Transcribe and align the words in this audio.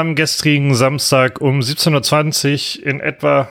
am 0.00 0.14
gestrigen 0.14 0.74
Samstag 0.74 1.40
um 1.40 1.60
17.20 1.60 2.80
Uhr 2.80 2.86
in 2.86 3.00
etwa, 3.00 3.48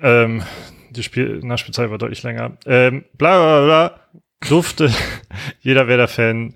ähm, 0.00 0.42
die 0.90 1.02
Spiel 1.02 1.40
Nachspielzeit 1.42 1.90
war 1.90 1.98
deutlich 1.98 2.22
länger, 2.22 2.56
ähm, 2.66 3.04
bla 3.14 3.38
bla 3.38 3.64
bla, 3.64 4.00
durfte 4.48 4.92
jeder 5.60 5.86
Werder-Fan 5.86 6.54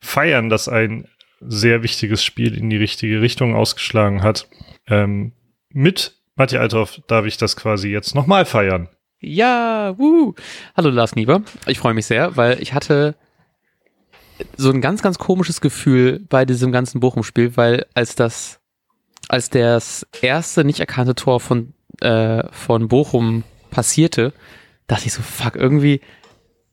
feiern, 0.00 0.48
dass 0.48 0.68
ein 0.68 1.08
sehr 1.40 1.82
wichtiges 1.82 2.24
Spiel 2.24 2.56
in 2.56 2.70
die 2.70 2.76
richtige 2.76 3.20
Richtung 3.20 3.54
ausgeschlagen 3.54 4.22
hat. 4.22 4.48
Ähm, 4.86 5.32
mit 5.70 6.16
Matti 6.36 6.56
Althoff 6.56 7.00
darf 7.06 7.26
ich 7.26 7.36
das 7.36 7.56
quasi 7.56 7.88
jetzt 7.88 8.14
nochmal 8.14 8.44
feiern. 8.44 8.88
Ja, 9.20 9.94
wuh. 9.98 10.34
Hallo 10.76 10.90
Lars 10.90 11.16
Nieber. 11.16 11.42
Ich 11.66 11.78
freue 11.78 11.94
mich 11.94 12.06
sehr, 12.06 12.36
weil 12.36 12.60
ich 12.62 12.74
hatte 12.74 13.16
so 14.56 14.70
ein 14.70 14.80
ganz, 14.80 15.02
ganz 15.02 15.18
komisches 15.18 15.60
Gefühl 15.60 16.24
bei 16.28 16.44
diesem 16.44 16.72
ganzen 16.72 17.00
Bochum-Spiel, 17.00 17.56
weil 17.56 17.86
als 17.94 18.14
das, 18.14 18.60
als 19.28 19.50
das 19.50 20.06
erste 20.20 20.64
nicht 20.64 20.80
erkannte 20.80 21.14
Tor 21.14 21.40
von, 21.40 21.74
äh, 22.00 22.42
von 22.50 22.88
Bochum 22.88 23.44
passierte, 23.70 24.32
dachte 24.86 25.06
ich 25.06 25.12
so, 25.12 25.22
fuck, 25.22 25.56
irgendwie 25.56 26.00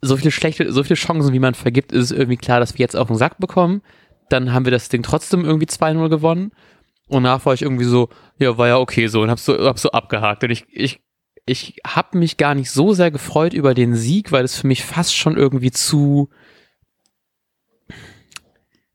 so 0.01 0.17
viele 0.17 0.31
schlechte, 0.31 0.71
so 0.71 0.83
viele 0.83 0.95
Chancen, 0.95 1.33
wie 1.33 1.39
man 1.39 1.53
vergibt, 1.53 1.91
ist 1.91 2.05
es 2.05 2.11
irgendwie 2.11 2.37
klar, 2.37 2.59
dass 2.59 2.73
wir 2.73 2.79
jetzt 2.79 2.95
auf 2.95 3.07
den 3.07 3.17
Sack 3.17 3.37
bekommen. 3.39 3.81
Dann 4.29 4.53
haben 4.53 4.65
wir 4.65 4.71
das 4.71 4.89
Ding 4.89 5.03
trotzdem 5.03 5.45
irgendwie 5.45 5.67
2-0 5.67 6.09
gewonnen. 6.09 6.51
Und 7.07 7.23
danach 7.23 7.45
war 7.45 7.53
ich 7.53 7.61
irgendwie 7.61 7.85
so, 7.85 8.09
ja, 8.37 8.57
war 8.57 8.67
ja 8.67 8.77
okay 8.77 9.07
so 9.07 9.21
und 9.21 9.29
hab's 9.29 9.45
so, 9.45 9.57
hab's 9.57 9.81
so 9.81 9.91
abgehakt. 9.91 10.43
Und 10.43 10.49
ich, 10.49 10.65
ich, 10.69 11.01
ich 11.45 11.75
hab 11.85 12.15
mich 12.15 12.37
gar 12.37 12.55
nicht 12.55 12.71
so 12.71 12.93
sehr 12.93 13.11
gefreut 13.11 13.53
über 13.53 13.73
den 13.73 13.95
Sieg, 13.95 14.31
weil 14.31 14.45
es 14.45 14.57
für 14.57 14.67
mich 14.67 14.83
fast 14.83 15.15
schon 15.15 15.35
irgendwie 15.37 15.71
zu, 15.71 16.29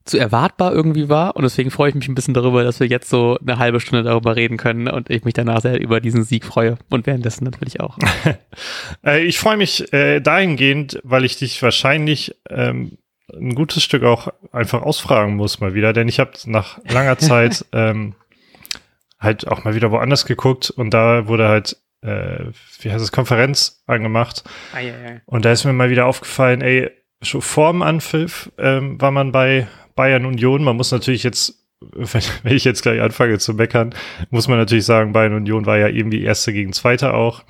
zu 0.06 0.18
erwartbar 0.18 0.72
irgendwie 0.72 1.08
war. 1.08 1.36
Und 1.36 1.42
deswegen 1.42 1.70
freue 1.70 1.90
ich 1.90 1.94
mich 1.94 2.08
ein 2.08 2.14
bisschen 2.14 2.34
darüber, 2.34 2.64
dass 2.64 2.80
wir 2.80 2.86
jetzt 2.86 3.10
so 3.10 3.38
eine 3.40 3.58
halbe 3.58 3.80
Stunde 3.80 4.04
darüber 4.04 4.36
reden 4.36 4.56
können 4.56 4.88
und 4.88 5.10
ich 5.10 5.24
mich 5.24 5.34
danach 5.34 5.60
sehr 5.60 5.80
über 5.80 6.00
diesen 6.00 6.24
Sieg 6.24 6.44
freue. 6.44 6.78
Und 6.88 7.06
währenddessen 7.06 7.44
natürlich 7.44 7.80
auch. 7.80 7.98
äh, 9.04 9.24
ich 9.24 9.38
freue 9.38 9.56
mich 9.56 9.92
äh, 9.92 10.20
dahingehend, 10.20 11.00
weil 11.02 11.24
ich 11.24 11.36
dich 11.38 11.62
wahrscheinlich 11.62 12.34
ähm, 12.48 12.98
ein 13.34 13.54
gutes 13.54 13.82
Stück 13.82 14.04
auch 14.04 14.28
einfach 14.52 14.82
ausfragen 14.82 15.36
muss 15.36 15.60
mal 15.60 15.74
wieder, 15.74 15.92
denn 15.92 16.08
ich 16.08 16.20
habe 16.20 16.32
nach 16.46 16.78
langer 16.88 17.18
Zeit 17.18 17.64
ähm, 17.72 18.14
halt 19.18 19.46
auch 19.48 19.64
mal 19.64 19.74
wieder 19.74 19.90
woanders 19.90 20.26
geguckt 20.26 20.70
und 20.70 20.90
da 20.90 21.26
wurde 21.26 21.48
halt, 21.48 21.76
äh, 22.02 22.44
wie 22.80 22.92
heißt 22.92 23.02
es, 23.02 23.12
Konferenz 23.12 23.82
angemacht. 23.86 24.44
Ah, 24.72 24.80
ja, 24.80 24.88
ja. 24.88 25.20
Und 25.26 25.44
da 25.44 25.52
ist 25.52 25.64
mir 25.64 25.72
mal 25.72 25.90
wieder 25.90 26.06
aufgefallen, 26.06 26.60
ey, 26.60 26.90
schon 27.22 27.42
vorm 27.42 27.82
Anpfiff 27.82 28.52
ähm, 28.58 29.00
war 29.00 29.10
man 29.10 29.32
bei 29.32 29.66
Bayern 29.96 30.24
Union. 30.24 30.62
Man 30.62 30.76
muss 30.76 30.92
natürlich 30.92 31.24
jetzt, 31.24 31.66
wenn, 31.80 32.22
wenn 32.44 32.56
ich 32.56 32.64
jetzt 32.64 32.82
gleich 32.82 33.00
anfange 33.00 33.38
zu 33.38 33.54
meckern, 33.54 33.94
muss 34.30 34.46
man 34.46 34.58
natürlich 34.58 34.84
sagen, 34.84 35.12
Bayern 35.12 35.34
Union 35.34 35.66
war 35.66 35.78
ja 35.78 35.88
irgendwie 35.88 36.22
Erste 36.22 36.52
gegen 36.52 36.72
Zweite 36.72 37.14
auch. 37.14 37.42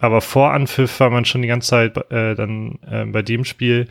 Aber 0.00 0.20
vor 0.20 0.52
Anpfiff 0.52 0.98
war 1.00 1.10
man 1.10 1.24
schon 1.24 1.42
die 1.42 1.48
ganze 1.48 1.70
Zeit 1.70 1.96
äh, 2.10 2.34
dann 2.34 2.78
äh, 2.88 3.04
bei 3.04 3.22
dem 3.22 3.44
Spiel 3.44 3.88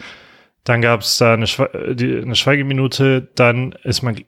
dann 0.68 0.82
gab 0.82 1.00
es 1.00 1.18
da 1.18 1.34
eine, 1.34 1.48
Schwe 1.48 1.96
die, 1.96 2.18
eine 2.18 2.36
Schweigeminute. 2.36 3.30
Dann 3.36 3.72
ist 3.84 4.02
man, 4.02 4.20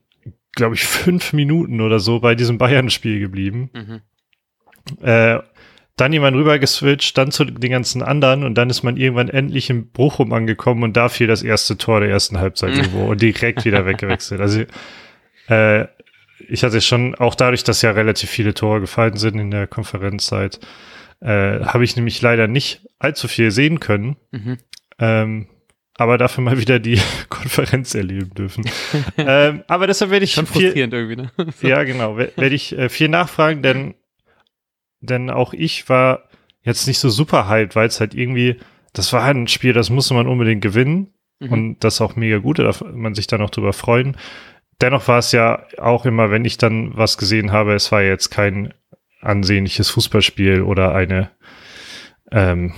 glaube 0.54 0.76
ich, 0.76 0.84
fünf 0.86 1.34
Minuten 1.34 1.82
oder 1.82 2.00
so 2.00 2.22
bei 2.22 2.34
diesem 2.36 2.58
Bayern-Spiel 2.58 3.20
geblieben. 3.20 3.70
Mhm. 3.74 4.02
Äh, 5.06 5.40
dann 6.00 6.14
jemand 6.14 6.36
rüber 6.36 6.60
geswitcht, 6.60 7.18
dann 7.18 7.32
zu 7.32 7.46
den 7.46 7.72
ganzen 7.72 8.02
anderen 8.02 8.44
und 8.44 8.56
dann 8.56 8.70
ist 8.70 8.84
man 8.84 8.98
irgendwann 8.98 9.30
endlich 9.30 9.70
im 9.70 9.90
Bochum 9.90 10.34
angekommen 10.34 10.84
und 10.84 10.98
da 10.98 11.10
fiel 11.10 11.28
das 11.28 11.44
erste 11.44 11.78
Tor 11.78 12.00
der 12.00 12.10
ersten 12.10 12.40
Halbzeit 12.40 12.76
irgendwo 12.76 13.06
und 13.06 13.22
direkt 13.22 13.66
wieder 13.66 13.86
weggewechselt. 13.86 14.42
Also 14.42 14.64
äh, 15.48 15.88
ich 16.48 16.64
hatte 16.64 16.82
schon, 16.82 17.16
auch 17.16 17.36
dadurch, 17.36 17.64
dass 17.64 17.82
ja 17.82 17.92
relativ 17.92 18.30
viele 18.30 18.54
Tore 18.54 18.82
gefallen 18.82 19.18
sind 19.18 19.38
in 19.40 19.52
der 19.52 19.68
Konferenzzeit, 19.68 20.60
äh, 21.22 21.60
habe 21.66 21.84
ich 21.84 21.96
nämlich 21.96 22.22
leider 22.22 22.48
nicht 22.48 22.88
allzu 22.98 23.28
viel 23.28 23.52
sehen 23.52 23.80
können. 23.80 24.16
Mhm. 24.32 24.58
Ähm, 25.00 25.48
aber 25.96 26.18
dafür 26.18 26.44
mal 26.44 26.58
wieder 26.58 26.80
die 26.80 27.00
Konferenz 27.30 27.94
erleben 27.94 28.34
dürfen. 28.34 28.64
ähm, 29.18 29.64
aber 29.68 29.88
deshalb 29.88 30.12
werde 30.12 30.24
ich 30.24 30.34
Schon 30.34 30.48
viel, 30.48 30.64
frustrierend 30.64 30.94
irgendwie, 30.94 31.16
ne? 31.18 31.32
ja, 31.62 31.84
genau, 31.84 32.18
werde 32.18 32.56
ich 32.56 32.78
äh, 32.78 32.90
viel 32.90 33.10
nachfragen, 33.10 33.62
denn 33.62 33.96
denn 35.02 35.30
auch 35.30 35.54
ich 35.54 35.90
war 35.90 36.24
jetzt 36.62 36.88
nicht 36.88 37.00
so 37.00 37.10
super 37.10 37.48
hyped, 37.48 37.76
weil 37.76 37.88
es 37.88 38.00
halt 38.00 38.14
irgendwie, 38.14 38.58
das 38.94 39.14
war 39.14 39.24
halt 39.24 39.38
ein 39.38 39.48
Spiel, 39.48 39.74
das 39.74 39.90
musste 39.90 40.14
man 40.14 40.28
unbedingt 40.28 40.62
gewinnen 40.62 41.14
mhm. 41.40 41.52
und 41.52 41.84
das 41.84 42.02
auch 42.02 42.16
mega 42.16 42.38
gut, 42.38 42.60
da 42.60 42.64
darf 42.64 42.82
man 42.82 43.16
sich 43.16 43.28
dann 43.28 43.42
auch 43.42 43.50
drüber 43.50 43.74
freuen. 43.74 44.18
Dennoch 44.82 45.08
war 45.08 45.20
es 45.20 45.32
ja 45.32 45.66
auch 45.78 46.06
immer, 46.06 46.32
wenn 46.32 46.46
ich 46.46 46.58
dann 46.58 46.96
was 46.96 47.18
gesehen 47.18 47.52
habe, 47.52 47.74
es 47.74 47.92
war 47.92 48.02
jetzt 48.02 48.30
kein 48.30 48.74
ansehnliches 49.22 49.90
Fußballspiel 49.90 50.62
oder 50.62 50.94
eine 50.96 51.32
ähm, 52.32 52.74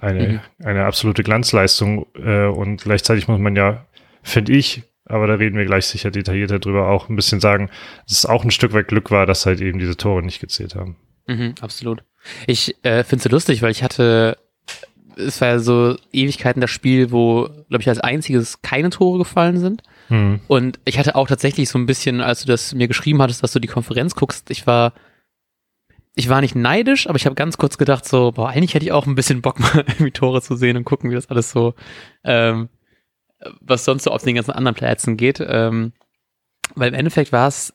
eine, 0.00 0.28
mhm. 0.28 0.40
eine 0.64 0.84
absolute 0.84 1.22
Glanzleistung 1.22 2.06
äh, 2.16 2.46
und 2.46 2.82
gleichzeitig 2.82 3.28
muss 3.28 3.38
man 3.38 3.56
ja, 3.56 3.86
finde 4.22 4.52
ich, 4.52 4.82
aber 5.04 5.26
da 5.26 5.34
reden 5.34 5.56
wir 5.56 5.64
gleich 5.64 5.86
sicher 5.86 6.10
detaillierter 6.10 6.58
drüber, 6.58 6.88
auch 6.88 7.08
ein 7.08 7.16
bisschen 7.16 7.40
sagen, 7.40 7.70
dass 8.08 8.18
es 8.18 8.26
auch 8.26 8.44
ein 8.44 8.50
Stück 8.50 8.72
weit 8.72 8.88
Glück 8.88 9.10
war, 9.10 9.26
dass 9.26 9.46
halt 9.46 9.60
eben 9.60 9.78
diese 9.78 9.96
Tore 9.96 10.22
nicht 10.22 10.40
gezählt 10.40 10.74
haben. 10.74 10.96
Mhm, 11.26 11.54
absolut. 11.60 12.02
Ich 12.46 12.74
äh, 12.82 13.04
finde 13.04 13.16
es 13.16 13.22
so 13.24 13.28
lustig, 13.28 13.62
weil 13.62 13.70
ich 13.70 13.82
hatte, 13.82 14.38
es 15.16 15.40
war 15.40 15.48
ja 15.48 15.58
so 15.58 15.96
Ewigkeiten 16.12 16.60
das 16.60 16.70
Spiel, 16.70 17.10
wo, 17.10 17.48
glaube 17.68 17.82
ich, 17.82 17.88
als 17.88 18.00
einziges 18.00 18.62
keine 18.62 18.90
Tore 18.90 19.18
gefallen 19.18 19.58
sind. 19.58 19.82
Mhm. 20.08 20.40
Und 20.46 20.78
ich 20.84 20.98
hatte 20.98 21.14
auch 21.16 21.28
tatsächlich 21.28 21.68
so 21.68 21.78
ein 21.78 21.86
bisschen, 21.86 22.20
als 22.20 22.40
du 22.40 22.46
das 22.46 22.74
mir 22.74 22.88
geschrieben 22.88 23.22
hattest, 23.22 23.42
dass 23.42 23.52
du 23.52 23.60
die 23.60 23.68
Konferenz 23.68 24.14
guckst, 24.14 24.50
ich 24.50 24.66
war 24.66 24.92
ich 26.18 26.30
war 26.30 26.40
nicht 26.40 26.56
neidisch, 26.56 27.06
aber 27.06 27.16
ich 27.16 27.26
habe 27.26 27.34
ganz 27.34 27.58
kurz 27.58 27.76
gedacht, 27.76 28.06
so, 28.06 28.32
boah, 28.32 28.48
eigentlich 28.48 28.72
hätte 28.74 28.86
ich 28.86 28.92
auch 28.92 29.06
ein 29.06 29.14
bisschen 29.14 29.42
Bock, 29.42 29.60
mal 29.60 29.84
irgendwie 29.86 30.10
Tore 30.10 30.42
zu 30.42 30.56
sehen 30.56 30.76
und 30.76 30.84
gucken, 30.84 31.10
wie 31.10 31.14
das 31.14 31.28
alles 31.28 31.50
so, 31.50 31.74
ähm, 32.24 32.70
was 33.60 33.84
sonst 33.84 34.04
so 34.04 34.10
auf 34.10 34.22
den 34.22 34.34
ganzen 34.34 34.52
anderen 34.52 34.74
Plätzen 34.74 35.18
geht. 35.18 35.44
Ähm, 35.46 35.92
weil 36.74 36.88
im 36.88 36.94
Endeffekt 36.94 37.32
war 37.32 37.48
es, 37.48 37.74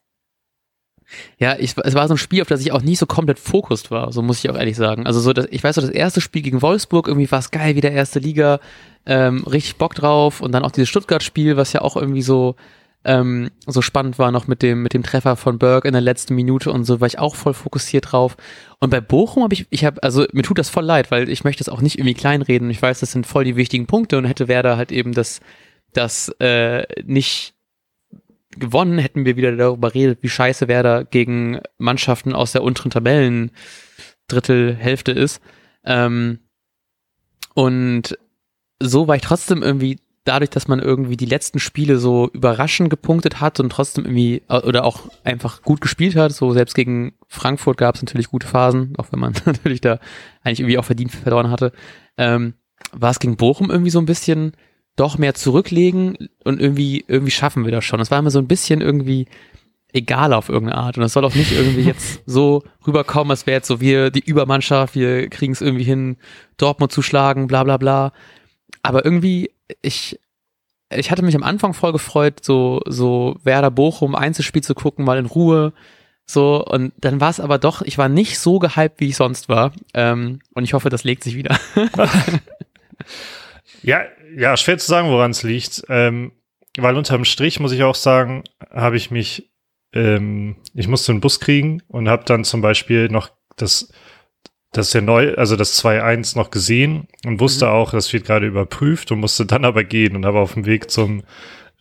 ja, 1.38 1.56
ich, 1.58 1.76
es 1.78 1.94
war 1.94 2.08
so 2.08 2.14
ein 2.14 2.18
Spiel, 2.18 2.42
auf 2.42 2.48
das 2.48 2.62
ich 2.62 2.72
auch 2.72 2.82
nicht 2.82 3.00
so 3.00 3.06
komplett 3.06 3.40
fokussiert 3.40 3.92
war, 3.92 4.12
so 4.12 4.22
muss 4.22 4.44
ich 4.44 4.50
auch 4.50 4.58
ehrlich 4.58 4.78
sagen. 4.78 5.06
Also 5.06 5.20
so, 5.20 5.34
das, 5.34 5.48
ich 5.52 5.64
weiß 5.64 5.76
so, 5.76 5.82
das 5.82 5.90
erste 5.90 6.22
Spiel 6.22 6.42
gegen 6.42 6.62
Wolfsburg, 6.62 7.08
irgendwie 7.08 7.32
war 7.32 7.40
es 7.40 7.52
geil, 7.52 7.76
wie 7.76 7.82
der 7.82 7.92
erste 7.92 8.20
Liga, 8.20 8.60
ähm, 9.06 9.44
richtig 9.44 9.78
Bock 9.78 9.96
drauf. 9.96 10.42
Und 10.42 10.52
dann 10.52 10.64
auch 10.64 10.72
dieses 10.72 10.90
Stuttgart-Spiel, 10.90 11.58
was 11.58 11.74
ja 11.74 11.82
auch 11.82 11.96
irgendwie 11.96 12.22
so, 12.22 12.56
ähm, 13.04 13.50
so 13.66 13.82
spannend 13.82 14.20
war 14.20 14.32
noch 14.32 14.48
mit 14.48 14.62
dem 14.62 14.84
mit 14.84 14.94
dem 14.94 15.02
Treffer 15.02 15.36
von 15.36 15.58
Berg 15.58 15.86
in 15.86 15.94
der 15.94 16.02
letzten 16.02 16.36
Minute 16.36 16.72
und 16.72 16.84
so 16.86 17.02
war 17.02 17.08
ich 17.08 17.18
auch 17.18 17.36
voll 17.36 17.54
fokussiert 17.54 18.12
drauf. 18.12 18.38
Und 18.80 18.92
bei 18.92 19.02
Bochum 19.02 19.44
habe 19.44 19.54
ich 19.56 19.66
ich 19.72 19.86
habe 19.86 20.04
also 20.04 20.26
mir 20.34 20.44
tut 20.44 20.60
das 20.60 20.70
voll 20.70 20.86
leid 20.86 21.10
weil 21.10 21.28
ich 21.30 21.44
möchte 21.44 21.64
das 21.64 21.74
auch 21.74 21.82
nicht 21.82 21.98
irgendwie 21.98 22.14
kleinreden. 22.14 22.70
Ich 22.70 22.82
weiß 22.82 23.00
das 23.00 23.12
sind 23.12 23.26
voll 23.26 23.44
die 23.44 23.56
wichtigen 23.56 23.88
Punkte 23.88 24.18
und 24.20 24.26
hätte 24.26 24.48
Werder 24.48 24.78
halt 24.78 24.92
eben 24.92 25.14
das 25.14 25.40
das 25.94 26.30
äh, 26.40 26.84
nicht 27.04 27.56
gewonnen 28.52 28.98
hätten 28.98 29.26
wir 29.26 29.36
wieder 29.36 29.56
darüber 29.56 29.94
redet 29.94 30.22
wie 30.22 30.30
scheiße 30.30 30.68
Werder 30.68 31.06
gegen 31.06 31.60
Mannschaften 31.78 32.34
aus 32.34 32.52
der 32.52 32.64
unteren 32.64 32.92
Tabellen 32.92 33.52
Drittel 34.28 34.76
Hälfte 34.76 35.12
ist. 35.12 35.42
Ähm, 35.84 36.40
und 37.54 38.18
so 38.80 39.08
war 39.08 39.16
ich 39.16 39.22
trotzdem 39.22 39.62
irgendwie 39.62 40.00
dadurch, 40.24 40.52
dass 40.52 40.68
man 40.68 40.80
irgendwie 40.80 41.18
die 41.18 41.26
letzten 41.26 41.60
Spiele 41.60 41.98
so 41.98 42.30
überraschend 42.32 42.90
gepunktet 42.90 43.42
hat 43.42 43.60
und 43.60 43.72
trotzdem 43.72 44.06
irgendwie 44.06 44.44
äh, 44.50 44.60
oder 44.60 44.86
auch 44.86 45.10
einfach 45.24 45.62
gut 45.64 45.82
gespielt 45.82 46.16
hat, 46.16 46.32
so 46.32 46.52
selbst 46.54 46.76
gegen 46.76 47.14
Frankfurt 47.28 47.78
gab 47.78 47.96
es 47.96 48.02
natürlich 48.02 48.28
gute 48.28 48.48
Phasen, 48.48 48.94
auch 48.98 49.12
wenn 49.12 49.20
man 49.20 49.34
natürlich 49.46 49.82
da 49.82 50.00
eigentlich 50.44 50.60
irgendwie 50.60 50.78
auch 50.78 50.86
verdient 50.86 51.12
verloren 51.12 51.50
hatte, 51.50 51.72
ähm, 52.18 52.54
war 52.92 53.12
es 53.12 53.20
gegen 53.20 53.38
Bochum 53.38 53.70
irgendwie 53.70 53.92
so 53.92 54.00
ein 54.00 54.06
bisschen 54.06 54.54
doch 54.96 55.18
mehr 55.18 55.34
zurücklegen 55.34 56.30
und 56.44 56.60
irgendwie 56.60 57.04
irgendwie 57.08 57.32
schaffen 57.32 57.66
wir 57.66 57.72
das 57.72 57.86
schon. 57.86 58.00
Es 58.00 58.12
war 58.12 58.20
immer 58.20 58.32
so 58.32 58.40
ein 58.40 58.48
bisschen 58.48 58.82
irgendwie 58.82 59.28
egal 59.94 60.34
auf 60.34 60.50
irgendeine 60.50 60.82
Art 60.82 60.98
und 60.98 61.04
es 61.04 61.14
soll 61.14 61.26
auch 61.26 61.36
nicht 61.36 61.52
irgendwie 61.52 61.84
jetzt 61.84 62.22
so 62.26 62.64
rüberkommen, 62.86 63.32
als 63.32 63.46
wäre 63.46 63.58
jetzt 63.58 63.68
so 63.68 63.82
wir 63.82 64.10
die 64.10 64.24
Übermannschaft, 64.24 64.96
wir 64.96 65.30
kriegen 65.30 65.54
es 65.54 65.62
irgendwie 65.62 65.84
hin, 65.84 66.18
Dortmund 66.58 66.92
zu 66.92 67.02
schlagen, 67.02 67.48
bla 67.48 67.64
bla 67.64 67.78
bla. 67.78 68.14
Aber 68.84 69.06
irgendwie 69.06 69.52
ich, 69.82 70.20
ich 70.90 71.12
hatte 71.12 71.24
mich 71.24 71.36
am 71.36 71.44
Anfang 71.44 71.74
voll 71.74 71.92
gefreut, 71.94 72.44
so, 72.44 72.82
so 72.88 73.38
Werder 73.44 73.72
Bochum 73.72 74.16
Einzelspiel 74.16 74.64
zu 74.64 74.76
gucken, 74.76 75.06
mal 75.06 75.18
in 75.18 75.26
Ruhe. 75.26 75.74
So, 76.26 76.64
und 76.66 76.94
dann 76.98 77.20
war 77.20 77.30
es 77.30 77.40
aber 77.40 77.58
doch, 77.58 77.82
ich 77.82 77.98
war 77.98 78.08
nicht 78.08 78.40
so 78.40 78.60
gehypt, 78.60 79.00
wie 79.00 79.10
ich 79.10 79.16
sonst 79.16 79.50
war. 79.50 79.74
Ähm, 79.94 80.40
und 80.54 80.64
ich 80.64 80.74
hoffe, 80.74 80.90
das 80.90 81.04
legt 81.04 81.24
sich 81.24 81.36
wieder. 81.36 81.60
ja, 83.82 84.02
ja, 84.36 84.56
schwer 84.58 84.78
zu 84.78 84.88
sagen, 84.88 85.10
woran 85.10 85.32
es 85.32 85.44
liegt. 85.44 85.84
Ähm, 85.90 86.34
weil 86.78 86.96
unterm 86.96 87.26
Strich 87.26 87.60
muss 87.60 87.74
ich 87.74 87.84
auch 87.84 87.96
sagen, 87.96 88.44
habe 88.72 88.98
ich 88.98 89.12
mich, 89.12 89.52
ähm, 89.94 90.58
ich 90.74 90.88
musste 90.88 91.12
einen 91.12 91.22
Bus 91.22 91.40
kriegen 91.40 91.82
und 91.88 92.08
habe 92.08 92.24
dann 92.26 92.44
zum 92.44 92.62
Beispiel 92.62 93.10
noch 93.10 93.30
das 93.58 93.92
das 94.74 94.88
ist 94.88 94.94
ja 94.94 95.02
neu, 95.02 95.34
also 95.36 95.58
das 95.58 95.84
2.1 95.84 96.38
noch 96.38 96.50
gesehen 96.50 97.08
und 97.26 97.42
wusste 97.42 97.66
mhm. 97.66 97.72
auch, 97.72 97.92
das 97.92 98.12
wird 98.14 98.26
gerade 98.26 98.48
überprüft 98.48 99.12
und 99.12 99.20
musste 99.20 99.46
dann 99.46 99.66
aber 99.66 99.84
gehen 99.84 100.16
und 100.16 100.26
habe 100.26 100.40
auf 100.40 100.54
dem 100.54 100.66
Weg 100.66 100.90
zum 100.90 101.24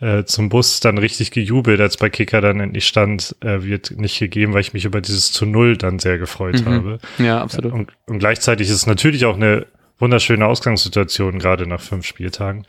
äh, 0.01 0.25
zum 0.25 0.49
Bus 0.49 0.81
dann 0.81 0.97
richtig 0.97 1.31
gejubelt, 1.31 1.79
als 1.79 1.99
bei 1.99 2.09
Kicker 2.09 2.41
dann 2.41 2.59
endlich 2.59 2.87
stand, 2.87 3.37
äh, 3.43 3.63
wird 3.63 3.93
nicht 3.99 4.19
gegeben, 4.19 4.55
weil 4.55 4.63
ich 4.63 4.73
mich 4.73 4.87
über 4.87 5.03
dieses 5.03 5.31
zu 5.31 5.45
Null 5.45 5.77
dann 5.77 5.99
sehr 5.99 6.19
gefreut 6.19 6.65
mhm. 6.65 6.67
habe. 6.67 6.99
Ja, 7.19 7.43
absolut. 7.43 7.73
Und, 7.73 7.93
und 8.07 8.19
gleichzeitig 8.19 8.69
ist 8.69 8.75
es 8.75 8.87
natürlich 8.87 9.27
auch 9.27 9.37
eine 9.37 9.67
wunderschöne 10.01 10.47
Ausgangssituation, 10.47 11.39
gerade 11.39 11.67
nach 11.67 11.81
fünf 11.81 12.07
Spieltagen. 12.07 12.67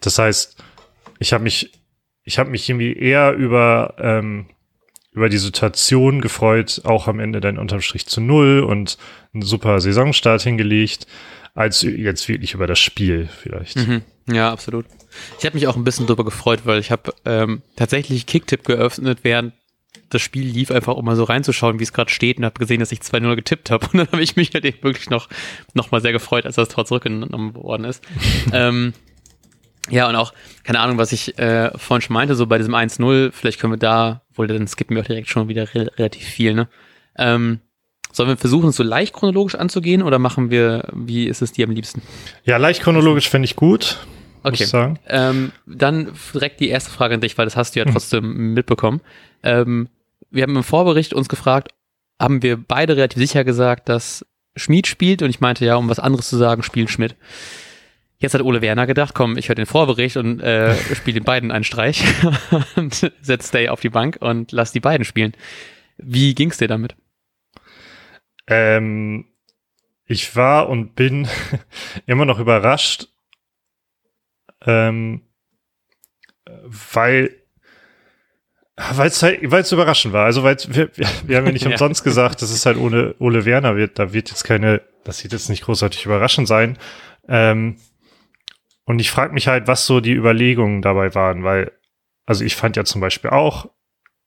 Das 0.00 0.18
heißt, 0.18 0.62
ich 1.18 1.32
habe 1.32 1.44
mich, 1.44 1.72
ich 2.24 2.38
habe 2.38 2.50
mich 2.50 2.68
irgendwie 2.68 2.94
eher 2.94 3.32
über, 3.32 3.94
ähm, 3.98 4.46
über 5.12 5.28
die 5.28 5.38
Situation 5.38 6.20
gefreut, 6.20 6.82
auch 6.84 7.08
am 7.08 7.20
Ende 7.20 7.40
dann 7.40 7.58
unterm 7.58 7.80
Strich 7.80 8.06
zu 8.06 8.20
Null 8.20 8.60
und 8.60 8.98
einen 9.32 9.42
super 9.42 9.80
Saisonstart 9.80 10.42
hingelegt, 10.42 11.06
als 11.54 11.82
jetzt 11.82 12.28
wirklich 12.28 12.54
über 12.54 12.66
das 12.66 12.78
Spiel 12.78 13.28
vielleicht. 13.28 13.76
Mhm. 13.76 14.02
Ja, 14.26 14.50
absolut. 14.50 14.86
Ich 15.38 15.44
habe 15.44 15.54
mich 15.54 15.66
auch 15.66 15.76
ein 15.76 15.84
bisschen 15.84 16.06
drüber 16.06 16.24
gefreut, 16.24 16.60
weil 16.64 16.80
ich 16.80 16.90
habe 16.90 17.12
ähm, 17.24 17.62
tatsächlich 17.76 18.26
Kicktipp 18.26 18.64
geöffnet, 18.64 19.20
während 19.22 19.52
das 20.14 20.22
Spiel 20.22 20.46
lief, 20.46 20.70
einfach 20.70 20.94
um 20.94 21.04
mal 21.04 21.16
so 21.16 21.24
reinzuschauen, 21.24 21.78
wie 21.78 21.84
es 21.84 21.92
gerade 21.92 22.10
steht 22.10 22.38
und 22.38 22.44
habe 22.44 22.58
gesehen, 22.58 22.80
dass 22.80 22.92
ich 22.92 23.00
2-0 23.00 23.34
getippt 23.36 23.70
habe. 23.70 23.86
Und 23.92 23.98
dann 23.98 24.08
habe 24.08 24.22
ich 24.22 24.36
mich 24.36 24.52
halt 24.54 24.64
eben 24.64 24.82
wirklich 24.82 25.10
noch, 25.10 25.28
noch 25.74 25.90
mal 25.90 26.00
sehr 26.00 26.12
gefreut, 26.12 26.46
als 26.46 26.56
das 26.56 26.68
Tor 26.68 26.84
zurückgenommen 26.84 27.54
worden 27.54 27.84
ist. 27.84 28.02
ähm, 28.52 28.92
ja, 29.90 30.08
und 30.08 30.14
auch, 30.14 30.32
keine 30.62 30.78
Ahnung, 30.78 30.96
was 30.96 31.10
ich 31.10 31.36
äh, 31.38 31.76
vorhin 31.76 32.02
schon 32.02 32.14
meinte, 32.14 32.36
so 32.36 32.46
bei 32.46 32.56
diesem 32.56 32.74
1-0, 32.74 33.32
vielleicht 33.32 33.58
können 33.58 33.72
wir 33.72 33.78
da, 33.78 34.22
wohl 34.32 34.46
dann 34.46 34.68
skippen 34.68 34.94
wir 34.94 35.02
auch 35.02 35.06
direkt 35.06 35.28
schon 35.28 35.48
wieder 35.48 35.74
re 35.74 35.90
relativ 35.98 36.22
viel, 36.22 36.54
ne? 36.54 36.68
Ähm, 37.18 37.58
Sollen 38.12 38.28
wir 38.28 38.36
versuchen, 38.36 38.68
es 38.68 38.76
so 38.76 38.82
leicht 38.82 39.14
chronologisch 39.14 39.54
anzugehen 39.54 40.02
oder 40.02 40.18
machen 40.18 40.50
wir, 40.50 40.86
wie 40.92 41.24
ist 41.24 41.40
es 41.40 41.52
dir 41.52 41.66
am 41.66 41.72
liebsten? 41.72 42.02
Ja, 42.44 42.58
leicht 42.58 42.82
chronologisch 42.82 43.30
fände 43.30 43.46
ich 43.46 43.56
gut. 43.56 44.06
Okay. 44.42 44.66
Ähm, 45.06 45.52
dann 45.66 46.12
direkt 46.34 46.60
die 46.60 46.68
erste 46.68 46.90
Frage 46.90 47.14
an 47.14 47.20
dich, 47.20 47.38
weil 47.38 47.46
das 47.46 47.56
hast 47.56 47.74
du 47.74 47.80
ja 47.80 47.86
hm. 47.86 47.92
trotzdem 47.92 48.52
mitbekommen. 48.54 49.00
Ähm, 49.42 49.88
wir 50.32 50.42
haben 50.42 50.56
im 50.56 50.64
Vorbericht 50.64 51.12
uns 51.14 51.28
gefragt, 51.28 51.72
haben 52.18 52.42
wir 52.42 52.56
beide 52.56 52.96
relativ 52.96 53.18
sicher 53.18 53.44
gesagt, 53.44 53.88
dass 53.88 54.26
Schmid 54.56 54.86
spielt 54.86 55.22
und 55.22 55.30
ich 55.30 55.40
meinte 55.40 55.64
ja, 55.64 55.76
um 55.76 55.88
was 55.88 55.98
anderes 55.98 56.28
zu 56.28 56.36
sagen, 56.36 56.62
spielt 56.62 56.90
Schmidt. 56.90 57.16
Jetzt 58.18 58.34
hat 58.34 58.42
Ole 58.42 58.62
Werner 58.62 58.86
gedacht, 58.86 59.14
komm, 59.14 59.36
ich 59.36 59.48
höre 59.48 59.56
den 59.56 59.66
Vorbericht 59.66 60.16
und 60.16 60.40
äh, 60.40 60.76
spiele 60.94 61.20
den 61.20 61.24
beiden 61.24 61.50
einen 61.50 61.64
Streich 61.64 62.04
und 62.76 63.12
setz 63.20 63.48
Stay 63.48 63.68
auf 63.68 63.80
die 63.80 63.88
Bank 63.88 64.18
und 64.20 64.52
lass 64.52 64.72
die 64.72 64.80
beiden 64.80 65.04
spielen. 65.04 65.32
Wie 65.96 66.34
ging's 66.34 66.58
dir 66.58 66.68
damit? 66.68 66.96
Ähm, 68.46 69.26
ich 70.04 70.34
war 70.36 70.68
und 70.68 70.94
bin 70.94 71.28
immer 72.06 72.24
noch 72.24 72.38
überrascht, 72.38 73.08
ähm, 74.64 75.22
weil 76.46 77.41
weil 78.76 79.08
es 79.08 79.22
halt, 79.22 79.38
weil 79.50 79.62
es 79.62 79.72
überraschend 79.72 80.14
war. 80.14 80.24
Also 80.24 80.42
weil 80.42 80.56
wir, 80.68 80.90
wir 81.26 81.36
haben 81.36 81.46
ja 81.46 81.52
nicht 81.52 81.66
umsonst 81.72 82.04
gesagt, 82.04 82.42
das 82.42 82.50
ist 82.50 82.66
halt 82.66 82.78
ohne 82.78 83.14
Ole 83.18 83.44
Werner 83.44 83.76
wird, 83.76 83.98
da 83.98 84.12
wird 84.12 84.30
jetzt 84.30 84.44
keine, 84.44 84.82
das 85.04 85.22
wird 85.22 85.32
jetzt 85.32 85.50
nicht 85.50 85.64
großartig 85.64 86.06
überraschend 86.06 86.48
sein. 86.48 86.78
Ähm, 87.28 87.76
und 88.84 89.00
ich 89.00 89.10
frage 89.10 89.34
mich 89.34 89.46
halt, 89.46 89.68
was 89.68 89.86
so 89.86 90.00
die 90.00 90.14
Überlegungen 90.14 90.82
dabei 90.82 91.14
waren, 91.14 91.44
weil, 91.44 91.72
also 92.26 92.44
ich 92.44 92.56
fand 92.56 92.76
ja 92.76 92.84
zum 92.84 93.00
Beispiel 93.00 93.30
auch, 93.30 93.70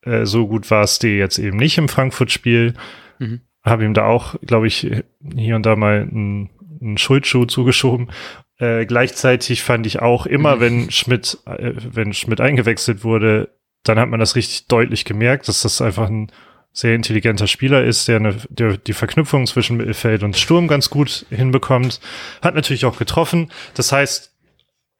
äh, 0.03 0.25
so 0.25 0.47
gut 0.47 0.69
war 0.71 0.83
es 0.83 0.99
dir 0.99 1.17
jetzt 1.17 1.39
eben 1.39 1.57
nicht 1.57 1.77
im 1.77 1.89
Frankfurt-Spiel. 1.89 2.75
Mhm. 3.19 3.41
Habe 3.63 3.83
ihm 3.83 3.95
da 3.95 4.05
auch, 4.05 4.35
glaube 4.41 4.67
ich, 4.67 4.87
hier 5.35 5.55
und 5.55 5.65
da 5.65 5.75
mal 5.75 6.01
einen, 6.03 6.51
einen 6.79 6.97
Schuldschuh 6.97 7.45
zugeschoben. 7.45 8.11
Äh, 8.57 8.85
gleichzeitig 8.85 9.63
fand 9.63 9.87
ich 9.87 10.01
auch 10.01 10.27
immer, 10.27 10.57
mhm. 10.57 10.59
wenn 10.61 10.91
Schmidt, 10.91 11.39
äh, 11.45 11.73
wenn 11.75 12.13
Schmidt 12.13 12.39
eingewechselt 12.39 13.03
wurde, 13.03 13.49
dann 13.87 13.99
hat 13.99 14.09
man 14.09 14.19
das 14.19 14.35
richtig 14.35 14.67
deutlich 14.67 15.05
gemerkt, 15.05 15.47
dass 15.47 15.61
das 15.61 15.81
einfach 15.81 16.09
ein 16.09 16.31
sehr 16.73 16.93
intelligenter 16.93 17.47
Spieler 17.47 17.83
ist, 17.85 18.07
der, 18.09 18.17
eine, 18.17 18.35
der 18.49 18.77
die 18.77 18.93
Verknüpfung 18.93 19.47
zwischen 19.47 19.77
Mittelfeld 19.77 20.23
und 20.23 20.35
Sturm 20.35 20.67
ganz 20.67 20.89
gut 20.89 21.25
hinbekommt. 21.29 22.01
Hat 22.41 22.55
natürlich 22.55 22.85
auch 22.85 22.97
getroffen. 22.97 23.51
Das 23.75 23.93
heißt, 23.93 24.33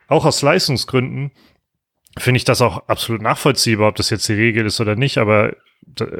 auch 0.07 0.25
aus 0.25 0.41
Leistungsgründen 0.41 1.31
finde 2.17 2.37
ich 2.37 2.45
das 2.45 2.61
auch 2.61 2.87
absolut 2.87 3.21
nachvollziehbar, 3.21 3.89
ob 3.89 3.95
das 3.95 4.09
jetzt 4.09 4.29
die 4.29 4.33
Regel 4.33 4.65
ist 4.65 4.79
oder 4.79 4.95
nicht, 4.95 5.17
aber 5.17 5.53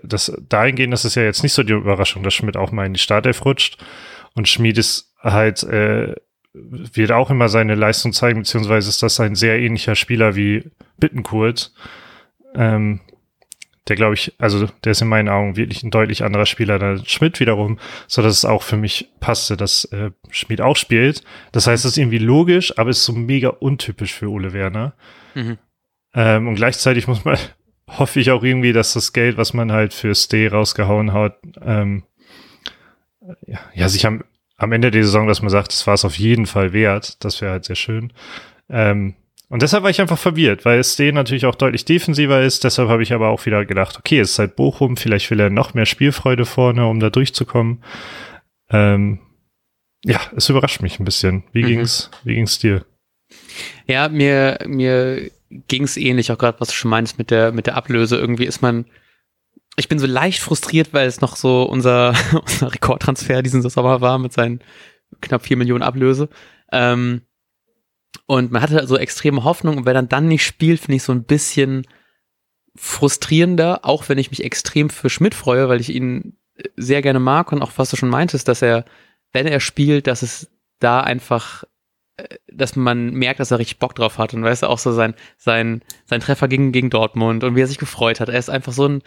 das 0.04 0.32
dahingehend 0.50 0.94
das 0.94 1.06
ist 1.06 1.16
ja 1.16 1.24
jetzt 1.24 1.42
nicht 1.42 1.54
so 1.54 1.64
die 1.64 1.74
Überraschung, 1.74 2.22
dass 2.22 2.34
Schmidt 2.34 2.58
auch 2.58 2.72
mal 2.72 2.86
in 2.86 2.94
die 2.94 3.00
Startelf 3.00 3.46
rutscht 3.46 3.78
und 4.34 4.48
Schmied 4.48 4.78
ist 4.78 5.14
halt 5.22 5.64
äh, 5.64 6.16
wird 6.54 7.12
auch 7.12 7.32
immer 7.32 7.50
seine 7.50 7.76
Leistung 7.76 8.14
zeigen, 8.14 8.40
beziehungsweise 8.40 8.90
ist 8.90 9.04
das 9.04 9.20
ein 9.20 9.36
sehr 9.36 9.60
ähnlicher 9.60 9.96
Spieler 9.96 10.36
wie 10.36 10.72
Bittenkurt. 10.98 11.74
Ähm, 12.56 13.02
der 13.88 13.96
glaube 13.96 14.16
ich, 14.16 14.34
also 14.40 14.68
der 14.84 14.94
ist 14.94 15.02
in 15.02 15.08
meinen 15.08 15.30
Augen 15.30 15.58
wirklich 15.58 15.84
ein 15.84 15.92
deutlich 15.92 16.24
anderer 16.24 16.48
Spieler 16.48 16.82
als 16.82 17.12
Schmidt 17.12 17.40
wiederum, 17.40 17.78
so 18.08 18.24
dass 18.24 18.34
es 18.34 18.46
auch 18.46 18.64
für 18.64 18.78
mich 18.78 19.10
passte, 19.20 19.58
dass 19.58 19.86
äh, 19.86 20.10
Schmidt 20.32 20.60
auch 20.60 20.76
spielt. 20.76 21.24
Das 21.52 21.68
heißt, 21.68 21.86
es 21.86 21.92
ist 21.92 21.98
irgendwie 21.98 22.18
logisch, 22.18 22.78
aber 22.80 22.90
es 22.90 23.00
ist 23.00 23.06
so 23.06 23.14
mega 23.14 23.50
untypisch 23.50 24.14
für 24.14 24.30
Ole 24.30 24.54
Werner. 24.54 24.94
Mhm. 25.36 25.60
Ähm, 26.16 26.48
und 26.48 26.56
gleichzeitig 26.56 27.08
muss 27.08 27.26
man, 27.26 27.38
hoffe 27.88 28.20
ich 28.20 28.32
auch 28.32 28.44
irgendwie, 28.44 28.74
dass 28.74 28.94
das 28.94 29.14
Geld, 29.14 29.38
was 29.38 29.54
man 29.54 29.72
halt 29.72 29.94
für 29.94 30.16
Stay 30.16 30.48
rausgehauen 30.48 31.14
hat, 31.14 31.38
ähm, 31.62 32.04
ja, 33.46 33.60
ja, 33.74 33.90
sich 33.90 34.06
am 34.08 34.24
am 34.58 34.72
Ende 34.72 34.92
der 34.92 35.04
Saison, 35.04 35.28
dass 35.28 35.42
man 35.42 35.50
sagt, 35.50 35.74
das 35.74 35.86
war 35.86 35.96
es 35.96 36.06
auf 36.06 36.18
jeden 36.18 36.46
Fall 36.46 36.74
wert. 36.74 37.24
Das 37.24 37.42
wäre 37.42 37.52
halt 37.52 37.66
sehr 37.66 37.76
schön. 37.76 38.14
Ähm, 38.70 39.16
und 39.50 39.62
deshalb 39.62 39.84
war 39.84 39.90
ich 39.90 40.02
einfach 40.02 40.18
verwirrt, 40.18 40.66
weil 40.66 40.84
Ste 40.84 41.14
natürlich 41.14 41.46
auch 41.46 41.56
deutlich 41.56 41.86
defensiver 41.86 42.42
ist. 42.42 42.64
Deshalb 42.64 42.90
habe 42.90 43.04
ich 43.04 43.14
aber 43.14 43.30
auch 43.30 43.46
wieder 43.46 43.64
gedacht, 43.66 43.98
okay, 43.98 44.20
es 44.20 44.32
ist 44.32 44.40
halt 44.40 44.56
Bochum, 44.56 44.98
vielleicht 44.98 45.30
will 45.30 45.40
er 45.40 45.50
noch 45.50 45.74
mehr 45.74 45.86
Spielfreude 45.86 46.46
vorne, 46.46 46.88
um 46.88 47.00
da 47.00 47.10
durchzukommen. 47.10 47.84
Ähm, 48.70 49.20
ja, 50.04 50.20
es 50.36 50.50
überrascht 50.50 50.82
mich 50.82 51.00
ein 51.00 51.06
bisschen. 51.06 51.44
Wie 51.52 51.64
mhm. 51.64 51.68
ging's, 51.68 52.12
wie 52.24 52.36
ging's 52.36 52.58
dir? 52.58 52.86
Ja, 53.86 54.10
mir, 54.10 54.60
mir 54.66 55.30
ging's 55.68 55.98
ähnlich, 55.98 56.32
auch 56.32 56.38
gerade 56.38 56.60
was 56.60 56.70
du 56.70 56.76
schon 56.76 56.92
meinst 56.92 57.18
mit 57.18 57.30
der, 57.30 57.52
mit 57.52 57.68
der 57.68 57.76
Ablöse. 57.76 58.18
Irgendwie 58.18 58.46
ist 58.46 58.62
man, 58.62 58.86
ich 59.78 59.88
bin 59.88 60.00
so 60.00 60.08
leicht 60.08 60.40
frustriert, 60.40 60.94
weil 60.94 61.08
es 61.08 61.22
noch 61.22 61.36
so 61.36 61.64
unser, 61.64 62.16
unser 62.34 62.74
Rekordtransfer 62.74 63.44
diesen 63.44 63.62
Sommer 63.62 64.02
war 64.02 64.18
mit 64.18 64.34
seinen 64.34 64.62
knapp 65.22 65.46
vier 65.46 65.58
Millionen 65.58 65.84
Ablöse. 65.84 66.30
Ähm, 66.72 67.22
und 68.28 68.52
man 68.52 68.62
hatte 68.62 68.88
so 68.88 68.98
extreme 68.98 69.44
Hoffnung 69.44 69.78
und 69.78 69.86
wer 69.86 69.94
dann 69.94 70.10
dann 70.10 70.28
nicht 70.28 70.46
spielt, 70.46 70.80
finde 70.80 70.96
ich 70.96 71.04
so 71.04 71.12
ein 71.12 71.24
bisschen 71.24 71.86
frustrierender, 72.76 73.86
auch 73.86 74.10
wenn 74.10 74.18
ich 74.18 74.32
mich 74.32 74.44
extrem 74.44 74.90
für 74.90 75.10
Schmidt 75.10 75.36
freue, 75.36 75.70
weil 75.70 75.80
ich 75.80 75.94
ihn 75.94 76.38
sehr 76.76 77.02
gerne 77.02 77.20
mag 77.20 77.52
und 77.52 77.62
auch 77.62 77.72
was 77.76 77.90
du 77.90 77.98
schon 77.98 78.10
meintest, 78.10 78.48
dass 78.48 78.62
er, 78.62 78.86
wenn 79.32 79.48
er 79.48 79.60
spielt, 79.60 80.08
dass 80.08 80.22
es 80.22 80.50
da 80.80 81.02
einfach, 81.02 81.64
äh, 82.18 82.38
dass 82.52 82.76
man 82.76 83.12
merkt, 83.12 83.40
dass 83.40 83.52
er 83.52 83.60
richtig 83.60 83.80
Bock 83.80 83.96
drauf 83.96 84.18
hat 84.18 84.34
und 84.34 84.44
weißt 84.44 84.64
du, 84.64 84.68
auch 84.68 84.80
so 84.80 84.92
sein, 84.92 85.14
sein, 85.38 85.82
sein 86.06 86.22
Treffer 86.22 86.48
gegen, 86.48 86.72
gegen 86.72 86.90
Dortmund 86.90 87.44
und 87.44 87.56
wie 87.56 87.62
er 87.62 87.68
sich 87.68 87.78
gefreut 87.78 88.20
hat. 88.20 88.30
Er 88.30 88.40
ist 88.40 88.50
einfach 88.50 88.74
so 88.74 88.88
ein, 88.88 89.04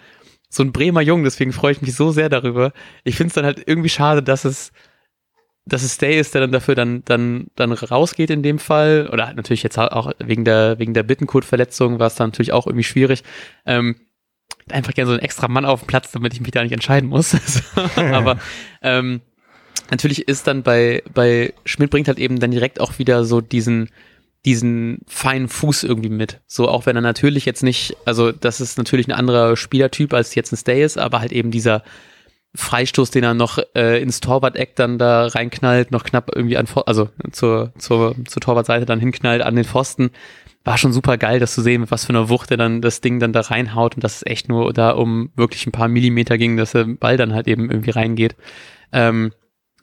so 0.49 0.63
ein 0.63 0.73
Bremer 0.73 1.03
Jung, 1.03 1.25
deswegen 1.25 1.53
freue 1.53 1.73
ich 1.73 1.83
mich 1.83 1.95
so 1.95 2.11
sehr 2.11 2.29
darüber. 2.29 2.73
Ich 3.05 3.17
finde 3.17 3.29
es 3.29 3.35
dann 3.35 3.45
halt 3.45 3.63
irgendwie 3.67 3.91
schade, 3.91 4.23
dass 4.23 4.45
es, 4.45 4.73
dass 5.69 5.83
es 5.83 5.95
Stay 5.95 6.19
ist, 6.19 6.35
der 6.35 6.43
dann 6.43 6.53
dafür 6.53 6.75
dann, 6.75 7.03
dann, 7.05 7.49
dann 7.57 7.73
rausgeht 7.73 8.31
in 8.31 8.43
dem 8.43 8.59
Fall. 8.59 9.09
Oder 9.13 9.33
natürlich 9.35 9.63
jetzt 9.63 9.79
auch 9.79 10.13
wegen 10.19 10.45
der, 10.45 10.79
wegen 10.79 10.95
der 10.95 11.03
Bittencode-Verletzung 11.03 11.99
war 11.99 12.07
es 12.07 12.15
dann 12.15 12.29
natürlich 12.31 12.53
auch 12.53 12.67
irgendwie 12.67 12.85
schwierig. 12.85 13.23
Ähm, 13.67 13.97
einfach 14.71 14.95
gerne 14.95 15.11
so 15.11 15.15
ein 15.15 15.23
extra 15.23 15.49
Mann 15.49 15.65
auf 15.65 15.81
dem 15.81 15.87
Platz, 15.87 16.13
damit 16.13 16.35
ich 16.35 16.41
mich 16.41 16.51
da 16.51 16.63
nicht 16.63 16.73
entscheiden 16.73 17.09
muss. 17.09 17.37
Aber 17.97 18.39
ähm, 18.83 19.21
natürlich 19.91 20.29
ist 20.29 20.47
dann 20.47 20.63
bei, 20.63 21.03
bei 21.13 21.53
Schmidt 21.65 21.91
bringt 21.91 22.09
halt 22.09 22.19
eben 22.19 22.41
dann 22.41 22.51
direkt 22.51 22.81
auch 22.81 22.99
wieder 22.99 23.25
so 23.25 23.41
diesen, 23.41 23.91
diesen 24.45 25.01
feinen 25.07 25.49
Fuß 25.49 25.85
irgendwie 25.85 26.09
mit. 26.09 26.41
So, 26.47 26.69
auch 26.69 26.87
wenn 26.87 26.97
er 26.97 27.03
natürlich 27.03 27.45
jetzt 27.45 27.63
nicht, 27.63 27.97
also 28.05 28.33
das 28.33 28.61
ist 28.61 28.79
natürlich 28.79 29.09
ein 29.09 29.13
anderer 29.13 29.57
Spielertyp, 29.57 30.15
als 30.15 30.35
jetzt 30.35 30.53
ein 30.53 30.57
Stay 30.57 30.83
ist, 30.83 30.99
aber 30.99 31.21
halt 31.21 31.33
eben 31.33 31.51
dieser 31.51 31.83
Freistoß, 32.59 33.11
den 33.11 33.23
er 33.23 33.35
noch 33.35 33.59
äh, 33.77 34.03
ins 34.03 34.19
Torwart-Eck 34.19 34.75
dann 34.75 34.99
da 34.99 35.27
reinknallt, 35.27 35.93
noch 35.93 36.03
knapp 36.03 36.31
irgendwie 36.35 36.57
an, 36.57 36.67
also 36.87 37.09
zur, 37.31 37.73
zur, 37.79 38.17
zur 38.27 38.43
Torwartseite 38.43 38.85
dann 38.85 38.99
hinknallt 38.99 39.43
an 39.43 39.55
den 39.55 39.65
Pfosten, 39.65 40.11
war 40.65 40.77
schon 40.77 40.93
super 40.93 41.17
geil, 41.19 41.39
das 41.39 41.55
zu 41.55 41.63
sehen, 41.63 41.83
mit 41.83 41.93
was 41.93 42.05
für 42.05 42.11
einer 42.11 42.29
Wucht 42.29 42.51
er 42.51 42.57
dann 42.57 42.83
das 42.83 43.01
Ding 43.01 43.21
dann 43.21 43.33
da 43.33 43.43
reinhaut 43.43 43.95
und 43.95 44.03
dass 44.03 44.17
es 44.17 44.27
echt 44.27 44.49
nur 44.49 44.73
da 44.73 44.91
um 44.91 45.31
wirklich 45.37 45.69
ein 45.69 45.73
paar 45.73 45.87
Millimeter 45.87 46.37
ging, 46.37 46.57
dass 46.57 46.73
der 46.73 46.85
Ball 46.85 47.17
dann 47.17 47.33
halt 47.33 47.47
eben 47.47 47.71
irgendwie 47.71 47.91
reingeht. 47.91 48.35
Ähm, 48.93 49.31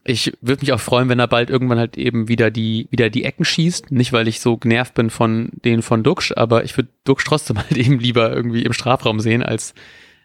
ich 0.03 0.33
würde 0.41 0.61
mich 0.61 0.73
auch 0.73 0.79
freuen, 0.81 1.07
wenn 1.07 1.17
er 1.17 1.29
bald 1.29 1.49
irgendwann 1.49 1.79
halt 1.79 1.97
eben 1.97 2.27
wieder 2.27 2.51
die, 2.51 2.87
wieder 2.91 3.09
die 3.09 3.23
Ecken 3.23 3.45
schießt. 3.45 3.91
Nicht, 3.91 4.11
weil 4.11 4.27
ich 4.27 4.41
so 4.41 4.57
genervt 4.57 4.93
bin 4.95 5.09
von 5.09 5.49
denen 5.63 5.81
von 5.81 6.03
Duxch, 6.03 6.33
aber 6.35 6.65
ich 6.65 6.75
würde 6.77 6.89
Duxch 7.05 7.23
trotzdem 7.23 7.57
halt 7.63 7.77
eben 7.77 7.99
lieber 7.99 8.31
irgendwie 8.31 8.63
im 8.63 8.73
Strafraum 8.73 9.21
sehen 9.21 9.43
als, 9.43 9.73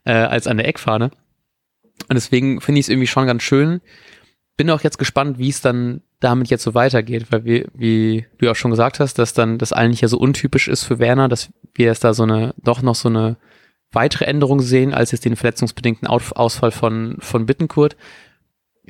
äh, 0.04 0.12
als 0.12 0.49
an 0.49 0.57
der 0.57 0.66
Eckfahne. 0.66 1.12
Und 2.09 2.14
deswegen 2.14 2.61
finde 2.61 2.80
ich 2.80 2.87
es 2.87 2.88
irgendwie 2.88 3.07
schon 3.07 3.26
ganz 3.26 3.42
schön. 3.42 3.80
bin 4.57 4.71
auch 4.71 4.83
jetzt 4.83 4.99
gespannt, 4.99 5.38
wie 5.38 5.49
es 5.49 5.61
dann 5.61 6.02
damit 6.21 6.49
jetzt 6.49 6.62
so 6.62 6.75
weitergeht, 6.75 7.26
weil 7.30 7.45
wie, 7.45 7.66
wie 7.75 8.26
du 8.38 8.50
auch 8.50 8.57
schon 8.57 8.71
gesagt 8.71 9.00
hast, 9.00 9.19
dass 9.19 9.33
dann 9.33 9.59
das 9.59 9.73
eigentlich 9.73 10.02
ja 10.02 10.09
so 10.09 10.19
untypisch 10.19 10.69
ist 10.69 10.85
für 10.85 10.99
Werner, 10.99 11.28
dass 11.28 11.50
wir 11.75 11.87
jetzt 11.87 12.04
da 12.04 12.12
so 12.12 12.25
eine, 12.25 12.54
doch 12.59 12.83
noch 12.83 12.95
so 12.95 13.09
eine 13.09 13.37
weitere 13.90 14.26
Änderung 14.26 14.61
sehen, 14.61 14.95
als 14.95 15.12
jetzt 15.12 15.25
den 15.25 15.37
verletzungsbedingten 15.37 16.07
Ausfall 16.07 16.71
von, 16.71 17.16
von 17.21 17.47
Bittenkurt. 17.47 17.97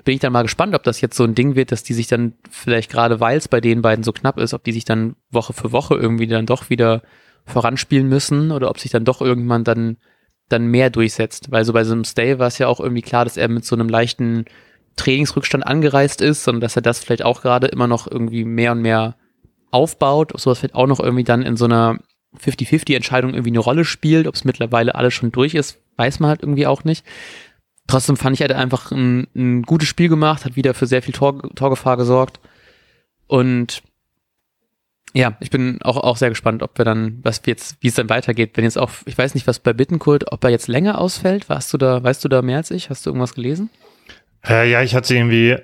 Bin 0.04 0.14
ich 0.14 0.20
dann 0.20 0.32
mal 0.32 0.42
gespannt, 0.42 0.74
ob 0.74 0.82
das 0.82 1.00
jetzt 1.00 1.16
so 1.16 1.24
ein 1.24 1.34
Ding 1.34 1.54
wird, 1.54 1.72
dass 1.72 1.82
die 1.82 1.94
sich 1.94 2.06
dann 2.06 2.34
vielleicht 2.50 2.90
gerade, 2.90 3.20
weil 3.20 3.38
es 3.38 3.48
bei 3.48 3.60
den 3.60 3.82
beiden 3.82 4.02
so 4.02 4.12
knapp 4.12 4.38
ist, 4.38 4.54
ob 4.54 4.64
die 4.64 4.72
sich 4.72 4.84
dann 4.84 5.16
Woche 5.30 5.52
für 5.52 5.72
Woche 5.72 5.94
irgendwie 5.94 6.26
dann 6.26 6.46
doch 6.46 6.70
wieder 6.70 7.02
voranspielen 7.46 8.08
müssen 8.08 8.50
oder 8.50 8.70
ob 8.70 8.78
sich 8.78 8.90
dann 8.90 9.04
doch 9.04 9.20
irgendwann 9.20 9.64
dann, 9.64 9.96
dann 10.50 10.66
mehr 10.66 10.90
durchsetzt. 10.90 11.50
Weil 11.50 11.64
so 11.64 11.72
bei 11.72 11.84
so 11.84 11.92
einem 11.92 12.04
Stay 12.04 12.38
war 12.38 12.48
es 12.48 12.58
ja 12.58 12.68
auch 12.68 12.80
irgendwie 12.80 13.02
klar, 13.02 13.24
dass 13.24 13.36
er 13.36 13.48
mit 13.48 13.64
so 13.64 13.74
einem 13.74 13.88
leichten 13.88 14.44
Trainingsrückstand 14.96 15.66
angereist 15.66 16.20
ist, 16.20 16.44
sondern 16.44 16.60
dass 16.60 16.76
er 16.76 16.82
das 16.82 16.98
vielleicht 16.98 17.24
auch 17.24 17.42
gerade 17.42 17.68
immer 17.68 17.86
noch 17.86 18.06
irgendwie 18.10 18.44
mehr 18.44 18.72
und 18.72 18.82
mehr 18.82 19.16
aufbaut, 19.70 20.34
ob 20.34 20.40
sowas 20.40 20.58
vielleicht 20.58 20.74
auch 20.74 20.86
noch 20.86 21.00
irgendwie 21.00 21.24
dann 21.24 21.42
in 21.42 21.56
so 21.56 21.64
einer 21.64 21.98
50-50-Entscheidung 22.38 23.32
irgendwie 23.32 23.50
eine 23.50 23.60
Rolle 23.60 23.84
spielt, 23.84 24.26
ob 24.26 24.34
es 24.34 24.44
mittlerweile 24.44 24.94
alles 24.94 25.14
schon 25.14 25.32
durch 25.32 25.54
ist, 25.54 25.78
weiß 25.96 26.20
man 26.20 26.30
halt 26.30 26.42
irgendwie 26.42 26.66
auch 26.66 26.84
nicht. 26.84 27.04
Trotzdem 27.86 28.16
fand 28.16 28.34
ich, 28.34 28.40
er 28.40 28.48
hat 28.48 28.56
einfach 28.56 28.92
ein, 28.92 29.26
ein 29.34 29.62
gutes 29.62 29.88
Spiel 29.88 30.08
gemacht, 30.08 30.44
hat 30.44 30.56
wieder 30.56 30.74
für 30.74 30.86
sehr 30.86 31.02
viel 31.02 31.14
Tor, 31.14 31.40
Torgefahr 31.54 31.96
gesorgt 31.96 32.40
und 33.26 33.82
ja, 35.12 35.36
ich 35.40 35.50
bin 35.50 35.80
auch, 35.82 35.96
auch 35.96 36.16
sehr 36.16 36.28
gespannt, 36.28 36.62
ob 36.62 36.78
wir 36.78 36.84
dann, 36.84 37.18
was 37.22 37.42
jetzt, 37.46 37.76
wie 37.80 37.88
es 37.88 37.94
dann 37.94 38.08
weitergeht, 38.08 38.52
wenn 38.54 38.64
jetzt 38.64 38.78
auch, 38.78 38.90
ich 39.06 39.16
weiß 39.16 39.34
nicht, 39.34 39.46
was 39.46 39.58
bei 39.58 39.72
Bittenkurt, 39.72 40.32
ob 40.32 40.44
er 40.44 40.50
jetzt 40.50 40.68
länger 40.68 41.00
ausfällt, 41.00 41.48
warst 41.48 41.72
du 41.72 41.78
da, 41.78 42.02
weißt 42.02 42.24
du 42.24 42.28
da 42.28 42.42
mehr 42.42 42.58
als 42.58 42.70
ich? 42.70 42.90
Hast 42.90 43.04
du 43.04 43.10
irgendwas 43.10 43.34
gelesen? 43.34 43.70
Äh, 44.46 44.70
ja, 44.70 44.82
ich 44.82 44.94
hatte 44.94 45.14
irgendwie, 45.14 45.56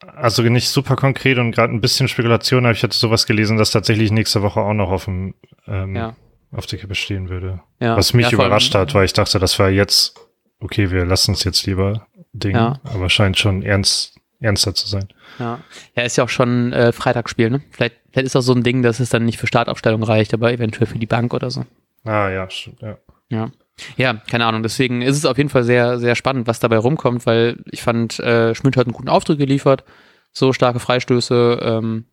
also 0.00 0.42
nicht 0.42 0.68
super 0.68 0.96
konkret 0.96 1.38
und 1.38 1.52
gerade 1.52 1.72
ein 1.72 1.80
bisschen 1.80 2.08
Spekulation, 2.08 2.66
aber 2.66 2.72
ich 2.72 2.82
hatte 2.82 2.96
sowas 2.96 3.26
gelesen, 3.26 3.56
dass 3.56 3.70
tatsächlich 3.70 4.10
nächste 4.10 4.42
Woche 4.42 4.60
auch 4.60 4.74
noch 4.74 4.90
auf 4.90 5.06
dem 5.06 5.34
ähm, 5.66 5.96
ja. 5.96 6.16
auf 6.52 6.66
der 6.66 6.78
Kippe 6.78 6.94
stehen 6.94 7.28
würde. 7.28 7.60
Ja. 7.80 7.96
Was 7.96 8.12
mich 8.12 8.26
ja, 8.26 8.32
überrascht 8.32 8.74
hat, 8.74 8.94
weil 8.94 9.06
ich 9.06 9.14
dachte, 9.14 9.38
das 9.38 9.58
war 9.58 9.70
jetzt, 9.70 10.14
okay, 10.60 10.90
wir 10.90 11.04
lassen 11.06 11.32
es 11.32 11.44
jetzt 11.44 11.66
lieber 11.66 12.06
Ding, 12.32 12.54
ja. 12.54 12.80
aber 12.84 13.08
scheint 13.08 13.38
schon 13.38 13.62
ernst, 13.62 14.20
ernster 14.44 14.74
zu 14.74 14.86
sein. 14.88 15.08
Ja, 15.38 15.60
ja 15.96 16.02
ist 16.02 16.16
ja 16.16 16.24
auch 16.24 16.28
schon 16.28 16.72
äh, 16.72 16.92
Freitagsspiel, 16.92 17.50
ne? 17.50 17.62
Vielleicht, 17.70 17.96
vielleicht 18.12 18.26
ist 18.26 18.36
auch 18.36 18.42
so 18.42 18.52
ein 18.52 18.62
Ding, 18.62 18.82
dass 18.82 19.00
es 19.00 19.08
dann 19.08 19.24
nicht 19.24 19.38
für 19.38 19.46
Startaufstellung 19.46 20.02
reicht, 20.02 20.34
aber 20.34 20.52
eventuell 20.52 20.86
für 20.86 20.98
die 20.98 21.06
Bank 21.06 21.34
oder 21.34 21.50
so. 21.50 21.64
Ah, 22.04 22.28
ja, 22.28 22.48
stimmt, 22.50 22.82
ja. 22.82 22.98
Ja. 23.30 23.50
Ja, 23.96 24.14
keine 24.14 24.46
Ahnung. 24.46 24.62
Deswegen 24.62 25.02
ist 25.02 25.16
es 25.16 25.24
auf 25.24 25.36
jeden 25.36 25.48
Fall 25.48 25.64
sehr, 25.64 25.98
sehr 25.98 26.14
spannend, 26.14 26.46
was 26.46 26.60
dabei 26.60 26.78
rumkommt, 26.78 27.26
weil 27.26 27.64
ich 27.72 27.82
fand, 27.82 28.20
äh, 28.20 28.54
Schmidt 28.54 28.76
hat 28.76 28.86
einen 28.86 28.94
guten 28.94 29.08
Auftritt 29.08 29.38
geliefert, 29.38 29.84
so 30.30 30.52
starke 30.52 30.78
Freistöße. 30.78 31.58
Ähm, 31.60 32.04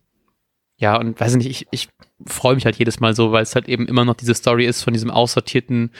ja, 0.76 0.96
und 0.96 1.20
weiß 1.20 1.36
nicht, 1.36 1.48
ich, 1.48 1.68
ich 1.70 1.88
freue 2.26 2.56
mich 2.56 2.64
halt 2.64 2.76
jedes 2.76 2.98
Mal 2.98 3.14
so, 3.14 3.30
weil 3.30 3.44
es 3.44 3.54
halt 3.54 3.68
eben 3.68 3.86
immer 3.86 4.04
noch 4.04 4.14
diese 4.14 4.34
Story 4.34 4.66
ist 4.66 4.82
von 4.82 4.92
diesem 4.92 5.10
aussortierten 5.10 5.92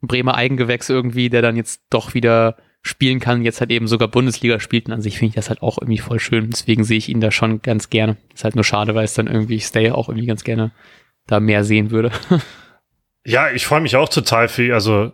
Bremer 0.00 0.34
Eigengewächs 0.34 0.88
irgendwie, 0.88 1.28
der 1.28 1.42
dann 1.42 1.56
jetzt 1.56 1.82
doch 1.90 2.14
wieder 2.14 2.56
spielen 2.88 3.20
kann, 3.20 3.42
jetzt 3.42 3.60
halt 3.60 3.70
eben 3.70 3.86
sogar 3.86 4.08
Bundesliga 4.08 4.60
spielt. 4.60 4.86
Und 4.86 4.92
an 4.92 5.02
sich 5.02 5.18
finde 5.18 5.30
ich 5.30 5.34
das 5.34 5.48
halt 5.48 5.62
auch 5.62 5.78
irgendwie 5.78 5.98
voll 5.98 6.18
schön. 6.18 6.50
Deswegen 6.50 6.84
sehe 6.84 6.98
ich 6.98 7.08
ihn 7.08 7.20
da 7.20 7.30
schon 7.30 7.62
ganz 7.62 7.90
gerne. 7.90 8.16
Ist 8.34 8.44
halt 8.44 8.54
nur 8.54 8.64
schade, 8.64 8.94
weil 8.94 9.04
es 9.04 9.14
dann 9.14 9.26
irgendwie 9.26 9.56
ich 9.56 9.66
Stay 9.66 9.90
auch 9.90 10.08
irgendwie 10.08 10.26
ganz 10.26 10.44
gerne 10.44 10.72
da 11.26 11.40
mehr 11.40 11.64
sehen 11.64 11.90
würde. 11.90 12.10
Ja, 13.26 13.50
ich 13.50 13.66
freue 13.66 13.82
mich 13.82 13.94
auch 13.94 14.08
total 14.08 14.48
viel. 14.48 14.72
Also 14.72 15.12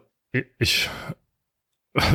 ich, 0.58 0.88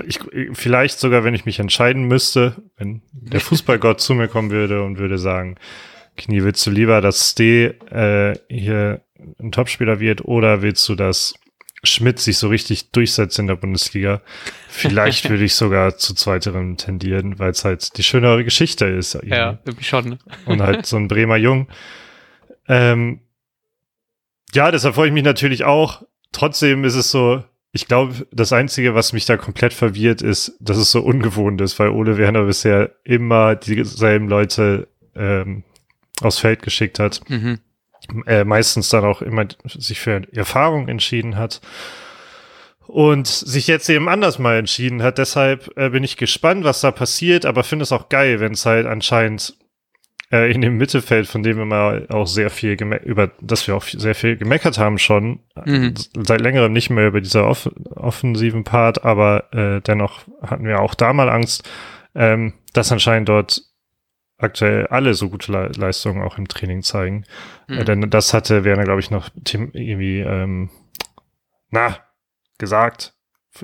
ich, 0.05 0.19
vielleicht 0.53 0.97
sogar, 0.97 1.25
wenn 1.25 1.33
ich 1.33 1.45
mich 1.45 1.59
entscheiden 1.59 2.03
müsste, 2.03 2.55
wenn 2.77 3.01
der 3.11 3.41
Fußballgott 3.41 3.99
zu 3.99 4.13
mir 4.13 4.29
kommen 4.29 4.49
würde 4.49 4.81
und 4.83 4.97
würde 4.97 5.17
sagen, 5.17 5.57
Knie, 6.15 6.43
willst 6.43 6.65
du 6.65 6.71
lieber, 6.71 7.01
dass 7.01 7.31
Ste 7.31 7.75
äh, 7.91 8.39
hier 8.53 9.01
ein 9.39 9.51
Topspieler 9.51 9.99
wird 9.99 10.23
oder 10.23 10.61
willst 10.61 10.87
du, 10.87 10.95
dass 10.95 11.33
Schmidt 11.83 12.19
sich 12.19 12.37
so 12.37 12.49
richtig 12.49 12.91
durchsetzt 12.91 13.39
in 13.39 13.47
der 13.47 13.55
Bundesliga? 13.55 14.21
Vielleicht 14.67 15.29
würde 15.29 15.43
ich 15.43 15.55
sogar 15.55 15.97
zu 15.97 16.13
zweiterem 16.13 16.77
tendieren, 16.77 17.39
weil 17.39 17.51
es 17.51 17.65
halt 17.65 17.97
die 17.97 18.03
schönere 18.03 18.43
Geschichte 18.43 18.85
ist. 18.85 19.15
Irgendwie. 19.15 19.35
Ja, 19.35 19.59
irgendwie 19.65 19.85
schon. 19.85 20.09
Ne? 20.09 20.19
Und 20.45 20.61
halt 20.61 20.85
so 20.85 20.97
ein 20.97 21.07
Bremer 21.07 21.37
Jung. 21.37 21.67
Ähm, 22.67 23.21
ja, 24.53 24.71
deshalb 24.71 24.95
freue 24.95 25.07
ich 25.07 25.13
mich 25.13 25.23
natürlich 25.23 25.63
auch. 25.63 26.03
Trotzdem 26.31 26.83
ist 26.83 26.95
es 26.95 27.11
so, 27.11 27.43
ich 27.71 27.87
glaube, 27.87 28.27
das 28.31 28.51
Einzige, 28.51 28.95
was 28.95 29.13
mich 29.13 29.25
da 29.25 29.37
komplett 29.37 29.73
verwirrt, 29.73 30.21
ist, 30.21 30.57
dass 30.59 30.77
es 30.77 30.91
so 30.91 31.01
ungewohnt 31.01 31.61
ist, 31.61 31.77
weil 31.79 31.89
Ole 31.89 32.17
Werner 32.17 32.43
bisher 32.43 32.95
immer 33.03 33.55
dieselben 33.55 34.27
Leute 34.27 34.87
ähm, 35.15 35.63
aufs 36.21 36.39
Feld 36.39 36.63
geschickt 36.63 36.99
hat. 36.99 37.21
Mhm. 37.29 37.59
Äh, 38.25 38.43
meistens 38.43 38.89
dann 38.89 39.05
auch 39.05 39.21
immer 39.21 39.45
sich 39.65 39.99
für 39.99 40.21
Erfahrung 40.33 40.87
entschieden 40.87 41.35
hat 41.35 41.61
und 42.87 43.27
sich 43.27 43.67
jetzt 43.67 43.87
eben 43.89 44.09
anders 44.09 44.39
mal 44.39 44.57
entschieden 44.57 45.03
hat. 45.03 45.19
Deshalb 45.19 45.69
äh, 45.77 45.89
bin 45.89 46.03
ich 46.03 46.17
gespannt, 46.17 46.63
was 46.63 46.81
da 46.81 46.91
passiert, 46.91 47.45
aber 47.45 47.63
finde 47.63 47.83
es 47.83 47.91
auch 47.91 48.09
geil, 48.09 48.39
wenn 48.39 48.53
es 48.53 48.65
halt 48.65 48.87
anscheinend 48.87 49.55
äh, 50.31 50.51
in 50.51 50.61
dem 50.61 50.77
Mittelfeld, 50.77 51.27
von 51.27 51.43
dem 51.43 51.57
wir 51.57 51.65
mal 51.65 52.07
auch 52.09 52.25
sehr 52.25 52.49
viel 52.49 52.71
über 53.03 53.31
das 53.41 53.67
wir 53.67 53.75
auch 53.75 53.83
sehr 53.83 54.15
viel 54.15 54.37
gemeckert 54.37 54.79
haben 54.79 54.97
schon, 54.97 55.41
mhm. 55.65 55.93
seit 56.17 56.41
längerem 56.41 56.73
nicht 56.73 56.89
mehr 56.89 57.07
über 57.07 57.21
dieser 57.21 57.47
off 57.47 57.69
offensiven 57.95 58.63
Part, 58.63 59.05
aber 59.05 59.53
äh, 59.53 59.81
dennoch 59.81 60.21
hatten 60.41 60.65
wir 60.65 60.79
auch 60.79 60.95
da 60.95 61.13
mal 61.13 61.29
Angst, 61.29 61.69
ähm, 62.15 62.53
dass 62.73 62.91
anscheinend 62.91 63.29
dort 63.29 63.68
aktuell 64.39 64.87
alle 64.87 65.13
so 65.13 65.29
gute 65.29 65.51
Le 65.51 65.71
Leistungen 65.75 66.23
auch 66.23 66.37
im 66.37 66.47
Training 66.47 66.81
zeigen. 66.81 67.25
Mhm. 67.67 67.77
Äh, 67.77 67.85
denn 67.85 68.09
das 68.09 68.33
hatte 68.33 68.63
Werner, 68.63 68.83
glaube 68.83 69.01
ich, 69.01 69.11
noch 69.11 69.29
Tim 69.43 69.71
irgendwie, 69.73 70.19
ähm, 70.19 70.69
na, 71.69 71.97
gesagt, 72.57 73.13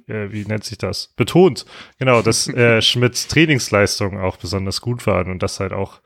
äh, 0.08 0.32
wie 0.32 0.46
nennt 0.46 0.64
sich 0.64 0.78
das? 0.78 1.14
Betont, 1.16 1.66
genau, 1.98 2.22
dass 2.22 2.48
äh, 2.54 2.82
Schmidts 2.82 3.28
Trainingsleistungen 3.28 4.20
auch 4.20 4.38
besonders 4.38 4.82
gut 4.82 5.08
waren 5.08 5.32
und 5.32 5.42
das 5.42 5.60
halt 5.60 5.74
auch 5.74 6.02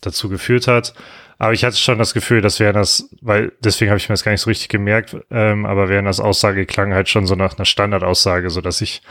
dazu 0.00 0.28
geführt 0.28 0.66
hat. 0.66 0.94
Aber 1.38 1.52
ich 1.52 1.64
hatte 1.64 1.76
schon 1.76 1.98
das 1.98 2.14
Gefühl, 2.14 2.40
dass 2.40 2.60
das, 2.72 3.08
weil 3.20 3.52
deswegen 3.60 3.90
habe 3.90 3.98
ich 3.98 4.08
mir 4.08 4.12
das 4.12 4.22
gar 4.22 4.30
nicht 4.30 4.42
so 4.42 4.50
richtig 4.50 4.68
gemerkt, 4.68 5.16
ähm, 5.30 5.66
aber 5.66 5.88
das 6.02 6.20
Aussage 6.20 6.66
klang 6.66 6.94
halt 6.94 7.08
schon 7.08 7.26
so 7.26 7.34
nach 7.34 7.56
einer 7.56 7.64
Standardaussage, 7.64 8.48
so 8.50 8.60
dass 8.60 8.80
ich 8.80 9.02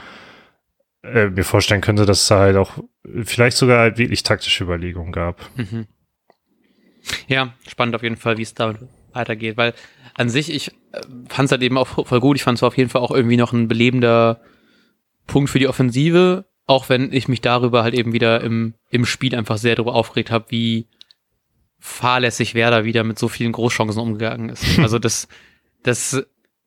äh, 1.03 1.29
mir 1.29 1.43
vorstellen 1.43 1.81
könnte, 1.81 2.05
dass 2.05 2.21
es 2.21 2.27
da 2.27 2.39
halt 2.39 2.57
auch 2.57 2.77
vielleicht 3.23 3.57
sogar 3.57 3.79
halt 3.79 3.97
wirklich 3.97 4.23
taktische 4.23 4.63
Überlegungen 4.63 5.11
gab. 5.11 5.49
Mhm. 5.57 5.87
Ja, 7.27 7.53
spannend 7.67 7.95
auf 7.95 8.03
jeden 8.03 8.17
Fall, 8.17 8.37
wie 8.37 8.43
es 8.43 8.53
da 8.53 8.75
weitergeht, 9.13 9.57
weil 9.57 9.73
an 10.13 10.29
sich, 10.29 10.51
ich 10.51 10.71
äh, 10.91 11.01
fand 11.27 11.47
es 11.47 11.51
halt 11.51 11.63
eben 11.63 11.77
auch 11.77 11.87
voll 11.87 12.19
gut. 12.19 12.37
Ich 12.37 12.43
fand 12.43 12.57
es 12.57 12.63
auf 12.63 12.77
jeden 12.77 12.89
Fall 12.89 13.01
auch 13.01 13.11
irgendwie 13.11 13.37
noch 13.37 13.53
ein 13.53 13.67
belebender 13.67 14.41
Punkt 15.27 15.49
für 15.49 15.59
die 15.59 15.67
Offensive, 15.67 16.45
auch 16.65 16.89
wenn 16.89 17.11
ich 17.11 17.27
mich 17.27 17.41
darüber 17.41 17.83
halt 17.83 17.93
eben 17.93 18.13
wieder 18.13 18.41
im, 18.41 18.75
im 18.89 19.05
Spiel 19.05 19.35
einfach 19.35 19.57
sehr 19.57 19.75
darüber 19.75 19.95
aufgeregt 19.95 20.31
habe, 20.31 20.45
wie 20.49 20.87
fahrlässig 21.79 22.53
Werder 22.53 22.85
wieder 22.85 23.03
mit 23.03 23.17
so 23.17 23.27
vielen 23.27 23.51
Großchancen 23.51 24.01
umgegangen 24.01 24.49
ist. 24.49 24.77
Also 24.79 24.99
das, 24.99 25.27
das, 25.83 26.23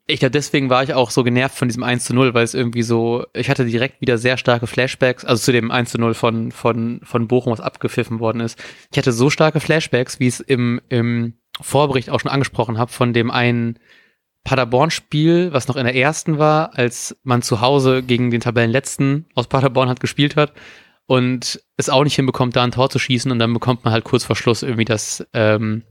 ich 0.07 0.21
glaube, 0.21 0.33
deswegen 0.33 0.69
war 0.69 0.83
ich 0.83 0.93
auch 0.93 1.11
so 1.11 1.25
genervt 1.25 1.57
von 1.57 1.69
diesem 1.69 1.83
1 1.83 2.05
zu 2.05 2.15
0, 2.15 2.35
weil 2.35 2.45
es 2.45 2.53
irgendwie 2.53 2.83
so, 2.83 3.25
ich 3.33 3.49
hatte 3.49 3.65
direkt 3.65 4.03
wieder 4.03 4.19
sehr 4.19 4.37
starke 4.37 4.67
Flashbacks, 4.67 5.25
also 5.25 5.43
zu 5.43 5.53
dem 5.53 5.71
1 5.71 5.91
zu 5.91 5.99
0 5.99 6.13
von, 6.13 6.53
von, 6.53 7.01
von 7.03 7.27
Bochum, 7.27 7.53
was 7.53 7.61
abgepfiffen 7.61 8.21
worden 8.21 8.41
ist. 8.41 8.63
Ich 8.93 8.99
hatte 8.99 9.13
so 9.13 9.31
starke 9.31 9.61
Flashbacks, 9.61 10.21
wie 10.21 10.29
ich 10.29 10.35
es 10.35 10.41
im, 10.41 10.81
im 10.91 11.35
Vorbericht 11.61 12.11
auch 12.11 12.21
schon 12.21 12.31
angesprochen 12.31 12.77
habe, 12.77 12.93
von 12.93 13.15
dem 13.15 13.31
einen 13.31 13.79
Paderborn-Spiel, 14.45 15.55
was 15.55 15.69
noch 15.69 15.77
in 15.77 15.85
der 15.85 15.97
ersten 15.97 16.39
war, 16.39 16.77
als 16.77 17.17
man 17.23 17.41
zu 17.41 17.63
Hause 17.63 18.03
gegen 18.03 18.31
den 18.31 18.43
Tabellenletzten 18.43 19.25
aus 19.35 19.47
Paderborn 19.47 19.89
hat 19.89 20.01
gespielt 20.01 20.37
hat 20.37 20.53
und 21.07 21.63
es 21.79 21.89
auch 21.89 22.05
nicht 22.05 22.17
hinbekommt, 22.17 22.57
da 22.57 22.63
ein 22.63 22.73
Tor 22.73 22.91
zu 22.91 22.99
schießen 22.99 23.33
und 23.33 23.39
dann 23.39 23.55
bekommt 23.55 23.85
man 23.85 23.93
halt 23.95 24.05
kurz 24.05 24.25
vor 24.25 24.37
Schluss 24.37 24.63
irgendwie 24.63 24.85
das, 24.85 25.27
ähm, 25.33 25.83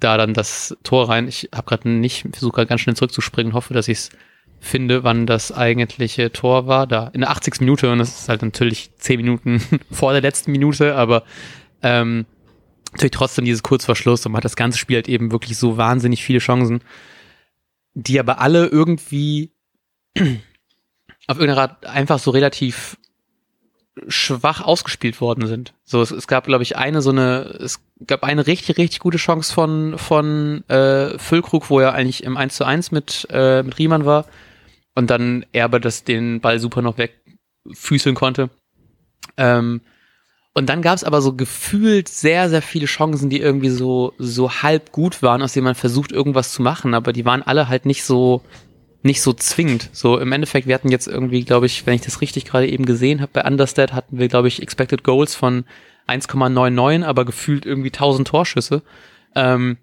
da 0.00 0.16
dann 0.16 0.34
das 0.34 0.76
Tor 0.82 1.08
rein. 1.08 1.28
Ich 1.28 1.48
habe 1.54 1.66
gerade 1.66 1.88
nicht, 1.88 2.26
versuche 2.32 2.52
gerade 2.52 2.68
ganz 2.68 2.80
schnell 2.80 2.96
zurückzuspringen, 2.96 3.52
hoffe, 3.52 3.74
dass 3.74 3.88
ich 3.88 3.98
es 3.98 4.10
finde, 4.60 5.04
wann 5.04 5.26
das 5.26 5.52
eigentliche 5.52 6.32
Tor 6.32 6.66
war. 6.66 6.86
Da 6.86 7.08
in 7.08 7.20
der 7.20 7.30
80. 7.30 7.60
Minute 7.60 7.90
und 7.92 7.98
das 7.98 8.20
ist 8.20 8.28
halt 8.28 8.42
natürlich 8.42 8.90
10 8.96 9.16
Minuten 9.18 9.62
vor 9.90 10.12
der 10.12 10.22
letzten 10.22 10.52
Minute, 10.52 10.94
aber 10.96 11.24
ähm, 11.82 12.26
natürlich 12.92 13.12
trotzdem 13.12 13.44
dieses 13.44 13.62
kurz 13.62 13.84
vor 13.84 13.96
Schluss 13.96 14.24
und 14.26 14.32
man 14.32 14.38
hat 14.38 14.44
das 14.44 14.56
ganze 14.56 14.78
Spiel 14.78 14.96
halt 14.96 15.08
eben 15.08 15.30
wirklich 15.30 15.56
so 15.58 15.76
wahnsinnig 15.76 16.24
viele 16.24 16.40
Chancen 16.40 16.80
die 17.98 18.20
aber 18.20 18.40
alle 18.40 18.66
irgendwie 18.66 19.52
auf 21.26 21.38
irgendeine 21.38 21.60
Art 21.60 21.86
einfach 21.86 22.18
so 22.18 22.30
relativ 22.30 22.97
schwach 24.08 24.60
ausgespielt 24.60 25.20
worden 25.20 25.46
sind. 25.46 25.74
So, 25.84 26.00
es, 26.00 26.10
es 26.10 26.26
gab, 26.28 26.44
glaube 26.44 26.62
ich, 26.62 26.76
eine 26.76 27.02
so 27.02 27.10
eine, 27.10 27.58
es 27.60 27.80
gab 28.06 28.22
eine 28.22 28.46
richtig, 28.46 28.78
richtig 28.78 29.00
gute 29.00 29.18
Chance 29.18 29.52
von, 29.52 29.98
von 29.98 30.62
äh, 30.68 31.18
Füllkrug, 31.18 31.70
wo 31.70 31.80
er 31.80 31.94
eigentlich 31.94 32.22
im 32.22 32.36
1 32.36 32.54
zu 32.54 32.64
1 32.64 32.92
mit, 32.92 33.26
äh, 33.30 33.62
mit 33.62 33.78
Riemann 33.78 34.04
war 34.04 34.26
und 34.94 35.10
dann 35.10 35.44
Erbe 35.52 35.80
das 35.80 36.04
den 36.04 36.40
Ball 36.40 36.58
super 36.60 36.82
noch 36.82 36.98
wegfüßeln 36.98 38.14
konnte. 38.14 38.50
Ähm, 39.36 39.80
Und 40.54 40.66
dann 40.68 40.82
gab 40.82 40.96
es 40.96 41.04
aber 41.04 41.20
so 41.22 41.34
gefühlt 41.34 42.08
sehr, 42.08 42.48
sehr 42.48 42.62
viele 42.62 42.86
Chancen, 42.86 43.30
die 43.30 43.38
irgendwie 43.40 43.68
so, 43.70 44.14
so 44.18 44.50
halb 44.50 44.90
gut 44.90 45.22
waren, 45.22 45.42
aus 45.42 45.52
denen 45.52 45.64
man 45.64 45.76
versucht, 45.76 46.10
irgendwas 46.10 46.52
zu 46.52 46.62
machen, 46.62 46.94
aber 46.94 47.12
die 47.12 47.24
waren 47.24 47.42
alle 47.42 47.68
halt 47.68 47.86
nicht 47.86 48.02
so, 48.02 48.42
nicht 49.02 49.22
so 49.22 49.32
zwingend. 49.32 49.90
So 49.92 50.18
im 50.18 50.32
Endeffekt, 50.32 50.66
wir 50.66 50.74
hatten 50.74 50.90
jetzt 50.90 51.06
irgendwie, 51.06 51.44
glaube 51.44 51.66
ich, 51.66 51.86
wenn 51.86 51.94
ich 51.94 52.00
das 52.00 52.20
richtig 52.20 52.44
gerade 52.44 52.68
eben 52.68 52.84
gesehen 52.84 53.20
habe, 53.20 53.32
bei 53.32 53.44
Understat 53.44 53.92
hatten 53.92 54.18
wir, 54.18 54.28
glaube 54.28 54.48
ich, 54.48 54.60
Expected 54.62 55.04
Goals 55.04 55.34
von 55.34 55.64
1,99, 56.08 57.04
aber 57.04 57.24
gefühlt 57.24 57.66
irgendwie 57.66 57.90
1000 57.90 58.28
Torschüsse. 58.28 58.82
Ähm, 59.34 59.78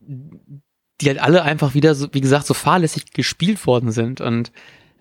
die 0.00 1.08
halt 1.08 1.20
alle 1.20 1.42
einfach 1.42 1.74
wieder, 1.74 1.94
so, 1.94 2.08
wie 2.12 2.20
gesagt, 2.20 2.46
so 2.46 2.54
fahrlässig 2.54 3.12
gespielt 3.12 3.66
worden 3.66 3.92
sind. 3.92 4.20
Und 4.20 4.52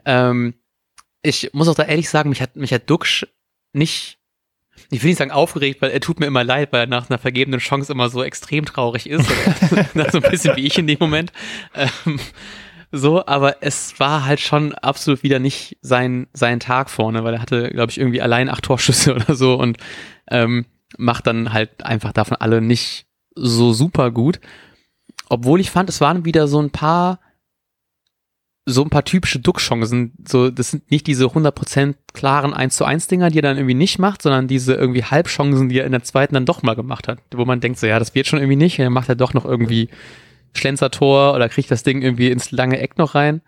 ähm, 0.06 0.54
ich 1.22 1.52
muss 1.54 1.68
auch 1.68 1.76
da 1.76 1.84
ehrlich 1.84 2.10
sagen, 2.10 2.30
mich 2.30 2.42
hat, 2.42 2.56
mich 2.56 2.74
hat 2.74 2.90
Duxch 2.90 3.26
nicht 3.74 4.18
ich 4.90 5.04
will 5.04 5.10
nicht 5.10 5.18
sagen 5.18 5.32
aufgeregt, 5.32 5.82
weil 5.82 5.92
er 5.92 6.00
tut 6.00 6.20
mir 6.20 6.28
immer 6.28 6.44
leid, 6.44 6.72
weil 6.72 6.82
er 6.82 6.88
nach 6.88 7.10
einer 7.10 7.20
vergebenen 7.20 7.60
Chance 7.60 7.92
immer 7.92 8.10
so 8.10 8.24
extrem 8.24 8.66
traurig 8.66 9.10
ist. 9.10 9.28
so 10.12 10.20
ein 10.22 10.32
bisschen 10.32 10.56
wie 10.56 10.66
ich 10.66 10.78
in 10.78 10.88
dem 10.88 10.98
Moment. 11.00 11.32
Ähm, 11.74 12.20
so, 12.92 13.26
aber 13.26 13.58
es 13.62 14.00
war 14.00 14.26
halt 14.26 14.40
schon 14.40 14.74
absolut 14.76 15.24
wieder 15.24 15.40
nicht 15.40 15.78
sein, 15.82 16.28
sein 16.34 16.60
Tag 16.60 16.90
vorne, 16.90 17.24
weil 17.24 17.34
er 17.34 17.42
hatte, 17.42 17.70
glaube 17.70 17.92
ich, 17.92 17.98
irgendwie 17.98 18.22
allein 18.22 18.50
acht 18.50 18.64
Torschüsse 18.64 19.16
oder 19.16 19.36
so 19.36 19.56
und 19.56 19.78
ähm, 20.30 20.66
macht 20.98 21.28
dann 21.28 21.52
halt 21.54 21.84
einfach 21.84 22.14
davon 22.14 22.38
alle 22.38 22.62
nicht 22.62 23.08
so 23.36 23.74
super 23.74 24.12
gut. 24.12 24.40
Obwohl 25.30 25.60
ich 25.60 25.72
fand, 25.72 25.90
es 25.90 26.00
waren 26.00 26.26
wieder 26.26 26.48
so 26.48 26.62
ein 26.62 26.70
paar 26.70 27.20
so 28.70 28.84
ein 28.84 28.90
paar 28.90 29.06
typische 29.06 29.40
Duckchancen. 29.40 30.12
So, 30.28 30.52
das 30.52 30.72
sind 30.72 30.92
nicht 30.92 31.08
diese 31.08 31.26
100% 31.26 31.96
klaren 32.14 32.54
1 32.54 32.76
zu 32.76 32.84
1 32.84 33.08
Dinger, 33.08 33.30
die 33.30 33.40
er 33.40 33.44
dann 33.44 33.56
irgendwie 33.56 33.74
nicht 33.74 33.98
macht, 33.98 34.22
sondern 34.22 34.50
diese 34.50 34.74
irgendwie 34.74 35.06
Halbchancen, 35.06 35.70
die 35.70 35.80
er 35.80 35.86
in 35.86 35.94
der 35.94 36.04
zweiten 36.04 36.34
dann 36.34 36.46
doch 36.46 36.64
mal 36.64 36.76
gemacht 36.76 37.08
hat. 37.08 37.20
Wo 37.34 37.46
man 37.46 37.62
denkt 37.62 37.80
so, 37.80 37.88
ja, 37.88 37.98
das 37.98 38.14
wird 38.14 38.28
schon 38.28 38.40
irgendwie 38.40 38.58
nicht. 38.58 38.78
Und 38.78 38.84
dann 38.84 38.94
macht 38.94 39.08
er 39.08 39.16
doch 39.16 39.34
noch 39.34 39.46
irgendwie 39.46 39.88
Schlenzertor 40.54 41.34
oder 41.34 41.50
kriegt 41.50 41.72
das 41.72 41.84
Ding 41.84 42.02
irgendwie 42.02 42.32
ins 42.32 42.52
lange 42.52 42.80
Eck 42.80 42.98
noch 42.98 43.16
rein. 43.16 43.42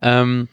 Ähm, 0.00 0.48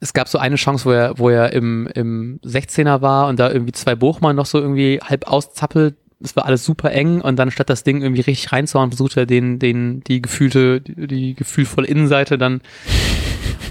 es 0.00 0.12
gab 0.12 0.28
so 0.28 0.38
eine 0.38 0.56
Chance, 0.56 0.84
wo 0.84 0.92
er, 0.92 1.18
wo 1.18 1.30
er 1.30 1.52
im, 1.52 1.86
im 1.94 2.40
16er 2.44 3.00
war 3.00 3.28
und 3.28 3.38
da 3.38 3.50
irgendwie 3.50 3.72
zwei 3.72 3.94
Bochmann 3.94 4.36
noch 4.36 4.46
so 4.46 4.58
irgendwie 4.58 5.00
halb 5.02 5.26
auszappelt. 5.26 5.96
Es 6.22 6.36
war 6.36 6.44
alles 6.44 6.64
super 6.64 6.92
eng 6.92 7.22
und 7.22 7.36
dann 7.36 7.50
statt 7.50 7.70
das 7.70 7.82
Ding 7.82 8.02
irgendwie 8.02 8.20
richtig 8.20 8.52
reinzuhauen, 8.52 8.90
versucht 8.90 9.16
er 9.16 9.24
den, 9.24 9.58
den, 9.58 10.02
die 10.04 10.20
gefühlte, 10.20 10.82
die, 10.82 11.06
die 11.06 11.34
gefühlvolle 11.34 11.86
Innenseite 11.86 12.36
dann 12.36 12.60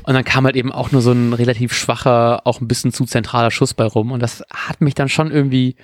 und 0.04 0.16
dann 0.16 0.24
kam 0.24 0.46
halt 0.46 0.56
eben 0.56 0.72
auch 0.72 0.92
nur 0.92 1.02
so 1.02 1.12
ein 1.12 1.34
relativ 1.34 1.74
schwacher, 1.74 2.42
auch 2.46 2.62
ein 2.62 2.68
bisschen 2.68 2.92
zu 2.92 3.06
zentraler 3.06 3.52
Schuss 3.52 3.76
bei 3.76 3.86
rum. 3.86 4.12
Und 4.12 4.22
das 4.22 4.44
hat 4.52 4.82
mich 4.82 4.96
dann 4.96 5.10
schon 5.10 5.30
irgendwie 5.30 5.76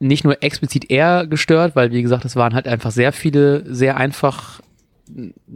nicht 0.00 0.24
nur 0.24 0.42
explizit 0.42 0.90
eher 0.90 1.26
gestört, 1.26 1.76
weil 1.76 1.92
wie 1.92 2.02
gesagt, 2.02 2.24
es 2.24 2.36
waren 2.36 2.54
halt 2.54 2.66
einfach 2.66 2.90
sehr 2.90 3.12
viele, 3.12 3.64
sehr 3.72 3.96
einfach 3.96 4.60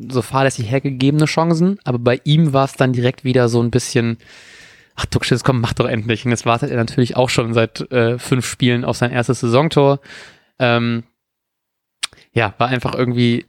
so 0.09 0.23
fahrlässig 0.23 0.71
hergegebene 0.71 1.25
Chancen. 1.25 1.79
Aber 1.85 1.99
bei 1.99 2.21
ihm 2.25 2.53
war 2.53 2.65
es 2.65 2.75
dann 2.75 2.93
direkt 2.93 3.25
wieder 3.25 3.49
so 3.49 3.63
ein 3.63 3.71
bisschen, 3.71 4.19
ach 4.95 5.07
Duckschitz, 5.07 5.45
komm, 5.45 5.61
mach 5.61 5.73
doch 5.73 5.87
endlich. 5.87 6.25
Und 6.25 6.31
jetzt 6.31 6.47
wartet 6.47 6.71
er 6.71 6.77
natürlich 6.77 7.17
auch 7.17 7.31
schon 7.31 7.55
seit 7.55 7.91
äh, 7.91 8.19
fünf 8.19 8.47
Spielen 8.47 8.85
auf 8.85 8.97
sein 8.97 9.11
erstes 9.11 9.41
Saisontor. 9.41 10.01
Ähm, 10.59 11.05
ja, 12.33 12.55
war 12.59 12.69
einfach 12.69 12.95
irgendwie 12.95 13.47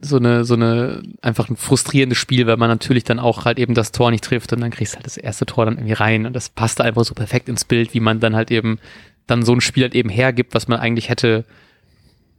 so 0.00 0.16
eine, 0.16 0.44
so 0.44 0.54
eine, 0.54 1.02
einfach 1.22 1.48
ein 1.48 1.56
frustrierendes 1.56 2.18
Spiel, 2.18 2.46
weil 2.46 2.56
man 2.56 2.68
natürlich 2.68 3.04
dann 3.04 3.18
auch 3.18 3.44
halt 3.44 3.58
eben 3.58 3.74
das 3.74 3.92
Tor 3.92 4.10
nicht 4.10 4.24
trifft 4.24 4.52
und 4.52 4.60
dann 4.60 4.70
kriegst 4.70 4.94
du 4.94 4.96
halt 4.96 5.06
das 5.06 5.16
erste 5.16 5.46
Tor 5.46 5.64
dann 5.64 5.76
irgendwie 5.76 5.94
rein 5.94 6.26
und 6.26 6.32
das 6.34 6.48
passte 6.48 6.84
einfach 6.84 7.04
so 7.04 7.14
perfekt 7.14 7.48
ins 7.48 7.64
Bild, 7.64 7.94
wie 7.94 8.00
man 8.00 8.20
dann 8.20 8.36
halt 8.36 8.50
eben 8.50 8.78
dann 9.26 9.44
so 9.44 9.52
ein 9.54 9.60
Spiel 9.60 9.84
halt 9.84 9.94
eben 9.94 10.08
hergibt, 10.08 10.54
was 10.54 10.68
man 10.68 10.80
eigentlich 10.80 11.08
hätte 11.08 11.44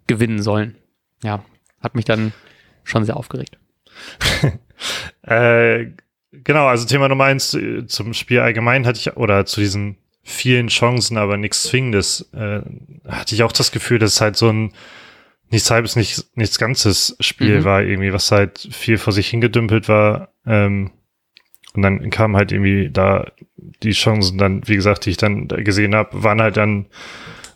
gewinnen 0.08 0.41
sollen. 0.41 0.75
Ja, 1.24 1.44
hat 1.82 1.96
mich 1.96 2.06
dann 2.06 2.34
schon 2.84 3.06
sehr 3.06 3.17
aufgeregt. 3.17 3.58
äh, 5.24 5.88
genau, 6.31 6.68
also 6.68 6.85
Thema 6.85 7.09
Nummer 7.09 7.25
eins 7.25 7.53
äh, 7.53 7.85
zum 7.88 8.14
Spiel 8.14 8.40
allgemein 8.40 8.85
hatte 8.85 9.00
ich, 9.00 9.18
oder 9.18 9.46
zu 9.46 9.59
diesen 9.59 9.98
vielen 10.24 10.68
Chancen, 10.68 11.18
aber 11.18 11.38
nichts 11.38 11.64
Zwingendes, 11.64 12.29
äh, 12.33 12.61
hatte 13.07 13.35
ich 13.35 13.44
auch 13.44 13.51
das 13.51 13.72
Gefühl, 13.72 14.00
dass 14.00 14.16
es 14.16 14.22
halt 14.22 14.35
so 14.35 14.50
ein 14.50 14.74
nichts 15.50 15.72
halbes, 15.72 15.96
nichts, 15.96 16.29
nichts 16.35 16.59
ganzes 16.59 17.16
Spiel 17.20 17.61
mhm. 17.61 17.64
war 17.64 17.81
irgendwie, 17.81 18.14
was 18.14 18.31
halt 18.31 18.68
viel 18.72 18.98
vor 18.98 19.14
sich 19.14 19.29
hingedümpelt 19.29 19.88
war. 19.88 20.33
Ähm, 20.46 20.92
und 21.77 21.83
dann 21.83 22.09
kam 22.09 22.35
halt 22.35 22.51
irgendwie 22.51 22.90
da 22.90 23.27
die 23.83 23.92
Chancen 23.92 24.40
dann, 24.40 24.68
wie 24.68 24.75
gesagt, 24.75 25.05
die 25.05 25.11
ich 25.11 25.18
dann 25.18 25.48
gesehen 25.48 25.94
habe, 25.94 26.24
waren 26.24 26.42
halt 26.42 26.57
dann, 26.57 26.87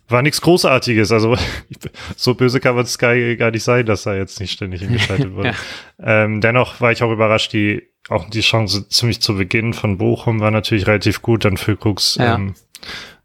war 0.07 0.21
nichts 0.21 0.41
Großartiges. 0.41 1.12
Also 1.12 1.36
so 2.15 2.36
böse 2.36 2.60
kann 2.60 2.75
man 2.75 2.86
Sky 2.86 3.36
gar 3.36 3.49
nicht 3.49 3.63
sein, 3.63 3.84
dass 3.88 4.05
er 4.05 4.17
jetzt 4.17 4.39
nicht 4.39 4.51
ständig 4.51 4.81
hingeschaltet 4.81 5.34
wurde. 5.34 5.55
ja. 5.97 6.23
ähm, 6.23 6.39
dennoch 6.39 6.79
war 6.81 6.91
ich 6.91 7.01
auch 7.01 7.12
überrascht, 7.12 7.51
die 7.51 7.81
auch 8.10 8.29
die 8.29 8.41
Chance 8.41 8.88
ziemlich 8.89 9.23
zu 9.23 9.36
Beginn 9.36 9.73
von 9.73 9.97
Bochum 9.97 10.39
war 10.39 10.51
natürlich 10.51 10.86
relativ 10.86 11.23
gut. 11.23 11.43
Dann 11.43 11.57
Füllkrug's 11.57 12.17
ja. 12.19 12.36
ähm, 12.36 12.53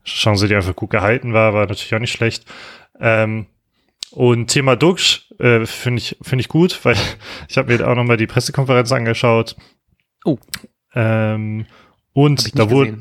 Chance, 0.06 0.48
die 0.48 0.56
einfach 0.56 0.76
gut 0.76 0.90
gehalten 0.90 1.34
war, 1.34 1.52
war 1.52 1.66
natürlich 1.66 1.94
auch 1.94 2.00
nicht 2.00 2.12
schlecht. 2.12 2.46
Ähm, 2.98 3.48
und 4.12 4.46
Thema 4.46 4.76
Dux 4.76 5.30
äh, 5.40 5.66
finde 5.66 5.98
ich, 5.98 6.16
finde 6.22 6.40
ich 6.40 6.48
gut, 6.48 6.82
weil 6.86 6.96
ich 7.48 7.58
habe 7.58 7.76
mir 7.76 7.86
auch 7.86 7.96
nochmal 7.96 8.16
die 8.16 8.26
Pressekonferenz 8.26 8.92
angeschaut. 8.92 9.56
Oh. 10.24 10.38
Ähm, 10.96 11.66
und 12.12 12.58
da 12.58 12.70
wurde, 12.70 12.98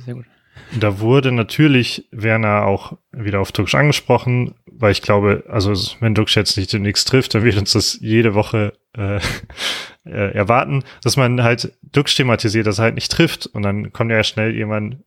da 0.79 0.99
wurde 0.99 1.31
natürlich 1.31 2.07
Werner 2.11 2.65
auch 2.65 2.97
wieder 3.11 3.39
auf 3.39 3.51
Dux 3.51 3.73
angesprochen, 3.73 4.53
weil 4.65 4.91
ich 4.91 5.01
glaube, 5.01 5.45
also 5.47 5.73
wenn 6.01 6.13
Dux 6.13 6.35
jetzt 6.35 6.57
nicht 6.57 6.71
demnächst 6.71 7.07
trifft, 7.07 7.33
dann 7.33 7.43
wird 7.43 7.57
uns 7.57 7.71
das 7.71 7.97
jede 7.99 8.35
Woche 8.35 8.73
äh, 8.95 9.19
äh, 10.05 10.33
erwarten, 10.33 10.83
dass 11.01 11.17
man 11.17 11.41
halt 11.41 11.73
Dux 11.81 12.13
thematisiert, 12.13 12.67
dass 12.67 12.79
er 12.79 12.83
halt 12.83 12.95
nicht 12.95 13.11
trifft. 13.11 13.47
Und 13.47 13.63
dann 13.63 13.91
kommt 13.91 14.11
ja 14.11 14.23
schnell 14.23 14.53
jemand 14.53 14.97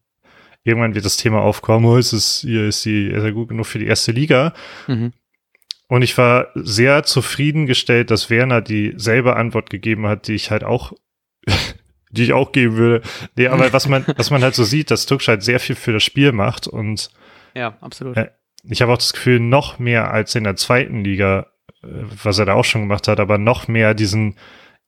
irgendwann 0.64 0.94
wird 0.94 1.04
das 1.04 1.16
Thema 1.16 1.40
aufkommen, 1.40 1.86
oh, 1.86 1.96
ist 1.96 2.12
es, 2.12 2.40
hier 2.40 2.66
ist 2.66 2.82
sie, 2.82 3.06
ist 3.06 3.22
er 3.22 3.32
gut 3.32 3.48
genug 3.48 3.66
für 3.66 3.78
die 3.78 3.86
erste 3.86 4.12
Liga? 4.12 4.52
Mhm. 4.86 5.12
Und 5.88 6.02
ich 6.02 6.16
war 6.18 6.48
sehr 6.54 7.04
zufriedengestellt, 7.04 8.10
dass 8.10 8.28
Werner 8.28 8.60
dieselbe 8.60 9.36
Antwort 9.36 9.70
gegeben 9.70 10.06
hat, 10.06 10.28
die 10.28 10.34
ich 10.34 10.50
halt 10.50 10.62
auch, 10.62 10.92
die 12.10 12.24
ich 12.24 12.32
auch 12.32 12.52
geben 12.52 12.76
würde. 12.76 13.06
Nee, 13.36 13.48
aber 13.48 13.72
was 13.72 13.88
man, 13.88 14.04
was 14.16 14.30
man 14.30 14.42
halt 14.42 14.54
so 14.54 14.64
sieht, 14.64 14.90
dass 14.90 15.06
Tuksch 15.06 15.28
halt 15.28 15.42
sehr 15.42 15.60
viel 15.60 15.76
für 15.76 15.92
das 15.92 16.02
Spiel 16.02 16.32
macht 16.32 16.66
und 16.66 17.10
ja, 17.54 17.76
absolut. 17.80 18.16
Äh, 18.16 18.30
ich 18.64 18.82
habe 18.82 18.92
auch 18.92 18.98
das 18.98 19.12
Gefühl, 19.12 19.40
noch 19.40 19.78
mehr 19.78 20.12
als 20.12 20.34
in 20.34 20.44
der 20.44 20.56
zweiten 20.56 21.04
Liga, 21.04 21.46
äh, 21.82 21.88
was 22.22 22.38
er 22.38 22.46
da 22.46 22.54
auch 22.54 22.64
schon 22.64 22.82
gemacht 22.82 23.08
hat, 23.08 23.20
aber 23.20 23.38
noch 23.38 23.68
mehr 23.68 23.94
diesen 23.94 24.36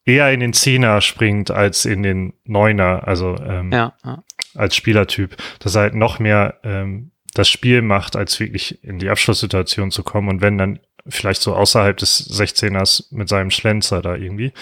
eher 0.04 0.33
in 0.33 0.40
den 0.40 0.52
Zehner 0.52 1.00
springt 1.00 1.50
als 1.50 1.85
in 1.85 2.02
den 2.02 2.33
Neuner, 2.44 3.06
also 3.06 3.37
ähm, 3.37 3.70
ja, 3.70 3.94
ja. 4.04 4.22
als 4.54 4.74
Spielertyp, 4.74 5.37
dass 5.61 5.74
er 5.74 5.83
halt 5.83 5.94
noch 5.94 6.18
mehr 6.18 6.59
ähm, 6.64 7.12
das 7.35 7.48
Spiel 7.48 7.83
macht, 7.83 8.16
als 8.16 8.40
wirklich 8.40 8.83
in 8.83 8.98
die 8.98 9.09
Abschlusssituation 9.09 9.90
zu 9.90 10.02
kommen 10.02 10.28
und 10.28 10.40
wenn 10.40 10.59
dann 10.59 10.80
vielleicht 11.06 11.42
so 11.42 11.54
außerhalb 11.54 11.96
des 11.96 12.30
16ers 12.30 13.06
mit 13.11 13.28
seinem 13.28 13.50
Schlenzer 13.50 14.02
da 14.02 14.14
irgendwie. 14.14 14.52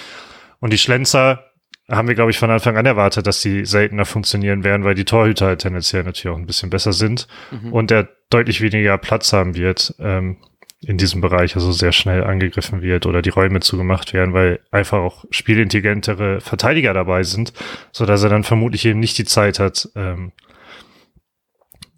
Und 0.61 0.73
die 0.73 0.79
Schlenzer 0.79 1.47
haben 1.90 2.09
wir, 2.09 2.14
glaube 2.14 2.31
ich, 2.31 2.38
von 2.38 2.51
Anfang 2.51 2.77
an 2.77 2.87
erwartet, 2.87 3.27
dass 3.27 3.40
die 3.40 3.64
seltener 3.64 4.05
funktionieren 4.05 4.62
werden, 4.62 4.85
weil 4.85 4.94
die 4.94 5.07
Torhüter 5.07 5.46
halt 5.46 5.61
tendenziell 5.61 6.05
natürlich 6.05 6.33
auch 6.35 6.38
ein 6.38 6.46
bisschen 6.46 6.70
besser 6.70 6.92
sind 6.92 7.27
mhm. 7.51 7.72
und 7.72 7.90
der 7.90 8.09
deutlich 8.31 8.61
weniger 8.61 8.98
Platz 8.98 9.33
haben 9.33 9.57
wird 9.57 9.94
ähm, 9.98 10.37
in 10.81 10.98
diesem 10.98 11.20
Bereich, 11.20 11.57
also 11.57 11.72
sehr 11.72 11.92
schnell 11.92 12.22
angegriffen 12.22 12.83
wird 12.83 13.07
oder 13.07 13.22
die 13.22 13.31
Räume 13.31 13.61
zugemacht 13.61 14.12
werden, 14.12 14.35
weil 14.35 14.61
einfach 14.70 14.98
auch 14.98 15.24
spielintelligentere 15.31 16.40
Verteidiger 16.40 16.92
dabei 16.92 17.22
sind, 17.22 17.53
so 17.90 18.05
dass 18.05 18.22
er 18.22 18.29
dann 18.29 18.44
vermutlich 18.44 18.85
eben 18.85 19.01
nicht 19.01 19.16
die 19.16 19.24
Zeit 19.24 19.59
hat, 19.59 19.88
ähm, 19.96 20.33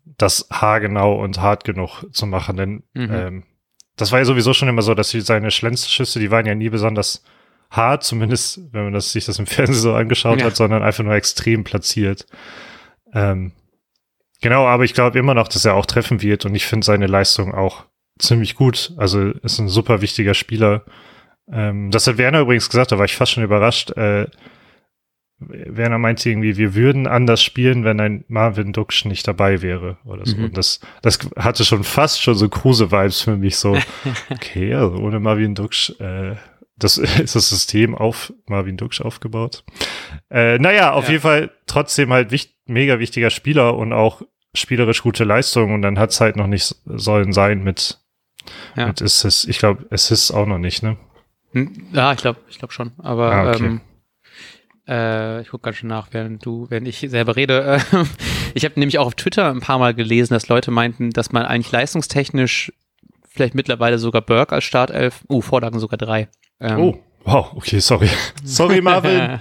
das 0.04 0.46
haargenau 0.50 1.20
und 1.20 1.40
hart 1.40 1.64
genug 1.64 2.04
zu 2.12 2.26
machen, 2.26 2.56
denn 2.56 2.82
mhm. 2.94 3.10
ähm, 3.12 3.42
das 3.96 4.12
war 4.12 4.20
ja 4.20 4.24
sowieso 4.24 4.54
schon 4.54 4.68
immer 4.68 4.82
so, 4.82 4.94
dass 4.94 5.10
seine 5.10 5.50
Schlenzschüsse, 5.50 6.20
die 6.20 6.30
waren 6.30 6.46
ja 6.46 6.54
nie 6.54 6.70
besonders 6.70 7.22
hart, 7.70 8.02
zumindest 8.04 8.60
wenn 8.72 8.84
man 8.84 8.92
das, 8.92 9.12
sich 9.12 9.24
das 9.24 9.38
im 9.38 9.46
Fernsehen 9.46 9.78
so 9.80 9.94
angeschaut 9.94 10.40
ja. 10.40 10.46
hat, 10.46 10.56
sondern 10.56 10.82
einfach 10.82 11.04
nur 11.04 11.14
extrem 11.14 11.64
platziert. 11.64 12.26
Ähm, 13.12 13.52
genau, 14.40 14.66
aber 14.66 14.84
ich 14.84 14.94
glaube 14.94 15.18
immer 15.18 15.34
noch, 15.34 15.48
dass 15.48 15.64
er 15.64 15.74
auch 15.74 15.86
treffen 15.86 16.20
wird 16.22 16.44
und 16.44 16.54
ich 16.54 16.66
finde 16.66 16.84
seine 16.84 17.06
Leistung 17.06 17.54
auch 17.54 17.84
ziemlich 18.18 18.54
gut. 18.54 18.92
Also 18.96 19.30
ist 19.42 19.58
ein 19.58 19.68
super 19.68 20.00
wichtiger 20.00 20.34
Spieler. 20.34 20.84
Ähm, 21.50 21.90
das 21.90 22.06
hat 22.06 22.18
Werner 22.18 22.40
übrigens 22.40 22.68
gesagt, 22.68 22.92
da 22.92 22.98
war 22.98 23.04
ich 23.04 23.16
fast 23.16 23.32
schon 23.32 23.44
überrascht. 23.44 23.90
Äh, 23.92 24.26
Werner 25.40 25.98
meinte 25.98 26.28
irgendwie, 26.28 26.58
wir 26.58 26.74
würden 26.74 27.06
anders 27.06 27.42
spielen, 27.42 27.82
wenn 27.84 27.98
ein 27.98 28.24
Marvin 28.28 28.72
Duksch 28.74 29.06
nicht 29.06 29.26
dabei 29.26 29.62
wäre 29.62 29.96
oder 30.04 30.26
so. 30.26 30.36
Mhm. 30.36 30.44
Und 30.46 30.56
das, 30.56 30.80
das 31.00 31.18
hatte 31.36 31.64
schon 31.64 31.82
fast 31.82 32.22
schon 32.22 32.34
so 32.34 32.48
Kruse-Vibes 32.48 33.22
für 33.22 33.36
mich 33.36 33.56
so, 33.56 33.76
okay, 34.30 34.74
also 34.74 34.96
ohne 34.96 35.18
Marvin 35.18 35.54
Duksch, 35.54 35.90
äh, 35.98 36.36
das 36.84 36.98
ist 37.18 37.36
das 37.36 37.48
System 37.48 37.94
auf 37.94 38.32
Marvin 38.46 38.76
Duksch 38.76 39.00
aufgebaut. 39.00 39.64
Äh, 40.30 40.58
naja, 40.58 40.92
auf 40.92 41.04
ja. 41.04 41.10
jeden 41.12 41.22
Fall 41.22 41.50
trotzdem 41.66 42.12
halt 42.12 42.30
wichtig, 42.30 42.56
mega 42.66 42.98
wichtiger 42.98 43.30
Spieler 43.30 43.76
und 43.76 43.92
auch 43.92 44.22
spielerisch 44.54 45.02
gute 45.02 45.24
Leistung 45.24 45.74
und 45.74 45.82
dann 45.82 45.98
hat 45.98 46.10
es 46.10 46.20
halt 46.20 46.36
noch 46.36 46.46
nicht 46.46 46.74
sollen 46.84 47.32
sein 47.32 47.62
mit, 47.62 47.98
ja. 48.76 48.86
mit 48.86 49.02
Assist. 49.02 49.48
Ich 49.48 49.58
glaube, 49.58 49.86
Assist 49.90 50.32
auch 50.32 50.46
noch 50.46 50.58
nicht, 50.58 50.82
ne? 50.82 50.96
Hm, 51.52 51.88
ja, 51.92 52.12
ich 52.12 52.18
glaube, 52.18 52.40
ich 52.48 52.58
glaube 52.58 52.72
schon. 52.72 52.92
Aber 52.98 53.32
ah, 53.32 53.50
okay. 53.50 53.64
ähm, 53.64 53.80
äh, 54.88 55.42
ich 55.42 55.48
gucke 55.48 55.62
ganz 55.62 55.76
schön 55.76 55.88
nach, 55.88 56.08
während 56.12 56.44
du, 56.44 56.66
während 56.68 56.86
ich 56.88 56.98
selber 56.98 57.36
rede. 57.36 57.80
ich 58.54 58.64
habe 58.64 58.78
nämlich 58.78 58.98
auch 58.98 59.06
auf 59.06 59.14
Twitter 59.14 59.50
ein 59.50 59.60
paar 59.60 59.78
Mal 59.78 59.94
gelesen, 59.94 60.34
dass 60.34 60.48
Leute 60.48 60.70
meinten, 60.70 61.10
dass 61.10 61.32
man 61.32 61.44
eigentlich 61.44 61.72
leistungstechnisch 61.72 62.72
vielleicht 63.28 63.54
mittlerweile 63.54 63.98
sogar 63.98 64.22
Burke 64.22 64.56
als 64.56 64.64
Startelf, 64.64 65.24
uh, 65.28 65.40
Vorlagen 65.40 65.78
sogar 65.78 65.98
drei. 65.98 66.28
Ähm, 66.60 66.78
oh, 66.78 66.98
wow, 67.24 67.52
okay, 67.54 67.80
sorry. 67.80 68.08
sorry, 68.44 68.80
Marvin. 68.80 69.38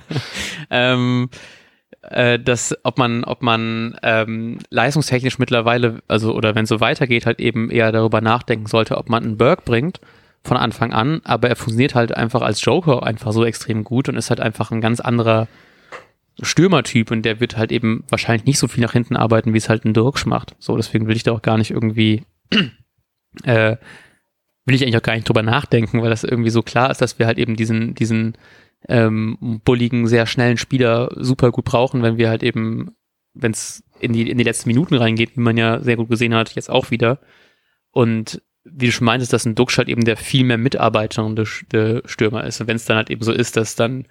ähm, 0.70 1.30
äh, 2.02 2.38
dass 2.38 2.76
ob 2.82 2.98
man, 2.98 3.24
ob 3.24 3.42
man 3.42 3.96
ähm, 4.02 4.58
leistungstechnisch 4.70 5.38
mittlerweile, 5.38 6.02
also 6.08 6.34
oder 6.34 6.54
wenn 6.54 6.64
es 6.64 6.68
so 6.68 6.80
weitergeht, 6.80 7.26
halt 7.26 7.40
eben 7.40 7.70
eher 7.70 7.92
darüber 7.92 8.20
nachdenken 8.20 8.66
sollte, 8.66 8.98
ob 8.98 9.08
man 9.08 9.22
einen 9.22 9.36
Burke 9.36 9.62
bringt 9.64 10.00
von 10.44 10.56
Anfang 10.56 10.92
an, 10.92 11.20
aber 11.24 11.48
er 11.48 11.56
funktioniert 11.56 11.94
halt 11.94 12.16
einfach 12.16 12.42
als 12.42 12.64
Joker 12.64 13.04
einfach 13.04 13.32
so 13.32 13.44
extrem 13.44 13.84
gut 13.84 14.08
und 14.08 14.16
ist 14.16 14.30
halt 14.30 14.40
einfach 14.40 14.72
ein 14.72 14.80
ganz 14.80 14.98
anderer 14.98 15.46
Stürmertyp 16.40 17.10
und 17.10 17.22
der 17.22 17.40
wird 17.40 17.56
halt 17.56 17.70
eben 17.70 18.04
wahrscheinlich 18.08 18.46
nicht 18.46 18.58
so 18.58 18.66
viel 18.66 18.82
nach 18.82 18.92
hinten 18.92 19.16
arbeiten, 19.16 19.52
wie 19.52 19.58
es 19.58 19.68
halt 19.68 19.84
ein 19.84 19.94
Dirksch 19.94 20.26
macht. 20.26 20.56
So, 20.58 20.76
deswegen 20.76 21.06
will 21.06 21.16
ich 21.16 21.22
da 21.22 21.32
auch 21.32 21.42
gar 21.42 21.58
nicht 21.58 21.70
irgendwie, 21.70 22.24
äh, 23.44 23.76
will 24.64 24.74
ich 24.74 24.82
eigentlich 24.82 24.96
auch 24.96 25.02
gar 25.02 25.14
nicht 25.14 25.28
drüber 25.28 25.42
nachdenken, 25.42 26.02
weil 26.02 26.10
das 26.10 26.24
irgendwie 26.24 26.50
so 26.50 26.62
klar 26.62 26.90
ist, 26.90 27.00
dass 27.00 27.18
wir 27.18 27.26
halt 27.26 27.38
eben 27.38 27.56
diesen, 27.56 27.94
diesen 27.94 28.36
ähm, 28.88 29.60
bulligen, 29.64 30.06
sehr 30.06 30.26
schnellen 30.26 30.58
Spieler 30.58 31.10
super 31.16 31.50
gut 31.50 31.64
brauchen, 31.64 32.02
wenn 32.02 32.18
wir 32.18 32.28
halt 32.28 32.42
eben, 32.42 32.96
wenn 33.34 33.52
es 33.52 33.82
in 34.00 34.12
die, 34.12 34.30
in 34.30 34.38
die 34.38 34.44
letzten 34.44 34.68
Minuten 34.68 34.94
reingeht, 34.94 35.36
wie 35.36 35.40
man 35.40 35.56
ja 35.56 35.80
sehr 35.80 35.96
gut 35.96 36.08
gesehen 36.08 36.34
hat, 36.34 36.54
jetzt 36.54 36.70
auch 36.70 36.90
wieder. 36.90 37.20
Und 37.90 38.42
wie 38.64 38.86
du 38.86 38.92
schon 38.92 39.04
meintest, 39.04 39.32
dass 39.32 39.44
ein 39.44 39.54
Duxch 39.54 39.78
halt 39.78 39.88
eben 39.88 40.04
der 40.04 40.16
viel 40.16 40.44
mehr 40.44 40.58
mitarbeitende 40.58 41.46
Stürmer 41.46 42.44
ist. 42.44 42.60
Und 42.60 42.68
wenn 42.68 42.76
es 42.76 42.84
dann 42.84 42.96
halt 42.96 43.10
eben 43.10 43.22
so 43.22 43.32
ist, 43.32 43.56
dass 43.56 43.74
dann 43.74 44.06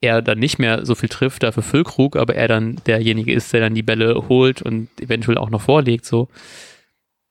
er 0.00 0.20
dann 0.20 0.38
nicht 0.38 0.58
mehr 0.58 0.84
so 0.84 0.94
viel 0.94 1.08
trifft, 1.08 1.42
dafür 1.42 1.62
Füllkrug, 1.62 2.16
aber 2.16 2.34
er 2.34 2.48
dann 2.48 2.76
derjenige 2.86 3.32
ist, 3.32 3.52
der 3.52 3.60
dann 3.60 3.74
die 3.74 3.82
Bälle 3.82 4.28
holt 4.28 4.60
und 4.60 4.88
eventuell 5.00 5.38
auch 5.38 5.48
noch 5.48 5.62
vorlegt, 5.62 6.04
so, 6.04 6.28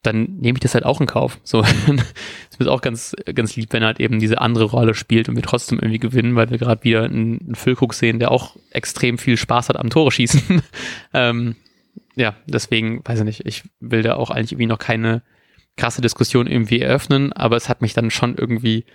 dann 0.05 0.37
nehme 0.39 0.57
ich 0.57 0.61
das 0.61 0.73
halt 0.73 0.85
auch 0.85 1.01
in 1.01 1.07
Kauf. 1.07 1.39
So, 1.43 1.61
es 2.51 2.57
ist 2.57 2.67
auch 2.67 2.81
ganz, 2.81 3.15
ganz 3.33 3.55
lieb, 3.55 3.73
wenn 3.73 3.83
er 3.83 3.87
halt 3.87 3.99
eben 3.99 4.19
diese 4.19 4.39
andere 4.41 4.65
Rolle 4.65 4.93
spielt 4.93 5.29
und 5.29 5.35
wir 5.35 5.43
trotzdem 5.43 5.79
irgendwie 5.79 5.99
gewinnen, 5.99 6.35
weil 6.35 6.49
wir 6.49 6.57
gerade 6.57 6.83
wieder 6.83 7.03
einen, 7.03 7.39
einen 7.39 7.55
Füllkrug 7.55 7.93
sehen, 7.93 8.19
der 8.19 8.31
auch 8.31 8.55
extrem 8.71 9.17
viel 9.17 9.37
Spaß 9.37 9.69
hat 9.69 9.77
am 9.77 9.89
Tore 9.89 10.11
schießen. 10.11 10.61
ähm, 11.13 11.55
ja, 12.15 12.35
deswegen, 12.45 13.01
weiß 13.05 13.19
ich 13.19 13.25
nicht, 13.25 13.45
ich 13.45 13.63
will 13.79 14.01
da 14.01 14.15
auch 14.15 14.29
eigentlich 14.29 14.53
irgendwie 14.53 14.67
noch 14.67 14.79
keine 14.79 15.21
krasse 15.77 16.01
Diskussion 16.01 16.47
irgendwie 16.47 16.79
eröffnen, 16.79 17.33
aber 17.33 17.57
es 17.57 17.67
hat 17.67 17.81
mich 17.81 17.93
dann 17.93 18.09
schon 18.09 18.35
irgendwie, 18.35 18.85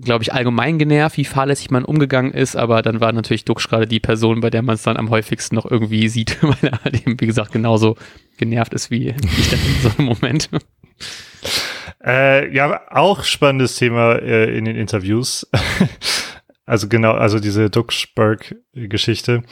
glaube 0.00 0.24
ich, 0.24 0.32
allgemein 0.32 0.78
genervt, 0.78 1.16
wie 1.16 1.24
fahrlässig 1.24 1.70
man 1.70 1.84
umgegangen 1.84 2.32
ist, 2.32 2.56
aber 2.56 2.82
dann 2.82 3.00
war 3.00 3.12
natürlich 3.12 3.44
Dux 3.44 3.68
gerade 3.68 3.86
die 3.86 4.00
Person, 4.00 4.40
bei 4.40 4.50
der 4.50 4.62
man 4.62 4.74
es 4.74 4.82
dann 4.82 4.96
am 4.96 5.10
häufigsten 5.10 5.54
noch 5.54 5.70
irgendwie 5.70 6.08
sieht, 6.08 6.42
weil 6.42 6.56
er 6.62 6.84
halt 6.84 6.94
eben, 6.94 7.20
wie 7.20 7.26
gesagt, 7.26 7.52
genauso 7.52 7.96
genervt 8.36 8.74
ist 8.74 8.90
wie 8.90 9.08
ich 9.08 9.50
dann 9.50 9.60
in 9.60 9.82
so 9.82 9.90
einem 9.96 10.08
Moment. 10.08 10.50
Äh, 12.04 12.54
ja, 12.54 12.82
auch 12.90 13.24
spannendes 13.24 13.76
Thema 13.76 14.16
äh, 14.16 14.56
in 14.56 14.66
den 14.66 14.76
Interviews. 14.76 15.48
also 16.66 16.86
genau, 16.88 17.12
also 17.12 17.40
diese 17.40 17.70
Duxburg-Geschichte. 17.70 19.42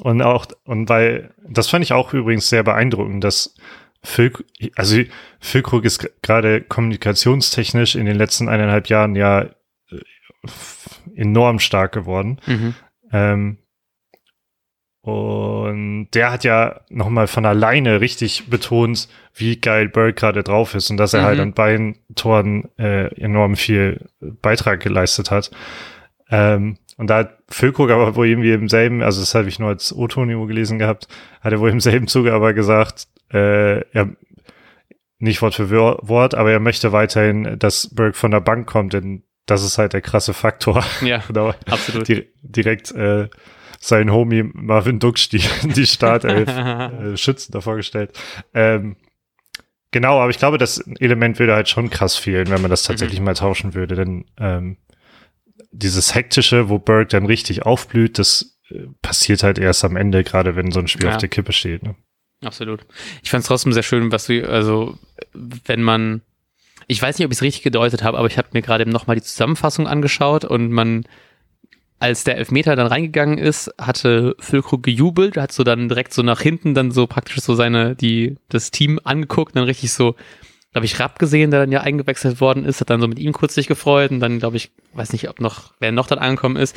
Und 0.00 0.20
auch, 0.20 0.46
und 0.64 0.90
weil, 0.90 1.34
das 1.48 1.68
fand 1.68 1.84
ich 1.84 1.94
auch 1.94 2.12
übrigens 2.12 2.50
sehr 2.50 2.62
beeindruckend, 2.62 3.24
dass 3.24 3.54
Füllkrug, 4.02 4.46
also 4.76 5.02
Füllkrug 5.40 5.84
ist 5.84 6.08
gerade 6.22 6.60
kommunikationstechnisch 6.62 7.96
in 7.96 8.06
den 8.06 8.16
letzten 8.16 8.48
eineinhalb 8.48 8.88
Jahren 8.88 9.16
ja 9.16 9.42
äh, 9.42 9.50
enorm 11.14 11.58
stark 11.58 11.92
geworden. 11.92 12.40
Mhm. 12.46 12.74
Ähm, 13.12 13.58
und 15.08 16.08
der 16.12 16.30
hat 16.30 16.44
ja 16.44 16.80
nochmal 16.90 17.28
von 17.28 17.46
alleine 17.46 18.00
richtig 18.00 18.50
betont, 18.50 19.08
wie 19.34 19.56
geil 19.56 19.88
Bird 19.88 20.16
gerade 20.16 20.42
drauf 20.42 20.74
ist 20.74 20.90
und 20.90 20.98
dass 20.98 21.14
er 21.14 21.22
halt 21.22 21.36
mhm. 21.36 21.38
halt 21.38 21.48
an 21.48 21.54
beiden 21.54 21.98
Toren 22.14 22.68
äh, 22.78 23.06
enorm 23.18 23.56
viel 23.56 24.06
Beitrag 24.20 24.80
geleistet 24.80 25.30
hat. 25.30 25.50
Ähm, 26.30 26.76
und 26.98 27.08
da 27.08 27.18
hat 27.18 27.38
Füllkrug 27.48 27.90
aber 27.90 28.16
wohl 28.16 28.26
irgendwie 28.26 28.52
im 28.52 28.68
selben, 28.68 29.02
also 29.02 29.20
das 29.20 29.34
habe 29.34 29.48
ich 29.48 29.58
nur 29.58 29.68
als 29.70 29.94
O-Ton 29.94 30.46
gelesen 30.46 30.78
gehabt, 30.78 31.08
hat 31.40 31.52
er 31.52 31.60
wohl 31.60 31.70
im 31.70 31.80
selben 31.80 32.08
Zuge 32.08 32.34
aber 32.34 32.52
gesagt, 32.52 33.06
äh, 33.32 33.80
er 33.92 34.16
nicht 35.18 35.42
Wort 35.42 35.54
für 35.54 35.70
Wort, 35.70 36.34
aber 36.34 36.52
er 36.52 36.60
möchte 36.60 36.92
weiterhin, 36.92 37.58
dass 37.58 37.92
Berg 37.94 38.16
von 38.16 38.30
der 38.30 38.40
Bank 38.40 38.68
kommt, 38.68 38.92
denn 38.92 39.24
das 39.46 39.64
ist 39.64 39.78
halt 39.78 39.92
der 39.92 40.00
krasse 40.00 40.34
Faktor. 40.34 40.84
Ja, 41.00 41.18
genau. 41.26 41.54
absolut. 41.68 42.06
Di 42.06 42.28
direkt 42.42 42.92
äh, 42.92 43.28
sein 43.80 44.12
Homie 44.12 44.44
Marvin 44.52 44.98
Dux 44.98 45.28
die, 45.28 45.42
die 45.62 45.86
Startelf 45.86 46.48
äh, 46.56 47.16
Schützen 47.16 47.52
davor 47.52 47.76
gestellt. 47.76 48.16
Ähm, 48.54 48.96
genau, 49.90 50.20
aber 50.20 50.30
ich 50.30 50.38
glaube, 50.38 50.58
das 50.58 50.78
Element 51.00 51.38
würde 51.38 51.54
halt 51.54 51.68
schon 51.68 51.90
krass 51.90 52.16
fehlen, 52.16 52.50
wenn 52.50 52.60
man 52.60 52.70
das 52.70 52.84
tatsächlich 52.84 53.20
mhm. 53.20 53.26
mal 53.26 53.34
tauschen 53.34 53.74
würde, 53.74 53.96
denn 53.96 54.26
ähm, 54.38 54.76
dieses 55.70 56.14
hektische, 56.14 56.68
wo 56.68 56.78
Berg 56.78 57.10
dann 57.10 57.26
richtig 57.26 57.62
aufblüht, 57.66 58.18
das 58.18 58.58
äh, 58.70 58.86
passiert 59.02 59.42
halt 59.42 59.58
erst 59.58 59.84
am 59.84 59.96
Ende, 59.96 60.24
gerade 60.24 60.56
wenn 60.56 60.70
so 60.70 60.80
ein 60.80 60.88
Spiel 60.88 61.06
ja. 61.06 61.12
auf 61.12 61.18
der 61.18 61.28
Kippe 61.28 61.52
steht. 61.52 61.82
Ne? 61.82 61.94
Absolut. 62.42 62.80
Ich 63.22 63.30
fand 63.30 63.42
es 63.42 63.48
trotzdem 63.48 63.72
sehr 63.72 63.82
schön, 63.82 64.12
was 64.12 64.26
du, 64.26 64.48
also 64.48 64.96
wenn 65.32 65.82
man, 65.82 66.22
ich 66.86 67.02
weiß 67.02 67.18
nicht, 67.18 67.26
ob 67.26 67.32
ich 67.32 67.38
es 67.38 67.42
richtig 67.42 67.62
gedeutet 67.62 68.02
habe, 68.02 68.18
aber 68.18 68.28
ich 68.28 68.38
habe 68.38 68.48
mir 68.52 68.62
gerade 68.62 68.88
nochmal 68.88 69.16
die 69.16 69.22
Zusammenfassung 69.22 69.88
angeschaut 69.88 70.44
und 70.44 70.70
man, 70.70 71.04
als 71.98 72.22
der 72.22 72.36
Elfmeter 72.36 72.76
dann 72.76 72.86
reingegangen 72.86 73.38
ist, 73.38 73.72
hatte 73.76 74.36
Füllkrug 74.38 74.84
gejubelt, 74.84 75.36
hat 75.36 75.50
so 75.50 75.64
dann 75.64 75.88
direkt 75.88 76.14
so 76.14 76.22
nach 76.22 76.40
hinten 76.40 76.74
dann 76.74 76.92
so 76.92 77.08
praktisch 77.08 77.40
so 77.40 77.56
seine, 77.56 77.96
die, 77.96 78.36
das 78.48 78.70
Team 78.70 79.00
angeguckt, 79.02 79.56
dann 79.56 79.64
richtig 79.64 79.92
so, 79.92 80.14
glaube 80.70 80.84
ich, 80.84 81.00
Rapp 81.00 81.18
gesehen, 81.18 81.50
der 81.50 81.60
dann 81.60 81.72
ja 81.72 81.80
eingewechselt 81.80 82.40
worden 82.40 82.64
ist, 82.64 82.80
hat 82.80 82.90
dann 82.90 83.00
so 83.00 83.08
mit 83.08 83.18
ihm 83.18 83.32
kurz 83.32 83.56
sich 83.56 83.66
gefreut 83.66 84.12
und 84.12 84.20
dann, 84.20 84.38
glaube 84.38 84.58
ich, 84.58 84.70
weiß 84.94 85.12
nicht, 85.12 85.28
ob 85.28 85.40
noch, 85.40 85.74
wer 85.80 85.90
noch 85.90 86.06
dann 86.06 86.20
angekommen 86.20 86.56
ist, 86.56 86.76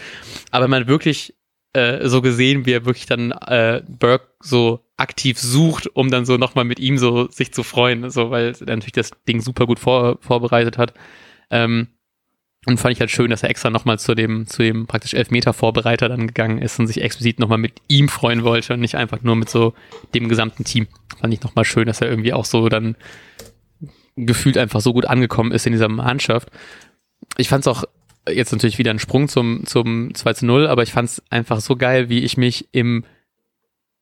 aber 0.49 0.67
man 0.67 0.87
wirklich 0.87 1.35
äh, 1.73 2.09
so 2.09 2.21
gesehen, 2.21 2.65
wie 2.65 2.73
er 2.73 2.85
wirklich 2.85 3.05
dann 3.05 3.31
äh, 3.31 3.83
Burke 3.87 4.27
so 4.41 4.83
aktiv 5.01 5.39
sucht, 5.39 5.87
um 5.93 6.09
dann 6.11 6.25
so 6.25 6.37
nochmal 6.37 6.65
mit 6.65 6.79
ihm 6.79 6.97
so 6.97 7.27
sich 7.29 7.53
zu 7.53 7.63
freuen, 7.63 8.09
so 8.09 8.31
weil 8.31 8.53
er 8.59 8.75
natürlich 8.75 8.93
das 8.93 9.11
Ding 9.27 9.41
super 9.41 9.65
gut 9.65 9.79
vor, 9.79 10.17
vorbereitet 10.21 10.77
hat. 10.77 10.93
Ähm, 11.49 11.87
und 12.67 12.79
fand 12.79 12.93
ich 12.93 12.99
halt 12.99 13.09
schön, 13.09 13.31
dass 13.31 13.41
er 13.41 13.49
extra 13.49 13.71
nochmal 13.71 13.97
zu 13.97 14.13
dem, 14.13 14.45
zu 14.45 14.61
dem 14.61 14.85
praktisch 14.85 15.15
Elfmeter-Vorbereiter 15.15 16.09
dann 16.09 16.27
gegangen 16.27 16.59
ist 16.59 16.79
und 16.79 16.85
sich 16.85 17.01
explizit 17.01 17.39
nochmal 17.39 17.57
mit 17.57 17.73
ihm 17.87 18.07
freuen 18.07 18.43
wollte 18.43 18.73
und 18.73 18.81
nicht 18.81 18.95
einfach 18.95 19.23
nur 19.23 19.35
mit 19.35 19.49
so 19.49 19.73
dem 20.13 20.29
gesamten 20.29 20.63
Team. 20.63 20.87
Fand 21.19 21.33
ich 21.33 21.41
nochmal 21.41 21.65
schön, 21.65 21.87
dass 21.87 22.01
er 22.01 22.09
irgendwie 22.09 22.33
auch 22.33 22.45
so 22.45 22.69
dann 22.69 22.95
gefühlt 24.15 24.59
einfach 24.59 24.81
so 24.81 24.93
gut 24.93 25.05
angekommen 25.05 25.51
ist 25.51 25.65
in 25.65 25.73
dieser 25.73 25.89
Mannschaft. 25.89 26.49
Ich 27.37 27.49
fand 27.49 27.61
es 27.61 27.67
auch 27.67 27.83
jetzt 28.29 28.51
natürlich 28.51 28.77
wieder 28.77 28.91
ein 28.91 28.99
Sprung 28.99 29.27
zum, 29.27 29.65
zum 29.65 30.13
2 30.13 30.33
zu 30.33 30.45
0, 30.45 30.67
aber 30.67 30.83
ich 30.83 30.91
fand 30.91 31.09
es 31.09 31.23
einfach 31.31 31.59
so 31.61 31.75
geil, 31.75 32.09
wie 32.09 32.19
ich 32.19 32.37
mich 32.37 32.67
im, 32.71 33.03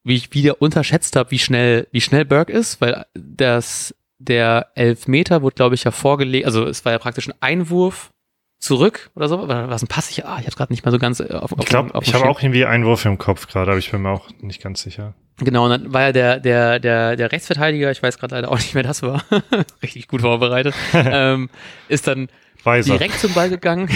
wie 0.03 0.15
ich 0.15 0.33
wieder 0.33 0.61
unterschätzt 0.61 1.15
habe, 1.15 1.31
wie 1.31 1.39
schnell, 1.39 1.87
wie 1.91 2.01
schnell 2.01 2.25
Burke 2.25 2.51
ist, 2.51 2.81
weil 2.81 3.05
das, 3.13 3.95
der 4.17 4.67
Elfmeter 4.75 5.41
wurde, 5.41 5.55
glaube 5.55 5.75
ich, 5.75 5.83
ja 5.83 5.91
vorgelegt, 5.91 6.45
also 6.45 6.65
es 6.65 6.85
war 6.85 6.91
ja 6.91 6.99
praktisch 6.99 7.27
ein 7.27 7.35
Einwurf 7.39 8.11
zurück 8.59 9.09
oder 9.15 9.29
so, 9.29 9.39
oder 9.39 9.69
was 9.69 9.81
ein 9.81 9.87
Pass? 9.87 10.09
Ich, 10.11 10.25
ah, 10.25 10.37
ich 10.39 10.45
habe 10.45 10.55
gerade 10.55 10.73
nicht 10.73 10.83
mehr 10.83 10.91
so 10.91 10.99
ganz 10.99 11.19
äh, 11.19 11.33
auf, 11.33 11.53
auf 11.53 11.59
Ich 11.59 11.65
glaube, 11.65 11.91
ich 12.01 12.13
habe 12.13 12.29
auch 12.29 12.41
irgendwie 12.41 12.65
Einwurf 12.65 13.05
im 13.05 13.17
Kopf 13.17 13.47
gerade, 13.47 13.71
aber 13.71 13.79
ich 13.79 13.91
bin 13.91 14.01
mir 14.01 14.09
auch 14.09 14.29
nicht 14.41 14.61
ganz 14.61 14.81
sicher. 14.81 15.13
Genau, 15.37 15.65
und 15.65 15.69
dann 15.69 15.93
war 15.93 16.01
ja 16.01 16.11
der, 16.11 16.39
der, 16.39 16.79
der, 16.79 17.15
der 17.15 17.31
Rechtsverteidiger, 17.31 17.91
ich 17.91 18.03
weiß 18.03 18.17
gerade 18.17 18.35
leider 18.35 18.51
auch 18.51 18.57
nicht, 18.57 18.75
wer 18.75 18.83
das 18.83 19.01
war, 19.01 19.23
richtig 19.81 20.07
gut 20.07 20.21
vorbereitet, 20.21 20.75
ähm, 20.93 21.49
ist 21.87 22.07
dann 22.07 22.27
Weiser. 22.63 22.97
direkt 22.97 23.19
zum 23.19 23.33
Ball 23.33 23.49
gegangen. 23.49 23.89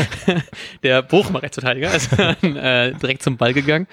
der 0.84 1.02
Bochumer 1.02 1.42
Rechtsverteidiger 1.42 1.92
ist 1.92 2.10
dann, 2.16 2.56
äh, 2.56 2.92
direkt 2.94 3.22
zum 3.22 3.36
Ball 3.36 3.52
gegangen. 3.52 3.88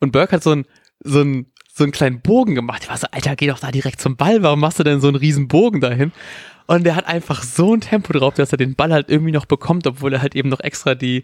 Und 0.00 0.12
Burke 0.12 0.36
hat 0.36 0.42
so 0.42 0.52
ein, 0.52 0.66
so 1.00 1.22
ein, 1.22 1.46
so 1.72 1.84
einen 1.84 1.92
kleinen 1.92 2.20
Bogen 2.20 2.54
gemacht. 2.54 2.82
Ich 2.84 2.88
war 2.88 2.96
so, 2.96 3.06
Alter, 3.10 3.36
geh 3.36 3.46
doch 3.46 3.58
da 3.58 3.70
direkt 3.70 4.00
zum 4.00 4.16
Ball. 4.16 4.42
Warum 4.42 4.60
machst 4.60 4.78
du 4.78 4.84
denn 4.84 5.00
so 5.00 5.08
einen 5.08 5.16
riesen 5.16 5.48
Bogen 5.48 5.80
dahin? 5.80 6.12
Und 6.66 6.84
der 6.84 6.96
hat 6.96 7.06
einfach 7.06 7.42
so 7.42 7.74
ein 7.74 7.80
Tempo 7.80 8.12
drauf, 8.12 8.34
dass 8.34 8.50
er 8.50 8.58
den 8.58 8.74
Ball 8.74 8.92
halt 8.92 9.08
irgendwie 9.08 9.32
noch 9.32 9.46
bekommt, 9.46 9.86
obwohl 9.86 10.12
er 10.12 10.22
halt 10.22 10.34
eben 10.34 10.48
noch 10.48 10.60
extra 10.60 10.94
die, 10.96 11.22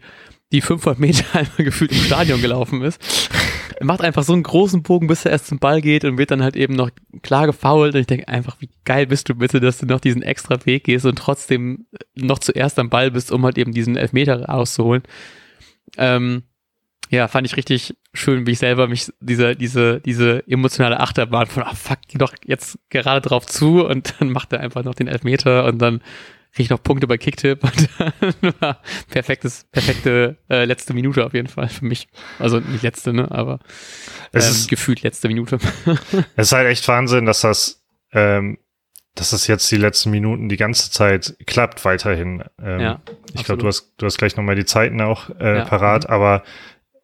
die 0.51 0.61
500 0.61 0.99
Meter 0.99 1.25
einmal 1.33 1.57
gefühlt 1.57 1.91
im 1.91 1.97
Stadion 1.97 2.41
gelaufen 2.41 2.81
ist. 2.81 3.29
Er 3.77 3.85
macht 3.85 4.01
einfach 4.01 4.23
so 4.23 4.33
einen 4.33 4.43
großen 4.43 4.83
Bogen, 4.83 5.07
bis 5.07 5.25
er 5.25 5.31
erst 5.31 5.47
zum 5.47 5.59
Ball 5.59 5.81
geht 5.81 6.05
und 6.05 6.17
wird 6.17 6.31
dann 6.31 6.43
halt 6.43 6.55
eben 6.55 6.75
noch 6.75 6.91
klar 7.23 7.45
gefoult. 7.47 7.93
Und 7.93 8.01
ich 8.01 8.07
denke 8.07 8.27
einfach, 8.29 8.55
wie 8.61 8.69
geil 8.85 9.07
bist 9.07 9.27
du 9.27 9.35
bitte, 9.35 9.59
dass 9.59 9.79
du 9.79 9.85
noch 9.85 9.99
diesen 9.99 10.21
extra 10.21 10.65
Weg 10.65 10.85
gehst 10.85 11.05
und 11.05 11.17
trotzdem 11.17 11.87
noch 12.15 12.39
zuerst 12.39 12.79
am 12.79 12.89
Ball 12.89 13.11
bist, 13.11 13.31
um 13.31 13.43
halt 13.43 13.57
eben 13.57 13.73
diesen 13.73 13.97
Elfmeter 13.97 14.45
rauszuholen. 14.45 15.03
Ähm, 15.97 16.43
Ja, 17.13 17.27
fand 17.27 17.45
ich 17.45 17.57
richtig 17.57 17.95
schön, 18.15 18.47
wie 18.47 18.53
ich 18.53 18.57
selber 18.57 18.87
mich 18.87 19.13
diese, 19.19 19.55
diese, 19.55 20.01
diese 20.01 20.43
emotionale 20.47 20.99
Achterbahn 20.99 21.45
von, 21.45 21.61
ah, 21.61 21.75
fuck, 21.75 21.99
geh 22.07 22.17
doch 22.17 22.33
jetzt 22.43 22.79
gerade 22.89 23.21
drauf 23.21 23.45
zu 23.45 23.85
und 23.85 24.15
dann 24.17 24.31
macht 24.31 24.51
er 24.51 24.61
einfach 24.61 24.83
noch 24.83 24.95
den 24.95 25.07
Elfmeter 25.07 25.65
und 25.65 25.77
dann 25.77 25.99
kriege 26.53 26.63
ich 26.63 26.69
noch 26.71 26.81
Punkte 26.81 27.05
bei 27.05 27.19
Kicktip 27.19 27.63
und 27.63 27.89
dann 27.99 28.53
war 28.59 28.81
perfektes, 29.11 29.65
perfekte 29.71 30.37
äh, 30.49 30.65
letzte 30.65 30.95
Minute 30.95 31.23
auf 31.23 31.35
jeden 31.35 31.49
Fall 31.49 31.69
für 31.69 31.85
mich. 31.85 32.07
Also 32.39 32.59
nicht 32.59 32.81
letzte, 32.81 33.13
ne, 33.13 33.29
aber 33.29 33.53
ähm, 33.53 33.59
es 34.31 34.49
ist, 34.49 34.67
gefühlt 34.67 35.03
letzte 35.03 35.27
Minute. 35.27 35.59
es 36.35 36.47
ist 36.47 36.51
halt 36.51 36.67
echt 36.67 36.87
Wahnsinn, 36.87 37.27
dass 37.27 37.41
das, 37.41 37.85
ähm, 38.11 38.57
dass 39.13 39.29
das 39.29 39.45
jetzt 39.45 39.71
die 39.71 39.77
letzten 39.77 40.09
Minuten 40.09 40.49
die 40.49 40.57
ganze 40.57 40.89
Zeit 40.89 41.35
klappt 41.45 41.85
weiterhin. 41.85 42.43
Ähm, 42.59 42.79
ja, 42.79 43.01
ich 43.35 43.43
glaube, 43.43 43.61
du 43.61 43.67
hast, 43.67 43.93
du 43.97 44.07
hast 44.07 44.17
gleich 44.17 44.35
nochmal 44.35 44.55
die 44.55 44.65
Zeiten 44.65 44.99
auch 44.99 45.29
äh, 45.39 45.57
ja. 45.57 45.65
parat, 45.65 46.07
mhm. 46.07 46.13
aber 46.15 46.43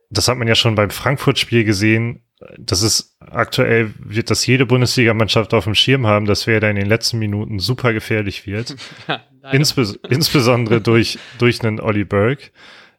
das 0.09 0.27
hat 0.27 0.37
man 0.37 0.47
ja 0.47 0.55
schon 0.55 0.75
beim 0.75 0.89
Frankfurt-Spiel 0.89 1.63
gesehen. 1.63 2.23
Das 2.57 2.81
ist 2.81 3.17
aktuell, 3.19 3.93
wird 3.99 4.29
das 4.29 4.45
jede 4.45 4.65
Bundesligamannschaft 4.65 5.53
auf 5.53 5.65
dem 5.65 5.75
Schirm 5.75 6.07
haben, 6.07 6.25
dass 6.25 6.47
wer 6.47 6.59
da 6.59 6.69
in 6.69 6.77
den 6.77 6.87
letzten 6.87 7.19
Minuten 7.19 7.59
super 7.59 7.93
gefährlich 7.93 8.45
wird. 8.45 8.75
Ja, 9.41 9.51
Inspes 9.51 9.97
insbesondere 10.09 10.81
durch, 10.81 11.17
durch 11.37 11.63
einen 11.63 11.79
Olli 11.79 12.03
Berg. 12.03 12.51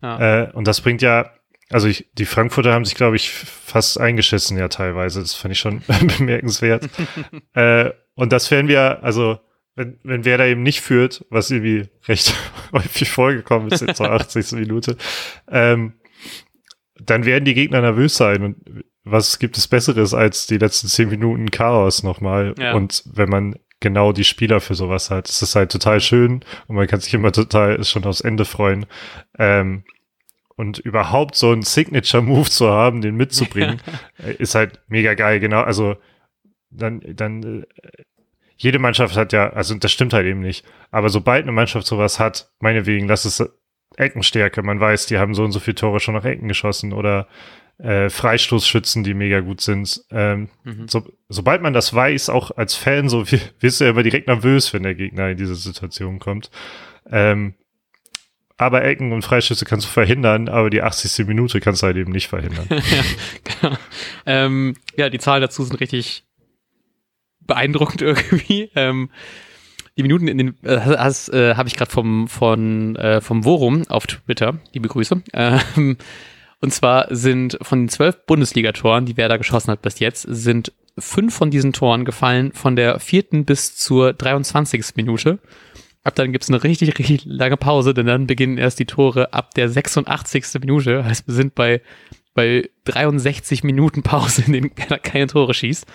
Ja. 0.03 0.45
Äh, 0.45 0.53
und 0.53 0.67
das 0.67 0.81
bringt 0.81 1.03
ja, 1.03 1.33
also 1.69 1.87
ich, 1.87 2.09
die 2.15 2.25
Frankfurter 2.25 2.73
haben 2.73 2.87
sich, 2.87 2.95
glaube 2.95 3.17
ich, 3.17 3.29
fast 3.29 4.01
eingeschissen 4.01 4.57
ja 4.57 4.69
teilweise. 4.69 5.21
Das 5.21 5.35
fand 5.35 5.53
ich 5.53 5.61
schon 5.61 5.83
bemerkenswert. 6.19 6.89
äh, 7.53 7.91
und 8.15 8.33
das 8.33 8.51
werden 8.51 8.69
wir, 8.69 9.03
also 9.05 9.39
wenn, 9.75 9.99
wenn 10.03 10.25
wer 10.25 10.39
da 10.39 10.47
eben 10.47 10.63
nicht 10.63 10.81
führt, 10.81 11.25
was 11.31 11.51
irgendwie 11.51 11.89
recht 12.09 12.35
häufig 12.73 13.11
vorgekommen 13.11 13.71
ist 13.71 13.83
in 13.83 13.95
zur 13.95 14.11
80. 14.11 14.53
Minute, 14.53 14.97
ähm, 15.49 15.95
dann 17.07 17.25
werden 17.25 17.45
die 17.45 17.55
Gegner 17.55 17.81
nervös 17.81 18.17
sein 18.17 18.43
und 18.43 18.85
was 19.05 19.39
gibt 19.39 19.57
es 19.57 19.67
Besseres 19.67 20.15
als 20.15 20.47
die 20.47 20.59
letzten 20.59 20.89
zehn 20.89 21.09
Minuten 21.09 21.51
Chaos 21.51 22.03
nochmal? 22.03 22.55
Ja. 22.59 22.75
Und 22.75 23.03
wenn 23.13 23.29
man 23.29 23.57
genau 23.81 24.13
die 24.13 24.25
Spieler 24.25 24.61
für 24.61 24.75
sowas 24.75 25.11
hat, 25.11 25.29
ist 25.29 25.43
es 25.43 25.57
halt 25.57 25.73
total 25.73 26.01
schön 26.01 26.45
und 26.67 26.77
man 26.77 26.87
kann 26.87 27.01
sich 27.01 27.15
immer 27.15 27.33
total 27.33 27.83
schon 27.85 28.05
aufs 28.05 28.21
Ende 28.21 28.45
freuen. 28.45 28.87
Ähm, 29.39 29.85
und 30.57 30.79
überhaupt 30.79 31.37
so 31.37 31.53
einen 31.53 31.63
Signature-Move 31.63 32.51
zu 32.51 32.69
haben, 32.69 33.01
den 33.01 33.17
mitzubringen, 33.17 33.81
ist 34.39 34.55
halt 34.55 34.81
mega 34.89 35.15
geil, 35.15 35.41
genau. 35.41 35.63
Also 35.63 35.97
dann, 36.69 37.01
dann, 37.15 37.63
äh, 37.63 38.03
jede 38.59 38.79
Mannschaft 38.79 39.17
hat 39.17 39.33
ja, 39.33 39.49
also 39.51 39.75
das 39.75 39.91
stimmt 39.91 40.13
halt 40.13 40.27
eben 40.27 40.41
nicht. 40.41 40.67
Aber 40.91 41.09
sobald 41.09 41.45
eine 41.45 41.53
Mannschaft 41.53 41.87
sowas 41.87 42.21
hat, 42.21 42.51
meinetwegen, 42.61 43.09
lass 43.09 43.25
es 43.25 43.43
Eckenstärke. 43.97 44.63
Man 44.63 44.81
weiß, 44.81 45.07
die 45.07 45.19
haben 45.19 45.35
so 45.35 45.45
und 45.45 45.53
so 45.53 45.61
viele 45.61 45.75
Tore 45.75 46.01
schon 46.01 46.15
nach 46.15 46.25
Ecken 46.25 46.49
geschossen 46.49 46.93
oder 46.93 47.29
äh, 47.79 48.11
Freistoßschützen, 48.11 49.05
die 49.05 49.15
mega 49.15 49.41
gut 49.41 49.61
sind. 49.61 50.03
Ähm, 50.11 50.49
mhm. 50.65 50.89
so, 50.89 51.07
sobald 51.29 51.63
man 51.63 51.73
das 51.73 51.95
weiß, 51.95 52.29
auch 52.29 52.51
als 52.53 52.75
Fan, 52.75 53.09
so 53.09 53.25
wirst 53.61 53.81
du 53.81 53.85
ja 53.85 53.91
immer 53.91 54.03
direkt 54.03 54.29
nervös, 54.29 54.73
wenn 54.73 54.83
der 54.83 54.95
Gegner 54.95 55.31
in 55.31 55.37
diese 55.37 55.55
Situation 55.55 56.19
kommt. 56.19 56.51
Ähm, 57.11 57.55
aber 58.61 58.85
Ecken 58.85 59.13
und 59.13 59.23
Freischüsse 59.23 59.65
kannst 59.65 59.87
du 59.87 59.91
verhindern, 59.91 60.51
aber 60.51 60.69
die 60.69 60.83
80. 60.83 61.27
Minute 61.27 61.61
kannst 61.61 61.83
du 61.83 61.87
halt 61.87 61.97
eben 61.97 62.13
nicht 62.13 62.29
verhindern. 62.29 62.67
ja, 62.71 63.05
genau. 63.61 63.77
ähm, 64.27 64.77
ja, 64.97 65.09
die 65.09 65.19
Zahlen 65.19 65.41
dazu 65.41 65.65
sind 65.65 65.81
richtig 65.81 66.25
beeindruckend 67.41 68.03
irgendwie. 68.03 68.71
Ähm, 68.75 69.11
die 70.01 70.09
Minuten 70.09 70.29
in 70.29 70.39
den 70.39 70.57
äh, 70.65 70.77
äh, 70.77 71.55
habe 71.55 71.69
ich 71.69 71.77
gerade 71.77 71.91
vom 71.91 72.27
von 72.27 72.97
äh, 72.97 73.21
vom 73.21 73.45
Worum 73.45 73.87
auf 73.89 74.07
Twitter, 74.07 74.59
liebe 74.73 74.89
Grüße. 74.89 75.23
Ähm, 75.33 75.97
und 76.63 76.73
zwar 76.73 77.07
sind 77.15 77.59
von 77.63 77.83
den 77.83 77.89
zwölf 77.89 78.27
Bundesligatoren, 78.27 79.07
die 79.07 79.17
Werder 79.17 79.39
geschossen 79.39 79.71
hat 79.71 79.83
bis 79.83 79.99
jetzt, 79.99 80.23
sind 80.23 80.73
fünf 80.99 81.35
von 81.35 81.51
diesen 81.51 81.73
Toren 81.73 82.05
gefallen 82.05 82.53
von 82.53 82.77
der 82.77 82.99
vierten 82.99 83.45
bis 83.45 83.77
zur 83.77 84.13
23. 84.13 84.97
Minute. 84.97 85.39
Ab 86.03 86.15
dann 86.15 86.33
gibt's 86.33 86.49
eine 86.49 86.63
richtig, 86.63 86.99
richtig 86.99 87.25
lange 87.27 87.57
Pause, 87.57 87.93
denn 87.93 88.07
dann 88.07 88.27
beginnen 88.27 88.59
erst 88.59 88.79
die 88.79 88.87
Tore 88.87 89.33
ab 89.33 89.55
der 89.55 89.69
86. 89.69 90.61
Minute. 90.61 91.05
Heißt, 91.05 91.27
wir 91.27 91.35
sind 91.35 91.55
bei, 91.55 91.83
bei 92.35 92.69
63 92.85 93.65
Minuten 93.65 94.03
Pause, 94.03 94.45
in 94.47 94.53
denen 94.55 94.75
keiner 94.75 94.99
keine 94.99 95.27
Tore 95.27 95.53
schießt. 95.53 95.87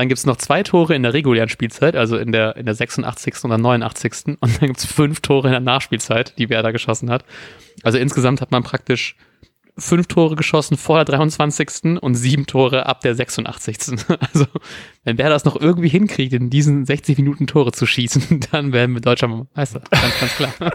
Dann 0.00 0.08
gibt's 0.08 0.24
noch 0.24 0.38
zwei 0.38 0.62
Tore 0.62 0.94
in 0.94 1.02
der 1.02 1.12
regulären 1.12 1.50
Spielzeit, 1.50 1.94
also 1.94 2.16
in 2.16 2.32
der, 2.32 2.56
in 2.56 2.64
der 2.64 2.74
86. 2.74 3.44
und 3.44 3.50
der 3.50 3.58
89. 3.58 4.12
Und 4.40 4.58
dann 4.58 4.68
gibt's 4.68 4.86
fünf 4.86 5.20
Tore 5.20 5.48
in 5.48 5.52
der 5.52 5.60
Nachspielzeit, 5.60 6.38
die 6.38 6.48
Werder 6.48 6.72
geschossen 6.72 7.10
hat. 7.10 7.22
Also 7.82 7.98
insgesamt 7.98 8.40
hat 8.40 8.50
man 8.50 8.62
praktisch 8.62 9.14
fünf 9.76 10.06
Tore 10.06 10.36
geschossen 10.36 10.78
vor 10.78 11.04
der 11.04 11.16
23. 11.16 12.00
und 12.00 12.14
sieben 12.14 12.46
Tore 12.46 12.86
ab 12.86 13.02
der 13.02 13.14
86. 13.14 14.06
Also, 14.32 14.46
wenn 15.04 15.18
Werder 15.18 15.34
das 15.34 15.44
noch 15.44 15.60
irgendwie 15.60 15.90
hinkriegt, 15.90 16.32
in 16.32 16.48
diesen 16.48 16.86
60 16.86 17.18
Minuten 17.18 17.46
Tore 17.46 17.72
zu 17.72 17.84
schießen, 17.84 18.40
dann 18.52 18.72
werden 18.72 18.94
wir 18.94 19.02
deutscher 19.02 19.28
Meister. 19.54 19.82
Ganz, 19.90 20.18
ganz 20.18 20.34
klar. 20.34 20.72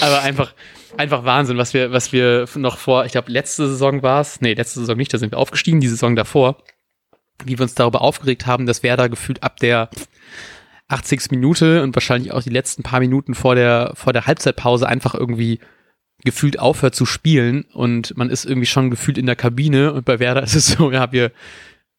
Aber 0.00 0.22
einfach, 0.22 0.54
einfach 0.96 1.26
Wahnsinn, 1.26 1.58
was 1.58 1.74
wir, 1.74 1.92
was 1.92 2.10
wir 2.10 2.46
noch 2.54 2.78
vor, 2.78 3.04
ich 3.04 3.12
glaube, 3.12 3.30
letzte 3.30 3.68
Saison 3.68 4.02
war 4.02 4.22
es, 4.22 4.40
nee, 4.40 4.54
letzte 4.54 4.80
Saison 4.80 4.96
nicht, 4.96 5.12
da 5.12 5.18
sind 5.18 5.32
wir 5.32 5.38
aufgestiegen, 5.38 5.80
die 5.80 5.88
Saison 5.88 6.16
davor, 6.16 6.56
wie 7.44 7.58
wir 7.58 7.62
uns 7.62 7.74
darüber 7.74 8.02
aufgeregt 8.02 8.46
haben, 8.46 8.66
dass 8.66 8.82
Werder 8.82 9.08
gefühlt 9.08 9.42
ab 9.42 9.58
der 9.58 9.90
80. 10.88 11.30
Minute 11.30 11.82
und 11.82 11.94
wahrscheinlich 11.94 12.32
auch 12.32 12.42
die 12.42 12.50
letzten 12.50 12.82
paar 12.82 13.00
Minuten 13.00 13.34
vor 13.34 13.54
der, 13.54 13.92
vor 13.94 14.12
der 14.12 14.26
Halbzeitpause 14.26 14.88
einfach 14.88 15.14
irgendwie 15.14 15.58
gefühlt 16.24 16.58
aufhört 16.58 16.94
zu 16.94 17.06
spielen 17.06 17.64
und 17.72 18.16
man 18.16 18.30
ist 18.30 18.44
irgendwie 18.44 18.66
schon 18.66 18.90
gefühlt 18.90 19.18
in 19.18 19.26
der 19.26 19.36
Kabine 19.36 19.92
und 19.92 20.04
bei 20.04 20.18
Werder 20.18 20.42
ist 20.42 20.54
es 20.54 20.68
so, 20.68 20.90
ja, 20.90 21.12
wir 21.12 21.32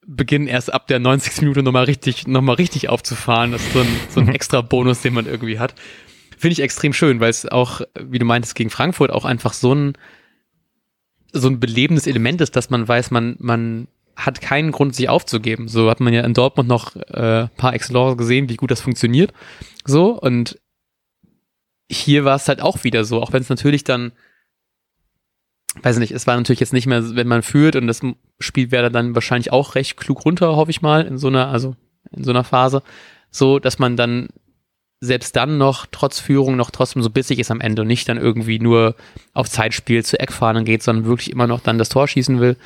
beginnen 0.08 0.47
erst 0.47 0.73
ab 0.73 0.88
der 0.88 1.00
90. 1.00 1.41
Minute 1.41 1.62
nochmal 1.62 1.84
richtig, 1.84 2.28
nochmal 2.28 2.56
richtig 2.56 2.89
aufzufahren. 2.89 3.52
Das 3.52 3.62
ist 3.62 3.73
so 3.73 3.80
ein, 3.82 3.88
so 4.10 4.19
ein 4.21 4.30
extra 4.34 4.62
Bonus, 4.62 5.02
den 5.02 5.13
man 5.13 5.28
irgendwie 5.28 5.60
hat. 5.60 5.76
Finde 6.38 6.54
ich 6.54 6.62
extrem 6.62 6.93
schön, 6.93 7.19
weil 7.19 7.30
es 7.30 7.45
auch, 7.45 7.82
wie 8.00 8.19
du 8.19 8.26
meintest, 8.26 8.56
gegen 8.56 8.69
Frankfurt 8.69 9.12
auch 9.12 9.26
einfach 9.26 9.54
so 9.54 9.73
ein, 9.73 9.93
so 11.34 11.50
ein 11.50 11.60
belebendes 11.60 12.08
Element 12.08 12.39
ist, 12.41 12.56
dass 12.56 12.69
man 12.69 12.88
weiß, 12.88 13.12
man, 13.12 13.36
man 13.39 13.88
hat 14.17 14.41
keinen 14.41 14.71
Grund, 14.71 14.95
sich 14.95 15.10
aufzugeben. 15.10 15.67
So 15.67 15.89
hat 15.89 15.99
man 15.99 16.13
ja 16.13 16.23
in 16.23 16.34
Dortmund 16.34 16.67
noch 16.67 16.95
äh, 16.95 17.47
paar 17.56 17.73
Excellence 17.73 18.17
gesehen, 18.17 18.49
wie 18.49 18.56
gut 18.56 18.71
das 18.71 18.82
funktioniert. 18.82 19.32
So, 19.86 20.19
und 20.19 20.60
hier 21.89 22.25
war 22.25 22.36
es 22.36 22.47
halt 22.47 22.62
auch 22.62 22.84
wieder 22.84 23.06
so, 23.06 23.21
auch 23.21 23.32
wenn 23.32 23.41
es 23.41 23.49
natürlich 23.49 23.84
dann, 23.84 24.12
weiß 25.84 25.99
nicht, 25.99 26.12
es 26.12 26.25
war 26.25 26.36
natürlich 26.36 26.60
jetzt 26.60 26.73
nicht 26.73 26.88
mehr, 26.88 27.15
wenn 27.15 27.27
man 27.27 27.43
führt 27.43 27.75
und 27.75 27.88
das 27.88 28.01
Spiel 28.39 28.71
wäre 28.71 28.91
dann 28.91 29.13
wahrscheinlich 29.13 29.53
auch 29.53 29.75
recht 29.75 29.95
klug 29.95 30.25
runter, 30.25 30.56
hoffe 30.56 30.71
ich 30.71 30.82
mal, 30.82 31.06
in 31.06 31.19
so 31.19 31.27
einer, 31.27 31.49
also 31.49 31.75
in 32.12 32.23
so 32.23 32.32
einer 32.32 32.43
Phase, 32.43 32.82
so, 33.30 33.60
dass 33.60 33.77
man 33.77 33.95
dann 33.95 34.30
selbst 34.99 35.36
dann 35.36 35.60
noch 35.60 35.86
trotz 35.91 36.19
Führung 36.19 36.56
noch 36.56 36.71
trotzdem 36.71 37.03
so 37.03 37.12
bissig 37.12 37.38
ist 37.38 37.51
am 37.51 37.62
Ende 37.62 37.84
und 37.84 37.88
nicht 37.88 38.10
dann 38.10 38.17
irgendwie 38.17 38.58
nur 38.58 38.95
auf 39.34 39.47
Zeitspiel 39.47 40.03
zu 40.03 40.19
Eckfahnen 40.19 40.65
geht, 40.65 40.82
sondern 40.82 41.06
wirklich 41.06 41.30
immer 41.32 41.45
noch 41.45 41.60
dann 41.60 41.77
das 41.77 41.89
Tor 41.89 42.08
schießen 42.08 42.39
will. 42.39 42.58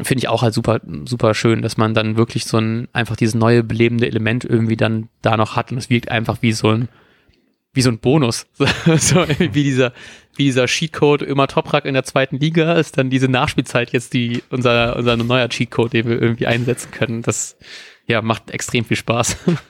Finde 0.00 0.20
ich 0.20 0.28
auch 0.28 0.42
halt 0.42 0.54
super, 0.54 0.80
super 1.06 1.34
schön, 1.34 1.62
dass 1.62 1.76
man 1.76 1.94
dann 1.94 2.16
wirklich 2.16 2.44
so 2.44 2.58
ein, 2.58 2.88
einfach 2.92 3.16
dieses 3.16 3.34
neue 3.34 3.64
belebende 3.64 4.06
Element 4.06 4.44
irgendwie 4.44 4.76
dann 4.76 5.08
da 5.22 5.36
noch 5.36 5.56
hat 5.56 5.72
und 5.72 5.78
es 5.78 5.90
wirkt 5.90 6.10
einfach 6.10 6.38
wie 6.40 6.52
so 6.52 6.68
ein, 6.68 6.88
wie 7.72 7.82
so 7.82 7.90
ein 7.90 7.98
Bonus. 7.98 8.46
so 8.98 9.26
wie 9.28 9.48
dieser, 9.48 9.92
wie 10.36 10.44
dieser 10.44 10.66
Cheatcode 10.66 11.22
immer 11.22 11.48
Toprak 11.48 11.84
in 11.84 11.94
der 11.94 12.04
zweiten 12.04 12.38
Liga 12.38 12.74
ist, 12.74 12.96
dann 12.96 13.10
diese 13.10 13.28
Nachspielzeit 13.28 13.92
jetzt 13.92 14.14
die, 14.14 14.42
unser, 14.50 14.96
unser 14.96 15.16
neuer 15.16 15.48
Cheatcode, 15.48 15.92
den 15.92 16.08
wir 16.08 16.20
irgendwie 16.20 16.46
einsetzen 16.46 16.90
können. 16.92 17.22
Das, 17.22 17.56
ja, 18.06 18.22
macht 18.22 18.50
extrem 18.50 18.84
viel 18.84 18.96
Spaß. 18.96 19.36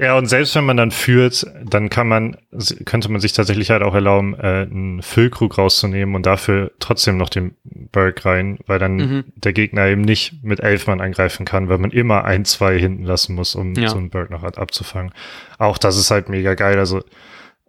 Ja, 0.00 0.18
und 0.18 0.26
selbst 0.26 0.54
wenn 0.56 0.64
man 0.64 0.76
dann 0.76 0.90
führt, 0.90 1.46
dann 1.64 1.90
kann 1.90 2.08
man, 2.08 2.36
könnte 2.84 3.10
man 3.10 3.20
sich 3.20 3.32
tatsächlich 3.32 3.70
halt 3.70 3.82
auch 3.82 3.94
erlauben, 3.94 4.34
äh, 4.34 4.66
einen 4.68 5.00
Füllkrug 5.02 5.58
rauszunehmen 5.58 6.14
und 6.14 6.26
dafür 6.26 6.72
trotzdem 6.80 7.16
noch 7.16 7.28
den 7.28 7.56
Berg 7.64 8.24
rein, 8.24 8.58
weil 8.66 8.78
dann 8.78 8.96
mhm. 8.96 9.24
der 9.36 9.52
Gegner 9.52 9.86
eben 9.86 10.02
nicht 10.02 10.42
mit 10.42 10.60
elf 10.60 10.86
Mann 10.88 11.00
angreifen 11.00 11.46
kann, 11.46 11.68
weil 11.68 11.78
man 11.78 11.92
immer 11.92 12.24
ein, 12.24 12.44
zwei 12.44 12.78
hinten 12.78 13.04
lassen 13.04 13.34
muss, 13.34 13.54
um 13.54 13.74
ja. 13.74 13.88
so 13.88 13.96
einen 13.96 14.10
Berg 14.10 14.30
noch 14.30 14.42
halt 14.42 14.58
abzufangen. 14.58 15.12
Auch 15.58 15.78
das 15.78 15.96
ist 15.96 16.10
halt 16.10 16.28
mega 16.28 16.54
geil. 16.54 16.78
Also, 16.78 17.02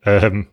ähm, 0.04 0.48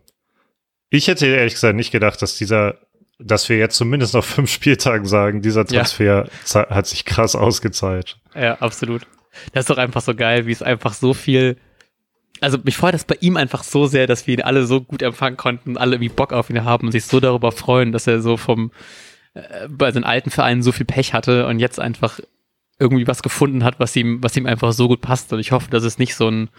ich 0.89 1.07
hätte 1.07 1.25
ehrlich 1.25 1.53
gesagt 1.53 1.75
nicht 1.75 1.91
gedacht, 1.91 2.21
dass 2.21 2.37
dieser 2.37 2.75
dass 3.23 3.49
wir 3.49 3.57
jetzt 3.57 3.75
zumindest 3.75 4.15
nach 4.15 4.23
fünf 4.23 4.49
Spieltagen 4.49 5.05
sagen, 5.05 5.43
dieser 5.43 5.63
Transfer 5.63 6.27
ja. 6.53 6.69
hat 6.69 6.87
sich 6.87 7.05
krass 7.05 7.35
ausgezahlt. 7.35 8.17
Ja, 8.33 8.55
absolut. 8.55 9.05
Das 9.53 9.63
ist 9.63 9.69
doch 9.69 9.77
einfach 9.77 10.01
so 10.01 10.15
geil, 10.15 10.45
wie 10.47 10.51
es 10.51 10.61
einfach 10.61 10.93
so 10.93 11.13
viel. 11.13 11.57
Also 12.39 12.57
mich 12.63 12.77
freut 12.77 12.93
das 12.93 13.05
bei 13.05 13.17
ihm 13.21 13.37
einfach 13.37 13.63
so 13.63 13.85
sehr, 13.85 14.07
dass 14.07 14.27
wir 14.27 14.35
ihn 14.35 14.41
alle 14.41 14.65
so 14.65 14.81
gut 14.81 15.01
empfangen 15.01 15.37
konnten, 15.37 15.77
alle 15.77 15.95
irgendwie 15.95 16.09
Bock 16.09 16.33
auf 16.33 16.49
ihn 16.49 16.63
haben 16.63 16.87
und 16.87 16.91
sich 16.91 17.05
so 17.05 17.19
darüber 17.19 17.51
freuen, 17.51 17.91
dass 17.91 18.07
er 18.07 18.21
so 18.21 18.37
vom 18.37 18.71
äh, 19.33 19.67
bei 19.69 19.91
seinen 19.91 20.03
alten 20.03 20.31
Vereinen 20.31 20.63
so 20.63 20.71
viel 20.71 20.85
Pech 20.85 21.13
hatte 21.13 21.47
und 21.47 21.59
jetzt 21.59 21.79
einfach 21.79 22.19
irgendwie 22.79 23.07
was 23.07 23.21
gefunden 23.21 23.63
hat, 23.63 23.79
was 23.79 23.95
ihm, 23.95 24.23
was 24.23 24.35
ihm 24.35 24.47
einfach 24.47 24.73
so 24.73 24.87
gut 24.87 25.01
passt. 25.01 25.31
Und 25.33 25.39
ich 25.39 25.51
hoffe, 25.51 25.69
dass 25.69 25.83
es 25.83 25.99
nicht 25.99 26.15
so 26.15 26.29
ein 26.29 26.49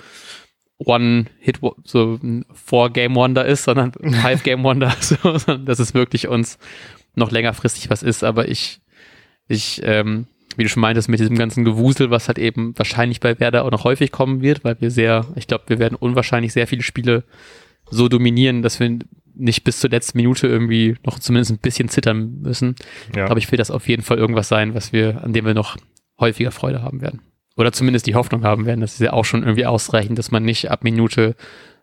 One-Hit, 0.79 1.61
so 1.85 2.19
ein 2.23 2.47
Four-Game-Wonder 2.53 3.45
ist, 3.45 3.65
sondern 3.65 3.93
Five-Game-Wonder, 4.23 4.95
so, 5.01 5.17
sondern 5.39 5.67
dass 5.67 5.81
es 5.81 5.95
wirklich 5.95 6.29
uns 6.29 6.59
noch 7.15 7.31
längerfristig 7.31 7.91
was 7.91 8.03
ist, 8.03 8.25
aber 8.25 8.49
ich, 8.49 8.81
ich, 9.49 9.81
ähm, 9.85 10.27
wie 10.59 10.65
du 10.65 10.69
schon 10.69 10.81
meintest, 10.81 11.09
mit 11.09 11.21
diesem 11.21 11.37
ganzen 11.37 11.65
Gewusel, 11.65 12.11
was 12.11 12.29
halt 12.29 12.39
eben 12.39 12.77
wahrscheinlich 12.77 13.21
bei 13.21 13.39
Werder 13.41 13.65
auch 13.65 13.71
noch 13.71 13.85
häufig 13.85 14.13
kommen 14.13 14.43
wird, 14.43 14.65
weil 14.65 14.81
wir 14.81 14.91
sehr, 14.91 15.27
ich 15.35 15.47
glaube, 15.47 15.65
wir 15.69 15.79
werden 15.79 15.97
unwahrscheinlich 15.97 16.53
sehr 16.53 16.67
viele 16.67 16.83
Spiele 16.83 17.25
so 17.91 18.09
dominieren, 18.09 18.63
dass 18.63 18.81
wir 18.81 18.99
nicht 19.35 19.65
bis 19.65 19.81
zur 19.81 19.91
letzten 19.91 20.19
Minute 20.19 20.47
irgendwie 20.47 20.97
noch 21.05 21.19
zumindest 21.19 21.53
ein 21.53 21.59
bisschen 21.59 21.89
zittern 21.89 22.41
müssen. 22.43 22.75
Ja. 23.17 23.27
Aber 23.27 23.39
ich 23.39 23.51
will 23.51 23.57
das 23.57 23.71
auf 23.71 23.89
jeden 23.89 24.03
Fall 24.03 24.19
irgendwas 24.19 24.49
sein, 24.49 24.75
was 24.75 24.93
wir, 24.93 25.23
an 25.23 25.33
dem 25.33 25.45
wir 25.45 25.55
noch 25.55 25.77
häufiger 26.21 26.51
Freude 26.51 26.83
haben 26.83 27.01
werden. 27.01 27.23
Oder 27.57 27.73
zumindest 27.73 28.07
die 28.07 28.15
Hoffnung 28.15 28.45
haben 28.45 28.67
werden. 28.67 28.81
Das 28.81 28.95
ist 28.95 29.01
ja 29.01 29.13
auch 29.13 29.25
schon 29.25 29.43
irgendwie 29.43 29.67
ausreichend, 29.67 30.19
dass 30.19 30.31
man 30.31 30.45
nicht 30.45 30.71
ab 30.71 30.85
Minute 30.85 31.35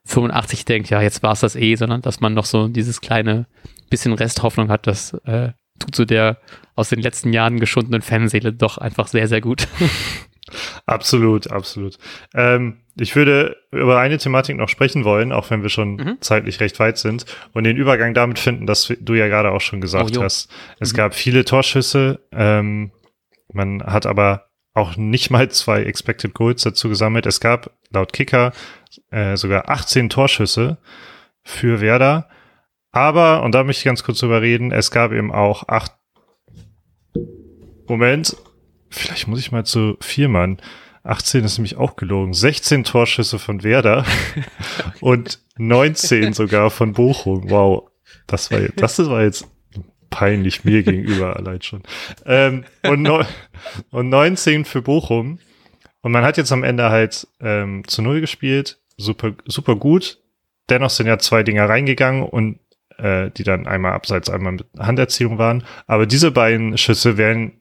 85 0.05 0.65
denkt, 0.65 0.89
ja, 0.89 1.01
jetzt 1.01 1.21
war 1.23 1.33
es 1.33 1.41
das 1.41 1.55
eh, 1.55 1.75
sondern 1.75 2.01
dass 2.01 2.19
man 2.19 2.33
noch 2.33 2.45
so 2.45 2.67
dieses 2.67 3.01
kleine 3.01 3.45
bisschen 3.89 4.13
Resthoffnung 4.13 4.69
hat, 4.69 4.87
das 4.87 5.13
äh, 5.25 5.49
tut 5.79 5.95
so 5.95 6.05
der 6.05 6.37
aus 6.79 6.89
den 6.89 7.01
letzten 7.01 7.33
Jahren 7.33 7.59
geschundenen 7.59 8.01
Fanseele 8.01 8.53
doch 8.53 8.77
einfach 8.77 9.07
sehr, 9.07 9.27
sehr 9.27 9.41
gut. 9.41 9.67
absolut, 10.85 11.51
absolut. 11.51 11.97
Ähm, 12.33 12.77
ich 12.95 13.15
würde 13.15 13.57
über 13.71 13.99
eine 13.99 14.17
Thematik 14.17 14.57
noch 14.57 14.69
sprechen 14.69 15.03
wollen, 15.03 15.31
auch 15.31 15.49
wenn 15.49 15.61
wir 15.61 15.69
schon 15.69 15.95
mhm. 15.95 16.17
zeitlich 16.21 16.59
recht 16.59 16.79
weit 16.79 16.97
sind 16.97 17.25
und 17.53 17.63
den 17.65 17.77
Übergang 17.77 18.13
damit 18.13 18.39
finden, 18.39 18.65
dass 18.65 18.93
du 18.99 19.13
ja 19.13 19.27
gerade 19.27 19.51
auch 19.51 19.61
schon 19.61 19.81
gesagt 19.81 20.17
oh, 20.17 20.23
hast. 20.23 20.49
Es 20.79 20.93
mhm. 20.93 20.97
gab 20.97 21.13
viele 21.13 21.45
Torschüsse, 21.45 22.19
ähm, 22.31 22.91
man 23.51 23.83
hat 23.83 24.05
aber 24.05 24.49
auch 24.73 24.95
nicht 24.95 25.29
mal 25.29 25.49
zwei 25.49 25.83
Expected 25.83 26.33
Goals 26.33 26.63
dazu 26.63 26.89
gesammelt. 26.89 27.25
Es 27.25 27.39
gab 27.39 27.71
laut 27.91 28.13
Kicker 28.13 28.53
äh, 29.11 29.35
sogar 29.35 29.69
18 29.69 30.09
Torschüsse 30.09 30.77
für 31.43 31.81
Werder. 31.81 32.29
Aber, 32.91 33.43
und 33.43 33.53
da 33.53 33.63
möchte 33.63 33.81
ich 33.81 33.85
ganz 33.85 34.03
kurz 34.03 34.19
drüber 34.19 34.41
reden, 34.41 34.71
es 34.71 34.91
gab 34.91 35.11
eben 35.11 35.31
auch 35.31 35.67
acht. 35.67 35.93
Moment, 37.89 38.35
vielleicht 38.89 39.27
muss 39.27 39.39
ich 39.39 39.51
mal 39.51 39.65
zu 39.65 39.97
vier 39.99 40.29
Mann. 40.29 40.59
18 41.03 41.43
ist 41.43 41.57
nämlich 41.57 41.77
auch 41.77 41.95
gelogen. 41.95 42.33
16 42.33 42.83
Torschüsse 42.83 43.39
von 43.39 43.63
Werder 43.63 44.05
und 45.01 45.39
19 45.57 46.33
sogar 46.33 46.69
von 46.69 46.93
Bochum. 46.93 47.49
Wow. 47.49 47.89
Das 48.27 48.51
war, 48.51 48.59
das 48.75 48.99
war 48.99 49.23
jetzt 49.23 49.47
peinlich 50.09 50.63
mir 50.65 50.83
gegenüber 50.83 51.35
allein 51.37 51.61
schon. 51.61 51.83
Ähm, 52.25 52.63
und, 52.83 53.01
no 53.01 53.23
und 53.91 54.09
19 54.09 54.65
für 54.65 54.81
Bochum. 54.81 55.39
Und 56.01 56.11
man 56.11 56.23
hat 56.23 56.37
jetzt 56.37 56.51
am 56.51 56.63
Ende 56.63 56.89
halt 56.89 57.27
ähm, 57.41 57.83
zu 57.87 58.01
Null 58.01 58.21
gespielt. 58.21 58.79
Super, 58.97 59.33
super 59.45 59.75
gut. 59.75 60.19
Dennoch 60.69 60.89
sind 60.89 61.07
ja 61.07 61.17
zwei 61.19 61.43
Dinger 61.43 61.67
reingegangen 61.67 62.23
und 62.23 62.59
äh, 62.97 63.31
die 63.31 63.43
dann 63.43 63.67
einmal 63.67 63.93
abseits, 63.93 64.29
einmal 64.29 64.53
mit 64.53 64.65
Handerziehung 64.77 65.37
waren. 65.37 65.63
Aber 65.87 66.05
diese 66.05 66.31
beiden 66.31 66.77
Schüsse 66.77 67.17
werden, 67.17 67.58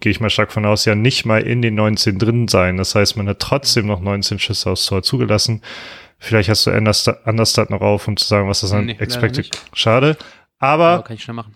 gehe 0.00 0.10
ich 0.10 0.20
mal 0.20 0.30
stark 0.30 0.52
von 0.52 0.64
aus, 0.66 0.84
ja 0.84 0.94
nicht 0.94 1.24
mal 1.24 1.42
in 1.42 1.62
den 1.62 1.74
19 1.74 2.18
drin 2.18 2.48
sein. 2.48 2.76
Das 2.76 2.94
heißt, 2.94 3.16
man 3.16 3.28
hat 3.28 3.38
trotzdem 3.40 3.86
noch 3.86 4.00
19 4.00 4.38
Schüsse 4.38 4.70
aufs 4.70 4.86
Tor 4.86 5.02
zugelassen. 5.02 5.62
Vielleicht 6.18 6.48
hast 6.48 6.66
du 6.66 6.70
Anderstadt 7.24 7.70
noch 7.70 7.80
auf, 7.80 8.06
um 8.06 8.16
zu 8.16 8.26
sagen, 8.26 8.48
was 8.48 8.60
das 8.60 8.72
an 8.72 8.86
nee, 8.86 8.96
Expected. 8.98 9.50
Schade. 9.72 10.16
Aber 10.58 11.02
kann 11.02 11.16
ich 11.16 11.22
schnell 11.22 11.34
machen. 11.34 11.54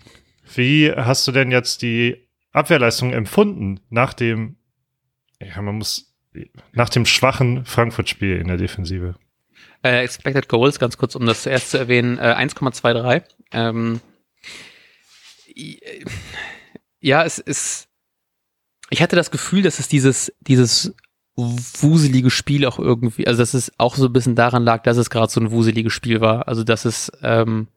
wie 0.55 0.93
hast 0.93 1.27
du 1.29 1.33
denn 1.33 1.51
jetzt 1.51 1.83
die 1.83 2.27
Abwehrleistung 2.53 3.13
empfunden 3.13 3.81
nach 3.91 4.15
dem, 4.15 4.57
ja, 5.41 5.61
man 5.63 5.77
muss, 5.77 6.15
nach 6.73 6.89
dem 6.89 7.07
schwachen 7.07 7.65
Frankfurt-Spiel 7.65 8.39
in 8.39 8.49
der 8.49 8.57
Defensive? 8.57 9.15
Äh, 9.83 10.03
expected 10.03 10.49
Goals, 10.49 10.79
ganz 10.79 10.97
kurz, 10.97 11.15
um 11.15 11.27
das 11.27 11.43
zuerst 11.43 11.71
zu 11.71 11.79
erwähnen, 11.79 12.19
äh, 12.19 12.35
1,23. 12.37 13.23
Ähm, 13.53 14.01
ja, 17.01 17.25
es 17.25 17.39
ist, 17.39 17.86
ich 18.91 19.03
hatte 19.03 19.17
das 19.17 19.31
Gefühl, 19.31 19.63
dass 19.63 19.79
es 19.79 19.89
dieses, 19.89 20.33
dieses 20.41 20.95
wuselige 21.37 22.31
Spiel 22.31 22.65
auch 22.65 22.79
irgendwie, 22.79 23.27
also 23.27 23.43
dass 23.43 23.55
es 23.55 23.73
auch 23.79 23.95
so 23.95 24.07
ein 24.07 24.13
bisschen 24.13 24.35
daran 24.35 24.65
lag, 24.65 24.83
dass 24.83 24.97
es 24.97 25.11
gerade 25.11 25.31
so 25.31 25.41
ein 25.41 25.51
wuseliges 25.51 25.93
Spiel 25.93 26.21
war. 26.21 26.49
Also 26.49 26.65
dass 26.65 26.85
es 26.85 27.13
ähm, 27.23 27.69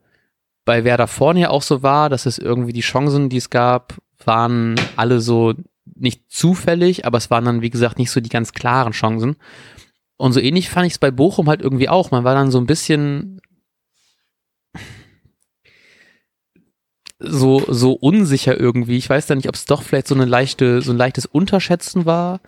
bei 0.66 0.84
Werder 0.84 1.08
vorne 1.08 1.42
ja 1.42 1.50
auch 1.50 1.64
so 1.64 1.84
war, 1.84 2.10
dass 2.10 2.26
es 2.26 2.38
irgendwie 2.38 2.74
die 2.74 2.82
Chancen, 2.82 3.30
die 3.30 3.38
es 3.38 3.50
gab, 3.50 3.98
waren 4.24 4.76
alle 4.96 5.20
so 5.20 5.54
nicht 5.96 6.24
zufällig, 6.30 7.06
aber 7.06 7.18
es 7.18 7.30
waren 7.30 7.46
dann, 7.46 7.62
wie 7.62 7.70
gesagt, 7.70 7.98
nicht 7.98 8.12
so 8.12 8.22
die 8.22 8.30
ganz 8.30 8.54
klaren 8.54 8.94
Chancen. 8.94 9.36
Und 10.16 10.34
so 10.34 10.40
ähnlich 10.40 10.70
fand 10.70 10.88
ich 10.88 10.94
es 10.94 11.00
bei 11.00 11.12
Bochum 11.12 11.50
halt 11.50 11.62
irgendwie 11.62 11.90
auch. 11.90 12.12
Man 12.12 12.24
war 12.24 12.36
dann 12.36 12.52
so 12.52 12.60
ein 12.60 12.66
bisschen 12.66 13.42
so, 17.20 17.64
so 17.68 17.94
unsicher 17.94 18.60
irgendwie. 18.60 18.98
Ich 18.98 19.10
weiß 19.10 19.28
da 19.28 19.36
nicht, 19.36 19.50
ob 19.50 19.56
es 19.56 19.66
doch 19.66 19.84
vielleicht 19.84 20.08
so 20.08 20.16
eine 20.16 20.26
leichte, 20.26 20.82
so 20.82 20.92
ein 20.92 20.98
leichtes 20.98 21.26
Unterschätzen 21.26 22.06
war. 22.06 22.40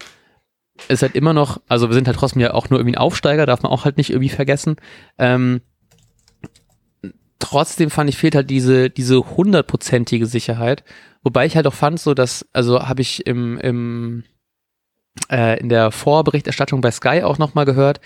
Es 0.88 0.95
ist 0.95 1.01
halt 1.03 1.15
immer 1.15 1.34
noch, 1.34 1.62
also 1.67 1.89
wir 1.89 1.93
sind 1.93 2.07
halt 2.07 2.17
trotzdem 2.17 2.41
ja 2.41 2.53
auch 2.53 2.69
nur 2.69 2.79
irgendwie 2.79 2.95
ein 2.95 3.01
Aufsteiger, 3.01 3.45
darf 3.45 3.62
man 3.62 3.71
auch 3.71 3.86
halt 3.86 3.97
nicht 3.97 4.10
irgendwie 4.10 4.29
vergessen. 4.29 4.77
Ähm, 5.17 5.62
trotzdem 7.39 7.89
fand 7.89 8.10
ich 8.10 8.17
fehlt 8.17 8.36
halt 8.36 8.49
diese 8.49 8.89
diese 8.89 9.36
hundertprozentige 9.36 10.25
Sicherheit, 10.25 10.84
wobei 11.21 11.45
ich 11.45 11.55
halt 11.55 11.67
auch 11.67 11.73
fand 11.73 11.99
so, 11.99 12.13
dass 12.13 12.47
also 12.53 12.88
habe 12.88 13.01
ich 13.01 13.27
im 13.27 13.57
im 13.60 14.23
äh, 15.29 15.60
in 15.60 15.69
der 15.69 15.91
Vorberichterstattung 15.91 16.81
bei 16.81 16.91
Sky 16.91 17.23
auch 17.23 17.38
noch 17.38 17.53
mal 17.53 17.65
gehört. 17.65 17.99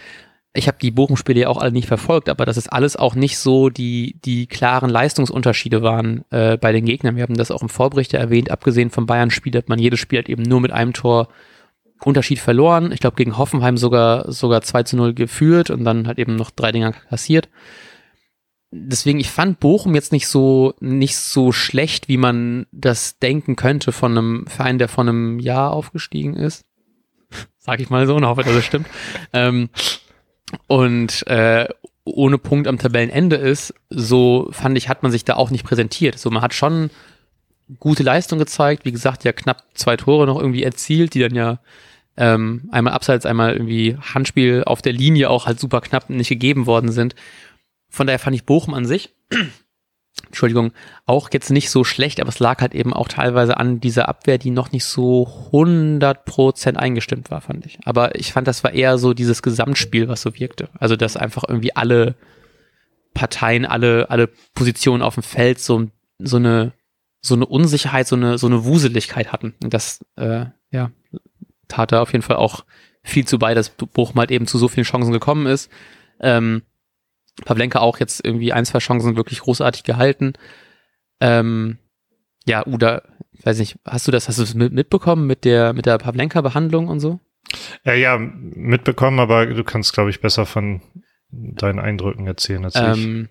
Ich 0.56 0.68
habe 0.68 0.78
die 0.82 0.92
Bochum-Spiele 0.92 1.42
ja 1.42 1.48
auch 1.50 1.58
alle 1.58 1.72
nicht 1.72 1.88
verfolgt, 1.88 2.30
aber 2.30 2.46
dass 2.46 2.58
es 2.58 2.68
alles 2.68 2.96
auch 2.96 3.16
nicht 3.16 3.38
so 3.38 3.70
die 3.70 4.18
die 4.26 4.48
klaren 4.48 4.90
Leistungsunterschiede 4.90 5.82
waren 5.82 6.24
äh, 6.32 6.58
bei 6.58 6.72
den 6.72 6.86
Gegnern. 6.86 7.16
Wir 7.16 7.24
haben 7.24 7.38
das 7.38 7.52
auch 7.52 7.62
im 7.62 7.70
Vorbericht 7.70 8.14
erwähnt. 8.14 8.52
Abgesehen 8.52 8.90
vom 8.90 9.06
Bayern-Spiel 9.06 9.56
hat 9.56 9.70
man 9.70 9.80
jedes 9.80 10.00
Spiel 10.00 10.20
halt 10.20 10.30
eben 10.30 10.44
nur 10.44 10.62
mit 10.62 10.72
einem 10.72 10.94
Tor 10.94 11.28
Unterschied 12.04 12.40
verloren. 12.40 12.92
Ich 12.92 13.00
glaube 13.00 13.16
gegen 13.16 13.38
Hoffenheim 13.38 13.78
sogar 13.78 14.32
sogar 14.32 14.62
2 14.62 14.84
zu 14.84 14.98
0 14.98 15.14
geführt 15.14 15.70
und 15.70 15.84
dann 15.84 16.08
halt 16.08 16.20
eben 16.20 16.36
noch 16.36 16.52
drei 16.52 16.72
Dinger 16.72 16.92
kassiert 16.92 17.50
deswegen, 18.76 19.20
ich 19.20 19.30
fand 19.30 19.60
Bochum 19.60 19.96
jetzt 19.96 20.12
nicht 20.12 20.28
so, 20.28 20.74
nicht 20.80 21.18
so 21.18 21.52
schlecht, 21.52 22.08
wie 22.08 22.18
man 22.18 22.68
das 22.72 23.20
denken 23.20 23.56
könnte 23.56 23.92
von 23.92 24.12
einem 24.12 24.48
Verein, 24.48 24.78
der 24.78 24.88
von 24.88 25.08
einem 25.08 25.40
Jahr 25.40 25.72
aufgestiegen 25.72 26.36
ist. 26.36 26.66
Sag 27.58 27.80
ich 27.80 27.90
mal 27.90 28.06
so 28.06 28.16
und 28.16 28.26
hoffe, 28.26 28.44
dass 28.44 28.54
es 28.54 28.66
stimmt. 28.66 28.88
Ähm, 29.34 29.70
und 30.68 31.26
äh, 31.28 31.68
ohne 32.04 32.38
Punkt 32.38 32.68
am 32.68 32.78
Tabellenende 32.78 33.36
ist, 33.36 33.74
so 33.90 34.48
fand 34.52 34.78
ich, 34.78 34.90
hat 34.90 35.04
man 35.04 35.12
sich 35.12 35.26
da 35.26 35.36
auch 35.36 35.50
nicht 35.50 35.66
präsentiert. 35.66 36.20
So, 36.20 36.30
man 36.30 36.44
hat 36.44 36.54
schon 36.54 36.92
gute 37.80 38.04
Leistung 38.04 38.38
gezeigt, 38.38 38.86
wie 38.86 38.92
gesagt, 38.92 39.24
ja 39.24 39.34
knapp 39.34 39.64
zwei 39.74 39.98
Tore 39.98 40.28
noch 40.28 40.40
irgendwie 40.40 40.64
erzielt, 40.64 41.16
die 41.16 41.20
dann 41.20 41.34
ja 41.34 41.60
ähm, 42.16 42.70
einmal 42.72 42.94
abseits, 42.94 43.26
einmal 43.26 43.54
irgendwie 43.54 43.98
Handspiel 44.00 44.64
auf 44.66 44.82
der 44.82 44.94
Linie 44.94 45.30
auch 45.30 45.48
halt 45.48 45.60
super 45.60 45.82
knapp 45.82 46.10
nicht 46.10 46.30
gegeben 46.30 46.68
worden 46.68 46.92
sind. 46.92 47.16
Von 47.90 48.08
daher 48.08 48.20
fand 48.20 48.36
ich 48.36 48.46
Bochum 48.46 48.74
an 48.74 48.86
sich, 48.86 49.14
Entschuldigung, 50.24 50.72
auch 51.06 51.30
jetzt 51.34 51.50
nicht 51.50 51.70
so 51.70 51.84
schlecht, 51.84 52.20
aber 52.20 52.30
es 52.30 52.40
lag 52.40 52.62
halt 52.62 52.74
eben 52.74 52.94
auch 52.94 53.08
teilweise 53.08 53.58
an 53.58 53.80
dieser 53.80 54.08
Abwehr, 54.08 54.38
die 54.38 54.50
noch 54.50 54.72
nicht 54.72 54.86
so 54.86 55.28
100% 55.52 56.76
eingestimmt 56.76 57.32
war, 57.32 57.42
fand 57.42 57.66
ich. 57.66 57.80
Aber 57.86 58.16
ich 58.16 58.32
fand, 58.32 58.48
das 58.48 58.64
war 58.64 58.74
eher 58.74 58.98
so 58.98 59.14
dieses 59.14 59.42
Gesamtspiel, 59.42 60.08
was 60.08 60.22
so 60.22 60.38
wirkte. 60.38 60.70
Also, 60.80 60.96
dass 60.96 61.18
einfach 61.18 61.44
irgendwie 61.48 61.76
alle 61.76 62.16
Parteien, 63.14 63.66
alle, 63.66 64.10
alle 64.10 64.28
Positionen 64.54 65.02
auf 65.02 65.16
dem 65.16 65.24
Feld 65.24 65.60
so, 65.60 65.88
so 66.20 66.38
eine, 66.38 66.74
so 67.22 67.36
eine 67.36 67.46
Unsicherheit, 67.46 68.08
so 68.08 68.16
eine, 68.16 68.38
so 68.38 68.48
eine 68.48 68.66
Wuseligkeit 68.66 69.32
hatten. 69.34 69.54
Und 69.64 69.74
das, 69.74 70.06
äh, 70.16 70.46
ja, 70.72 70.92
tat 71.68 71.92
da 71.92 72.02
auf 72.02 72.12
jeden 72.12 72.24
Fall 72.24 72.38
auch 72.38 72.66
viel 73.04 73.26
zu 73.26 73.38
bei, 73.38 73.54
dass 73.54 73.70
Bochum 73.70 74.20
halt 74.20 74.32
eben 74.32 74.48
zu 74.48 74.58
so 74.58 74.68
vielen 74.68 74.86
Chancen 74.86 75.12
gekommen 75.12 75.46
ist. 75.46 75.70
Ähm, 76.20 76.64
Pavlenka 77.44 77.80
auch 77.80 78.00
jetzt 78.00 78.24
irgendwie 78.24 78.54
ein, 78.54 78.66
zwei 78.66 78.80
Chancen 78.80 79.18
wirklich 79.18 79.40
großartig 79.40 79.84
gehalten. 79.84 80.34
Ähm, 81.20 81.78
ja, 82.46 82.66
Uda, 82.66 83.02
weiß 83.44 83.60
nicht, 83.60 83.78
hast 83.86 84.08
du 84.08 84.12
das, 84.12 84.28
hast 84.28 84.40
du 84.40 84.44
das 84.44 84.54
mitbekommen 84.54 85.28
mit 85.28 85.44
der, 85.46 85.74
mit 85.74 85.86
der 85.86 85.98
Pavlenka-Behandlung 85.98 86.88
und 86.88 87.00
so? 87.00 87.20
Ja, 87.84 87.94
ja, 87.94 88.18
mitbekommen, 88.18 89.20
aber 89.20 89.46
du 89.46 89.64
kannst, 89.64 89.94
glaube 89.94 90.10
ich, 90.10 90.22
besser 90.22 90.46
von 90.46 90.82
deinen 91.30 91.80
Eindrücken 91.80 92.28
erzählen 92.28 92.66
als 92.66 92.76
ähm, 92.76 93.30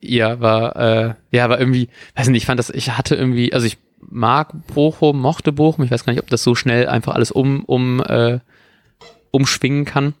ich. 0.00 0.10
Ja, 0.10 0.40
war, 0.40 0.76
äh, 0.76 1.14
ja, 1.30 1.48
war 1.48 1.58
irgendwie, 1.58 1.88
weiß 2.14 2.28
nicht, 2.28 2.42
ich 2.42 2.46
fand 2.46 2.58
das, 2.58 2.70
ich 2.70 2.96
hatte 2.96 3.14
irgendwie, 3.14 3.52
also 3.52 3.66
ich 3.66 3.78
mag 4.00 4.54
Bochum, 4.74 5.20
mochte 5.20 5.52
Bochum, 5.52 5.84
ich 5.84 5.90
weiß 5.90 6.04
gar 6.04 6.12
nicht, 6.12 6.22
ob 6.22 6.30
das 6.30 6.42
so 6.42 6.54
schnell 6.54 6.88
einfach 6.88 7.14
alles 7.14 7.30
um, 7.30 7.64
um, 7.64 8.00
äh, 8.00 8.40
umschwingen 9.30 9.84
kann. 9.84 10.14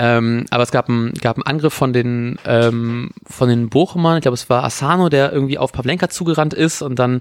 Ähm, 0.00 0.44
aber 0.50 0.62
es 0.62 0.70
gab 0.70 0.88
einen 0.88 1.12
gab 1.14 1.38
einen 1.38 1.46
Angriff 1.46 1.74
von 1.74 1.92
den, 1.92 2.38
ähm, 2.46 3.10
von 3.26 3.48
den 3.48 3.68
Bochumern, 3.68 4.18
ich 4.18 4.22
glaube 4.22 4.36
es 4.36 4.48
war 4.48 4.62
Asano, 4.62 5.08
der 5.08 5.32
irgendwie 5.32 5.58
auf 5.58 5.72
Pavlenka 5.72 6.08
zugerannt 6.08 6.54
ist 6.54 6.82
und 6.82 7.00
dann 7.00 7.20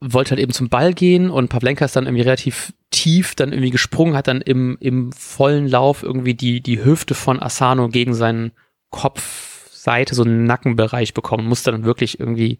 wollte 0.00 0.30
halt 0.30 0.40
eben 0.40 0.52
zum 0.52 0.70
Ball 0.70 0.92
gehen 0.92 1.30
und 1.30 1.50
Pavlenka 1.50 1.84
ist 1.84 1.94
dann 1.94 2.06
irgendwie 2.06 2.22
relativ 2.22 2.72
tief 2.90 3.36
dann 3.36 3.52
irgendwie 3.52 3.70
gesprungen, 3.70 4.16
hat 4.16 4.26
dann 4.26 4.40
im, 4.40 4.76
im 4.80 5.12
vollen 5.12 5.68
Lauf 5.68 6.02
irgendwie 6.02 6.34
die, 6.34 6.60
die 6.60 6.84
Hüfte 6.84 7.14
von 7.14 7.40
Asano 7.40 7.88
gegen 7.88 8.12
seinen 8.12 8.50
Kopfseite, 8.90 10.16
so 10.16 10.24
einen 10.24 10.46
Nackenbereich 10.46 11.14
bekommen, 11.14 11.46
musste 11.46 11.70
dann 11.70 11.84
wirklich 11.84 12.18
irgendwie 12.18 12.58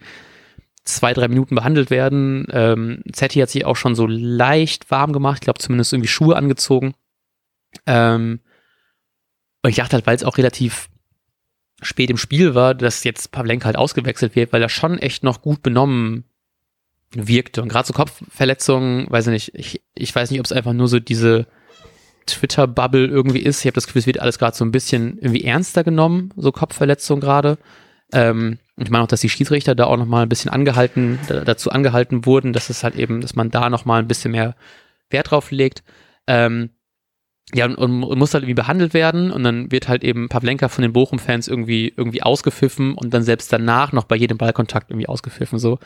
zwei, 0.85 1.13
drei 1.13 1.27
Minuten 1.27 1.57
behandelt 1.57 1.91
werden. 1.91 2.47
Ähm, 2.53 3.03
Zetti 3.13 3.41
hat 3.41 3.51
sich 3.51 3.65
auch 3.65 3.77
schon 3.77 3.97
so 3.97 4.07
leicht 4.07 4.93
warm 4.93 5.13
gemacht, 5.13 5.39
ich 5.39 5.45
glaube 5.45 5.59
zumindest 5.59 5.93
irgendwie 5.93 6.09
Schuhe 6.09 6.37
angezogen. 6.37 6.95
Ähm, 7.85 8.39
und 9.69 9.73
ich 9.73 9.77
dachte 9.77 9.97
halt, 9.97 10.07
weil 10.07 10.17
es 10.17 10.25
auch 10.25 10.39
relativ 10.39 10.89
spät 11.83 12.09
im 12.09 12.17
Spiel 12.17 12.55
war, 12.55 12.75
dass 12.75 13.05
jetzt 13.05 13.33
Pavlenka 13.33 13.67
halt 13.67 13.77
ausgewechselt 13.77 14.35
wird, 14.35 14.51
weil 14.51 14.63
er 14.63 14.71
schon 14.71 14.97
echt 14.97 15.23
noch 15.25 15.43
gut 15.43 15.63
benommen 15.63 16.25
wirkte. 17.13 17.61
Und 17.61 17.69
gerade 17.69 17.87
so 17.87 17.93
Kopfverletzungen, 17.93 19.11
weiß 19.11 19.27
ich 19.27 19.31
nicht, 19.31 19.55
ich, 19.55 19.83
ich 19.95 20.15
weiß 20.15 20.31
nicht, 20.31 20.41
ob 20.41 20.47
es 20.47 20.53
einfach 20.53 20.73
nur 20.73 20.89
so 20.89 21.01
diese 21.01 21.47
Twitter-Bubble 22.25 23.09
irgendwie 23.09 23.41
ist. 23.41 23.61
Ich 23.61 23.67
habe 23.67 23.75
das 23.75 23.85
Gefühl, 23.85 24.01
es 24.01 24.07
wird 24.07 24.21
alles 24.21 24.39
gerade 24.39 24.57
so 24.57 24.65
ein 24.65 24.73
bisschen 24.73 25.19
irgendwie 25.19 25.45
ernster 25.45 25.85
genommen, 25.85 26.33
so 26.35 26.51
Kopfverletzungen 26.51 27.21
gerade. 27.21 27.59
Ähm, 28.11 28.61
ich 28.79 28.89
meine 28.89 29.05
auch, 29.05 29.09
dass 29.09 29.21
die 29.21 29.29
Schiedsrichter 29.29 29.75
da 29.75 29.85
auch 29.85 29.99
nochmal 29.99 30.23
ein 30.23 30.31
bisschen 30.31 30.51
angehalten, 30.51 31.19
dazu 31.29 31.71
angehalten 31.71 32.25
wurden, 32.25 32.55
dass 32.55 32.71
es 32.71 32.85
halt 32.85 32.95
eben, 32.97 33.21
dass 33.21 33.37
man 33.37 33.51
da 33.51 33.69
nochmal 33.69 34.01
ein 34.01 34.09
bisschen 34.09 34.31
mehr 34.31 34.57
Wert 35.11 35.31
drauf 35.31 35.51
legt. 35.51 35.83
Ähm, 36.27 36.71
ja, 37.55 37.65
und, 37.65 37.77
und, 37.77 38.19
muss 38.19 38.35
halt 38.35 38.45
irgendwie 38.45 38.61
behandelt 38.61 38.93
werden 38.95 39.31
und 39.31 39.43
dann 39.43 39.73
wird 39.73 39.89
halt 39.89 40.05
eben 40.05 40.29
Pavlenka 40.29 40.69
von 40.69 40.83
den 40.83 40.93
Bochum-Fans 40.93 41.49
irgendwie, 41.49 41.93
irgendwie 41.97 42.23
ausgepfiffen 42.23 42.95
und 42.95 43.15
dann 43.15 43.23
selbst 43.23 43.53
danach 43.53 43.93
noch 43.93 44.05
bei 44.05 44.17
jedem 44.17 44.37
Ballkontakt 44.37 44.91
irgendwie 44.91 45.09
ausgepfiffen, 45.09 45.59
so. 45.59 45.79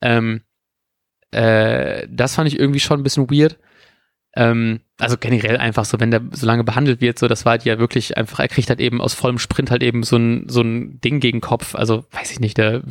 Ähm, 0.00 0.42
äh, 1.32 2.06
das 2.10 2.34
fand 2.34 2.48
ich 2.48 2.58
irgendwie 2.58 2.80
schon 2.80 3.00
ein 3.00 3.02
bisschen 3.02 3.30
weird. 3.30 3.58
Ähm, 4.36 4.80
also 4.98 5.16
generell 5.16 5.56
einfach 5.56 5.84
so, 5.84 5.98
wenn 5.98 6.12
der 6.12 6.22
so 6.30 6.46
lange 6.46 6.62
behandelt 6.62 7.00
wird, 7.00 7.18
so, 7.18 7.26
das 7.26 7.44
war 7.44 7.52
halt 7.52 7.64
ja 7.64 7.80
wirklich 7.80 8.16
einfach, 8.16 8.38
er 8.38 8.48
kriegt 8.48 8.68
halt 8.68 8.80
eben 8.80 9.00
aus 9.00 9.14
vollem 9.14 9.38
Sprint 9.38 9.70
halt 9.72 9.82
eben 9.82 10.04
so 10.04 10.16
ein, 10.16 10.48
so 10.48 10.60
ein 10.60 11.00
Ding 11.00 11.18
gegen 11.18 11.40
Kopf. 11.40 11.74
Also, 11.74 12.04
weiß 12.12 12.30
ich 12.30 12.38
nicht, 12.40 12.56
der 12.58 12.82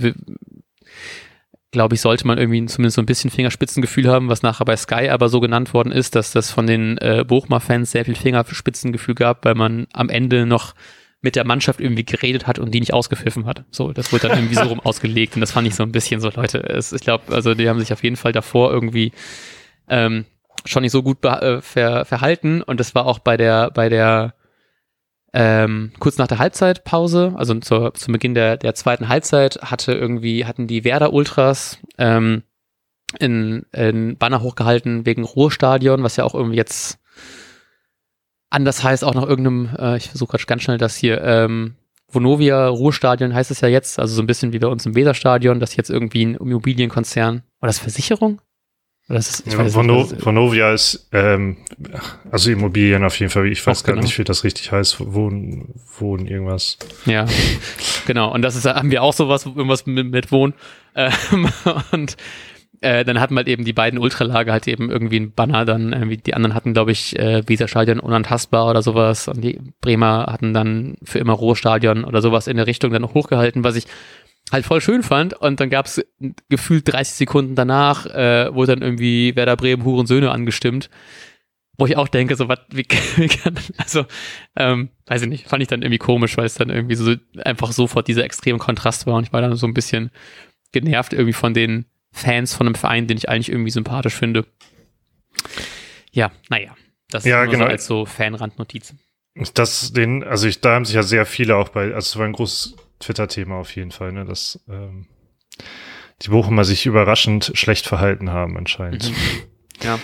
glaube 1.71 1.95
ich, 1.95 2.01
sollte 2.01 2.25
man 2.25 2.37
irgendwie 2.37 2.65
zumindest 2.65 2.95
so 2.95 3.01
ein 3.01 3.05
bisschen 3.05 3.29
Fingerspitzengefühl 3.29 4.07
haben, 4.09 4.29
was 4.29 4.41
nachher 4.41 4.65
bei 4.65 4.75
Sky 4.75 5.09
aber 5.09 5.29
so 5.29 5.39
genannt 5.39 5.73
worden 5.73 5.91
ist, 5.91 6.15
dass 6.15 6.31
das 6.31 6.51
von 6.51 6.65
den 6.65 6.97
äh, 6.97 7.23
Bochmer-Fans 7.27 7.91
sehr 7.91 8.05
viel 8.05 8.15
Fingerspitzengefühl 8.15 9.15
gab, 9.15 9.45
weil 9.45 9.55
man 9.55 9.87
am 9.93 10.09
Ende 10.09 10.45
noch 10.45 10.73
mit 11.21 11.35
der 11.35 11.45
Mannschaft 11.45 11.81
irgendwie 11.81 12.05
geredet 12.05 12.47
hat 12.47 12.59
und 12.59 12.71
die 12.71 12.79
nicht 12.79 12.93
ausgepfiffen 12.93 13.45
hat. 13.45 13.65
So, 13.71 13.91
das 13.91 14.11
wurde 14.11 14.29
dann 14.29 14.37
irgendwie 14.37 14.55
so 14.55 14.63
rum 14.63 14.79
ausgelegt 14.83 15.35
und 15.35 15.41
das 15.41 15.51
fand 15.51 15.67
ich 15.67 15.75
so 15.75 15.83
ein 15.83 15.91
bisschen 15.91 16.21
so, 16.21 16.31
Leute, 16.33 16.63
es, 16.63 16.93
ich 16.93 17.01
glaube, 17.01 17.33
also 17.33 17.53
die 17.53 17.67
haben 17.69 17.79
sich 17.79 17.93
auf 17.93 18.03
jeden 18.03 18.15
Fall 18.15 18.31
davor 18.31 18.71
irgendwie 18.71 19.11
ähm, 19.89 20.25
schon 20.65 20.81
nicht 20.81 20.91
so 20.91 21.03
gut 21.03 21.23
äh, 21.25 21.61
ver 21.61 22.05
verhalten 22.05 22.61
und 22.63 22.79
das 22.79 22.95
war 22.95 23.05
auch 23.05 23.19
bei 23.19 23.37
der, 23.37 23.69
bei 23.71 23.89
der 23.89 24.33
ähm, 25.33 25.91
kurz 25.99 26.17
nach 26.17 26.27
der 26.27 26.39
Halbzeitpause, 26.39 27.33
also 27.35 27.55
zur, 27.55 27.93
zum 27.93 28.11
Beginn 28.13 28.33
der, 28.33 28.57
der 28.57 28.75
zweiten 28.75 29.09
Halbzeit, 29.09 29.59
hatte 29.61 29.93
irgendwie, 29.93 30.45
hatten 30.45 30.67
die 30.67 30.83
Werder 30.83 31.13
Ultras 31.13 31.77
ähm, 31.97 32.43
in, 33.19 33.65
in 33.71 34.17
Banner 34.17 34.41
hochgehalten 34.41 35.05
wegen 35.05 35.23
Ruhestadion, 35.23 36.03
was 36.03 36.15
ja 36.15 36.23
auch 36.23 36.35
irgendwie 36.35 36.57
jetzt 36.57 36.99
anders 38.49 38.83
heißt, 38.83 39.03
auch 39.03 39.13
nach 39.13 39.27
irgendeinem, 39.27 39.69
äh, 39.77 39.97
ich 39.97 40.09
versuche 40.09 40.31
gerade 40.31 40.45
ganz 40.45 40.63
schnell 40.63 40.77
das 40.77 40.95
hier, 40.95 41.21
ähm, 41.21 41.75
Vonovia 42.11 42.67
Ruhestadion 42.67 43.33
heißt 43.33 43.51
es 43.51 43.61
ja 43.61 43.67
jetzt, 43.67 43.99
also 43.99 44.15
so 44.15 44.23
ein 44.23 44.27
bisschen 44.27 44.51
wie 44.51 44.59
bei 44.59 44.67
uns 44.67 44.85
im 44.85 44.95
Weserstadion, 44.95 45.59
das 45.59 45.75
jetzt 45.75 45.91
irgendwie 45.91 46.25
ein 46.25 46.35
Immobilienkonzern. 46.35 47.43
Oder 47.61 47.67
das 47.67 47.79
Versicherung? 47.79 48.41
Ist, 49.09 49.43
ja, 49.47 49.73
Vono, 49.73 50.03
nicht, 50.03 50.23
Vonovia 50.23 50.71
ist, 50.71 51.09
ähm, 51.13 51.57
also 52.29 52.51
Immobilien 52.51 53.03
auf 53.03 53.19
jeden 53.19 53.31
Fall. 53.31 53.47
Ich 53.47 53.65
weiß 53.65 53.83
gar 53.83 53.95
genau. 53.95 54.05
nicht, 54.05 54.19
wie 54.19 54.23
das 54.23 54.43
richtig 54.43 54.71
heißt. 54.71 54.97
Wohnen, 54.99 55.73
Wohnen, 55.97 56.27
irgendwas. 56.27 56.77
Ja, 57.05 57.25
genau. 58.05 58.31
Und 58.31 58.43
das 58.43 58.55
ist, 58.55 58.65
haben 58.65 58.91
wir 58.91 59.01
auch 59.01 59.13
sowas, 59.13 59.47
irgendwas 59.47 59.87
mit, 59.87 60.11
mit 60.11 60.31
Wohnen. 60.31 60.53
Ähm, 60.93 61.49
und 61.91 62.17
äh, 62.81 63.03
dann 63.03 63.19
hatten 63.19 63.35
halt 63.35 63.47
eben 63.47 63.65
die 63.65 63.73
beiden 63.73 63.99
Ultralager 63.99 64.51
halt 64.51 64.67
eben 64.67 64.91
irgendwie 64.91 65.19
ein 65.19 65.33
Banner, 65.33 65.65
dann 65.65 65.91
irgendwie 65.91 66.17
die 66.17 66.35
anderen 66.35 66.53
hatten, 66.53 66.73
glaube 66.73 66.91
ich, 66.91 67.17
äh, 67.17 67.41
Weserstadion 67.47 67.99
unantastbar 67.99 68.69
oder 68.69 68.81
sowas 68.81 69.27
und 69.27 69.41
die 69.41 69.59
Bremer 69.81 70.27
hatten 70.29 70.53
dann 70.53 70.97
für 71.03 71.19
immer 71.19 71.33
Ruhestadion 71.33 72.05
oder 72.05 72.21
sowas 72.21 72.47
in 72.47 72.57
der 72.57 72.67
Richtung 72.67 72.91
dann 72.91 73.13
hochgehalten, 73.13 73.63
was 73.63 73.75
ich 73.75 73.85
halt 74.51 74.65
voll 74.65 74.81
schön 74.81 75.03
fand. 75.03 75.33
Und 75.33 75.59
dann 75.59 75.69
gab 75.69 75.85
es 75.85 76.03
gefühlt 76.49 76.91
30 76.91 77.15
Sekunden 77.15 77.55
danach, 77.55 78.05
äh, 78.05 78.53
wurde 78.53 78.75
dann 78.75 78.81
irgendwie 78.81 79.35
Werder 79.35 79.55
Bremen 79.55 79.83
Huren 79.83 80.07
Söhne 80.07 80.31
angestimmt. 80.31 80.89
Wo 81.77 81.85
ich 81.85 81.95
auch 81.95 82.09
denke, 82.09 82.35
so 82.35 82.49
was, 82.49 82.59
wie, 82.71 82.85
wie 83.15 83.27
kann, 83.27 83.55
also, 83.77 84.05
ähm, 84.55 84.89
weiß 85.07 85.21
ich 85.21 85.29
nicht, 85.29 85.47
fand 85.47 85.61
ich 85.61 85.69
dann 85.69 85.81
irgendwie 85.81 85.97
komisch, 85.97 86.35
weil 86.37 86.45
es 86.45 86.55
dann 86.55 86.69
irgendwie 86.69 86.95
so 86.95 87.15
einfach 87.45 87.71
sofort 87.71 88.07
dieser 88.07 88.25
extreme 88.25 88.59
Kontrast 88.59 89.07
war 89.07 89.15
und 89.15 89.23
ich 89.23 89.33
war 89.33 89.41
dann 89.41 89.55
so 89.55 89.65
ein 89.65 89.73
bisschen 89.73 90.11
genervt 90.73 91.13
irgendwie 91.13 91.33
von 91.33 91.53
den 91.53 91.85
Fans 92.11 92.53
von 92.53 92.67
einem 92.67 92.75
Verein, 92.75 93.07
den 93.07 93.17
ich 93.17 93.29
eigentlich 93.29 93.49
irgendwie 93.49 93.71
sympathisch 93.71 94.15
finde. 94.15 94.45
Ja, 96.11 96.31
naja, 96.49 96.75
das 97.09 97.23
ja, 97.23 97.43
ist 97.43 97.51
genau. 97.51 97.65
so 97.65 97.69
als 97.69 97.85
so 97.85 98.05
Fanrandnotiz. 98.05 98.93
Das, 99.53 99.93
den, 99.93 100.23
also 100.23 100.47
ich, 100.47 100.59
da 100.59 100.75
haben 100.75 100.85
sich 100.85 100.95
ja 100.95 101.03
sehr 101.03 101.25
viele 101.25 101.55
auch 101.55 101.69
bei, 101.69 101.93
also 101.93 101.97
es 101.97 102.17
war 102.17 102.25
ein 102.25 102.33
großes 102.33 102.75
Twitter-Thema 102.99 103.55
auf 103.55 103.75
jeden 103.75 103.91
Fall, 103.91 104.11
ne, 104.11 104.25
dass 104.25 104.59
ähm, 104.69 105.07
die 106.21 106.29
Bochumer 106.29 106.65
sich 106.65 106.85
überraschend 106.85 107.51
schlecht 107.55 107.87
verhalten 107.87 108.31
haben 108.31 108.57
anscheinend. 108.57 109.09
Mhm. 109.09 109.15
Ja. 109.83 109.99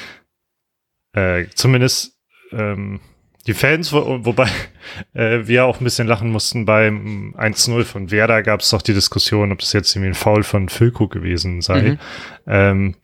Äh, 1.13 1.47
zumindest 1.53 2.17
ähm, 2.51 2.99
die 3.47 3.53
Fans, 3.53 3.93
wo, 3.93 4.25
wobei 4.25 4.49
äh, 5.13 5.45
wir 5.45 5.65
auch 5.65 5.79
ein 5.79 5.83
bisschen 5.83 6.07
lachen 6.07 6.31
mussten 6.31 6.65
beim 6.65 7.35
1-0 7.37 7.83
von 7.83 8.11
Werder 8.11 8.43
gab 8.43 8.61
es 8.61 8.69
doch 8.69 8.81
die 8.81 8.93
Diskussion, 8.93 9.51
ob 9.51 9.59
das 9.59 9.73
jetzt 9.73 9.95
irgendwie 9.95 10.11
ein 10.11 10.15
Foul 10.15 10.43
von 10.43 10.69
Füllkrug 10.69 11.11
gewesen 11.11 11.61
sei. 11.61 11.81
Mhm. 11.81 11.99
Ähm, 12.47 12.95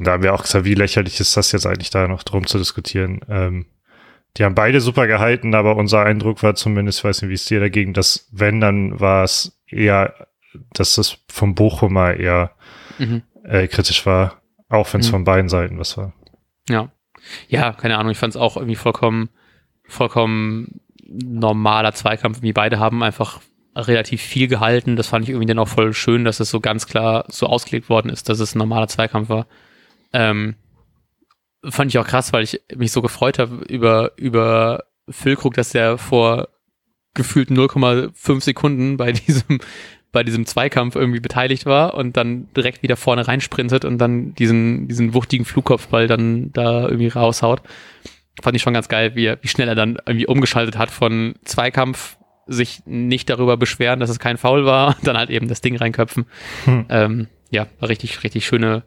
da 0.00 0.12
haben 0.12 0.22
wir 0.22 0.34
auch 0.34 0.42
gesagt, 0.42 0.64
wie 0.64 0.74
lächerlich 0.74 1.20
ist 1.20 1.36
das 1.36 1.52
jetzt 1.52 1.66
eigentlich 1.66 1.90
da 1.90 2.08
noch 2.08 2.22
drum 2.22 2.46
zu 2.46 2.58
diskutieren. 2.58 3.20
Ähm, 3.28 3.66
die 4.38 4.44
haben 4.44 4.54
beide 4.54 4.80
super 4.80 5.06
gehalten, 5.06 5.54
aber 5.54 5.76
unser 5.76 6.04
Eindruck 6.04 6.42
war 6.42 6.54
zumindest, 6.54 7.00
ich 7.00 7.04
weiß 7.04 7.22
nicht, 7.22 7.30
wie 7.30 7.34
es 7.34 7.46
dir 7.46 7.58
dagegen, 7.58 7.92
dass 7.92 8.28
wenn, 8.30 8.60
dann 8.60 9.00
war 9.00 9.24
es 9.24 9.60
eher, 9.66 10.28
dass 10.72 10.94
das 10.94 11.18
vom 11.28 11.54
Bochumer 11.54 12.14
eher 12.14 12.52
mhm. 12.98 13.22
äh, 13.42 13.66
kritisch 13.66 14.06
war, 14.06 14.40
auch 14.68 14.92
wenn 14.92 15.00
es 15.00 15.08
mhm. 15.08 15.12
von 15.12 15.24
beiden 15.24 15.48
Seiten 15.48 15.78
was 15.78 15.96
war. 15.96 16.12
Ja. 16.68 16.90
Ja, 17.48 17.72
keine 17.72 17.98
Ahnung, 17.98 18.12
ich 18.12 18.18
fand 18.18 18.34
es 18.34 18.40
auch 18.40 18.56
irgendwie 18.56 18.76
vollkommen, 18.76 19.28
vollkommen 19.84 20.80
normaler 21.08 21.92
Zweikampf. 21.92 22.42
Wie 22.42 22.52
beide 22.52 22.78
haben 22.78 23.02
einfach 23.02 23.40
relativ 23.74 24.22
viel 24.22 24.48
gehalten. 24.48 24.96
Das 24.96 25.08
fand 25.08 25.24
ich 25.24 25.30
irgendwie 25.30 25.46
dann 25.46 25.58
auch 25.58 25.68
voll 25.68 25.94
schön, 25.94 26.24
dass 26.24 26.40
es 26.40 26.50
so 26.50 26.60
ganz 26.60 26.86
klar 26.86 27.24
so 27.28 27.46
ausgelegt 27.46 27.88
worden 27.88 28.10
ist, 28.10 28.28
dass 28.28 28.40
es 28.40 28.54
ein 28.54 28.58
normaler 28.58 28.88
Zweikampf 28.88 29.28
war. 29.28 29.46
Ähm, 30.12 30.54
fand 31.64 31.90
ich 31.90 31.98
auch 31.98 32.06
krass, 32.06 32.32
weil 32.32 32.44
ich 32.44 32.60
mich 32.74 32.92
so 32.92 33.02
gefreut 33.02 33.38
habe 33.38 33.64
über, 33.68 34.12
über 34.16 34.84
Füllkrug, 35.08 35.54
dass 35.54 35.70
der 35.70 35.98
vor 35.98 36.48
gefühlt 37.14 37.50
0,5 37.50 38.40
Sekunden 38.40 38.96
bei 38.96 39.12
diesem, 39.26 39.58
bei 40.12 40.22
diesem 40.22 40.46
Zweikampf 40.46 40.96
irgendwie 40.96 41.20
beteiligt 41.20 41.66
war 41.66 41.94
und 41.94 42.16
dann 42.16 42.48
direkt 42.54 42.82
wieder 42.82 42.96
vorne 42.96 43.26
reinsprintet 43.26 43.84
und 43.84 43.98
dann 43.98 44.34
diesen, 44.34 44.88
diesen 44.88 45.14
wuchtigen 45.14 45.44
Flugkopfball 45.44 46.06
dann 46.06 46.52
da 46.52 46.82
irgendwie 46.82 47.08
raushaut. 47.08 47.62
Fand 48.40 48.56
ich 48.56 48.62
schon 48.62 48.74
ganz 48.74 48.88
geil, 48.88 49.16
wie, 49.16 49.34
wie 49.40 49.48
schnell 49.48 49.68
er 49.68 49.74
dann 49.74 49.98
irgendwie 50.06 50.26
umgeschaltet 50.26 50.78
hat 50.78 50.90
von 50.90 51.34
Zweikampf, 51.44 52.16
sich 52.46 52.80
nicht 52.86 53.28
darüber 53.28 53.58
beschweren, 53.58 54.00
dass 54.00 54.08
es 54.08 54.18
kein 54.18 54.38
Foul 54.38 54.64
war, 54.64 54.96
dann 55.02 55.18
halt 55.18 55.28
eben 55.28 55.48
das 55.48 55.60
Ding 55.60 55.76
reinköpfen. 55.76 56.24
Hm. 56.64 56.86
Ähm, 56.88 57.26
ja, 57.50 57.66
war 57.78 57.88
richtig, 57.88 58.22
richtig 58.24 58.46
schöne, 58.46 58.84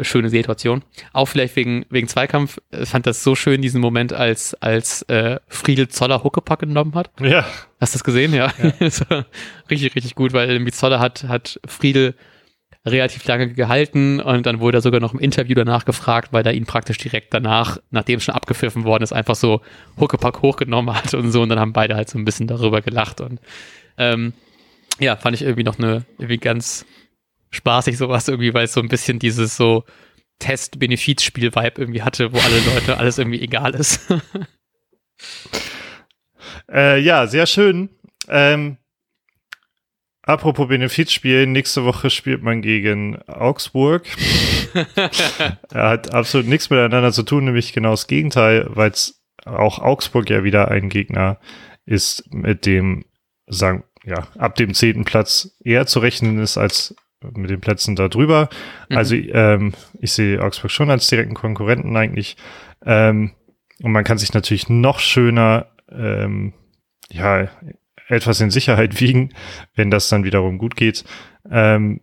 schöne 0.00 0.30
Situation. 0.30 0.82
Auch 1.12 1.26
vielleicht 1.26 1.56
wegen, 1.56 1.86
wegen 1.90 2.08
Zweikampf, 2.08 2.58
ich 2.70 2.88
fand 2.88 3.06
das 3.06 3.22
so 3.22 3.34
schön, 3.34 3.62
diesen 3.62 3.80
Moment, 3.80 4.12
als, 4.12 4.54
als 4.54 5.02
äh, 5.02 5.38
Friedel 5.48 5.88
Zoller 5.88 6.24
Huckepack 6.24 6.60
genommen 6.60 6.94
hat. 6.94 7.10
Ja. 7.20 7.46
Hast 7.80 7.94
du 7.94 7.98
das 7.98 8.04
gesehen? 8.04 8.34
Ja. 8.34 8.52
ja. 8.58 9.24
richtig, 9.70 9.94
richtig 9.94 10.14
gut, 10.14 10.32
weil 10.32 10.50
irgendwie 10.50 10.72
Zoller 10.72 11.00
hat, 11.00 11.24
hat 11.24 11.60
Friedel 11.66 12.14
relativ 12.86 13.24
lange 13.26 13.52
gehalten 13.52 14.20
und 14.20 14.46
dann 14.46 14.60
wurde 14.60 14.78
er 14.78 14.80
sogar 14.80 15.00
noch 15.00 15.12
im 15.12 15.20
Interview 15.20 15.54
danach 15.54 15.84
gefragt, 15.84 16.32
weil 16.32 16.46
er 16.46 16.54
ihn 16.54 16.64
praktisch 16.64 16.96
direkt 16.96 17.34
danach, 17.34 17.78
nachdem 17.90 18.16
es 18.16 18.24
schon 18.24 18.34
abgepfiffen 18.34 18.84
worden 18.84 19.02
ist, 19.02 19.12
einfach 19.12 19.34
so 19.34 19.60
Huckepack 19.98 20.40
hochgenommen 20.40 20.94
hat 20.94 21.12
und 21.12 21.30
so 21.30 21.42
und 21.42 21.50
dann 21.50 21.60
haben 21.60 21.74
beide 21.74 21.94
halt 21.94 22.08
so 22.08 22.18
ein 22.18 22.24
bisschen 22.24 22.46
darüber 22.46 22.80
gelacht 22.80 23.20
und 23.20 23.38
ähm, 23.98 24.32
ja, 24.98 25.16
fand 25.16 25.36
ich 25.36 25.42
irgendwie 25.42 25.64
noch 25.64 25.78
eine 25.78 26.04
irgendwie 26.18 26.38
ganz 26.38 26.86
spaßig 27.50 27.98
sowas 27.98 28.28
irgendwie, 28.28 28.54
weil 28.54 28.64
es 28.64 28.72
so 28.72 28.80
ein 28.80 28.88
bisschen 28.88 29.18
dieses 29.18 29.56
so 29.56 29.84
Test-Benefizspiel-Vibe 30.38 31.80
irgendwie 31.80 32.02
hatte, 32.02 32.32
wo 32.32 32.38
alle 32.38 32.60
Leute 32.60 32.96
alles 32.96 33.18
irgendwie 33.18 33.40
egal 33.40 33.74
ist. 33.74 34.10
äh, 36.72 37.00
ja, 37.00 37.26
sehr 37.26 37.46
schön. 37.46 37.90
Ähm, 38.28 38.76
apropos 40.22 40.68
Benefizspiel, 40.68 41.46
nächste 41.46 41.84
Woche 41.84 42.10
spielt 42.10 42.42
man 42.42 42.62
gegen 42.62 43.20
Augsburg. 43.22 44.06
er 45.72 45.88
hat 45.88 46.14
absolut 46.14 46.46
nichts 46.46 46.70
miteinander 46.70 47.12
zu 47.12 47.22
tun, 47.22 47.44
nämlich 47.44 47.72
genau 47.72 47.90
das 47.90 48.06
Gegenteil, 48.06 48.66
weil 48.70 48.90
es 48.90 49.22
auch 49.44 49.78
Augsburg 49.78 50.30
ja 50.30 50.44
wieder 50.44 50.68
ein 50.68 50.88
Gegner 50.88 51.38
ist, 51.86 52.32
mit 52.32 52.66
dem, 52.66 53.04
sagen, 53.46 53.84
ja, 54.04 54.28
ab 54.38 54.54
dem 54.54 54.74
zehnten 54.74 55.04
Platz 55.04 55.56
eher 55.62 55.86
zu 55.86 55.98
rechnen 55.98 56.38
ist 56.38 56.56
als 56.56 56.94
mit 57.34 57.50
den 57.50 57.60
Plätzen 57.60 57.96
da 57.96 58.08
drüber. 58.08 58.48
Mhm. 58.88 58.96
Also 58.96 59.14
ähm, 59.14 59.72
ich 60.00 60.12
sehe 60.12 60.42
Augsburg 60.42 60.70
schon 60.70 60.90
als 60.90 61.08
direkten 61.08 61.34
Konkurrenten 61.34 61.96
eigentlich. 61.96 62.36
Ähm, 62.84 63.32
und 63.82 63.92
man 63.92 64.04
kann 64.04 64.18
sich 64.18 64.32
natürlich 64.32 64.68
noch 64.68 64.98
schöner 64.98 65.66
ähm, 65.90 66.52
ja, 67.10 67.48
etwas 68.08 68.40
in 68.40 68.50
Sicherheit 68.50 69.00
wiegen, 69.00 69.30
wenn 69.74 69.90
das 69.90 70.08
dann 70.08 70.24
wiederum 70.24 70.58
gut 70.58 70.76
geht. 70.76 71.04
Ähm, 71.50 72.00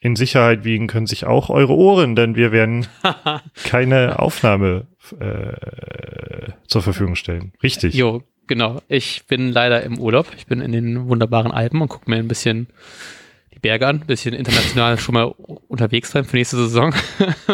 in 0.00 0.14
Sicherheit 0.14 0.64
wiegen 0.64 0.86
können 0.86 1.06
sich 1.06 1.24
auch 1.24 1.50
eure 1.50 1.74
Ohren, 1.74 2.14
denn 2.14 2.36
wir 2.36 2.52
werden 2.52 2.86
keine 3.64 4.20
Aufnahme 4.20 4.86
äh, 5.18 6.52
zur 6.68 6.82
Verfügung 6.82 7.16
stellen. 7.16 7.52
Richtig. 7.62 7.94
Jo, 7.94 8.22
genau. 8.46 8.80
Ich 8.88 9.26
bin 9.26 9.50
leider 9.50 9.82
im 9.82 9.98
Urlaub. 9.98 10.28
Ich 10.36 10.46
bin 10.46 10.60
in 10.60 10.72
den 10.72 11.08
wunderbaren 11.08 11.50
Alpen 11.50 11.80
und 11.80 11.88
gucke 11.88 12.08
mir 12.10 12.16
ein 12.16 12.28
bisschen 12.28 12.68
die 13.56 13.60
Berge 13.60 13.86
an, 13.86 14.00
ein 14.02 14.06
bisschen 14.06 14.34
international 14.34 14.98
schon 14.98 15.14
mal 15.14 15.34
unterwegs 15.68 16.10
sein 16.10 16.24
für 16.24 16.36
nächste 16.36 16.56
Saison. 16.56 16.94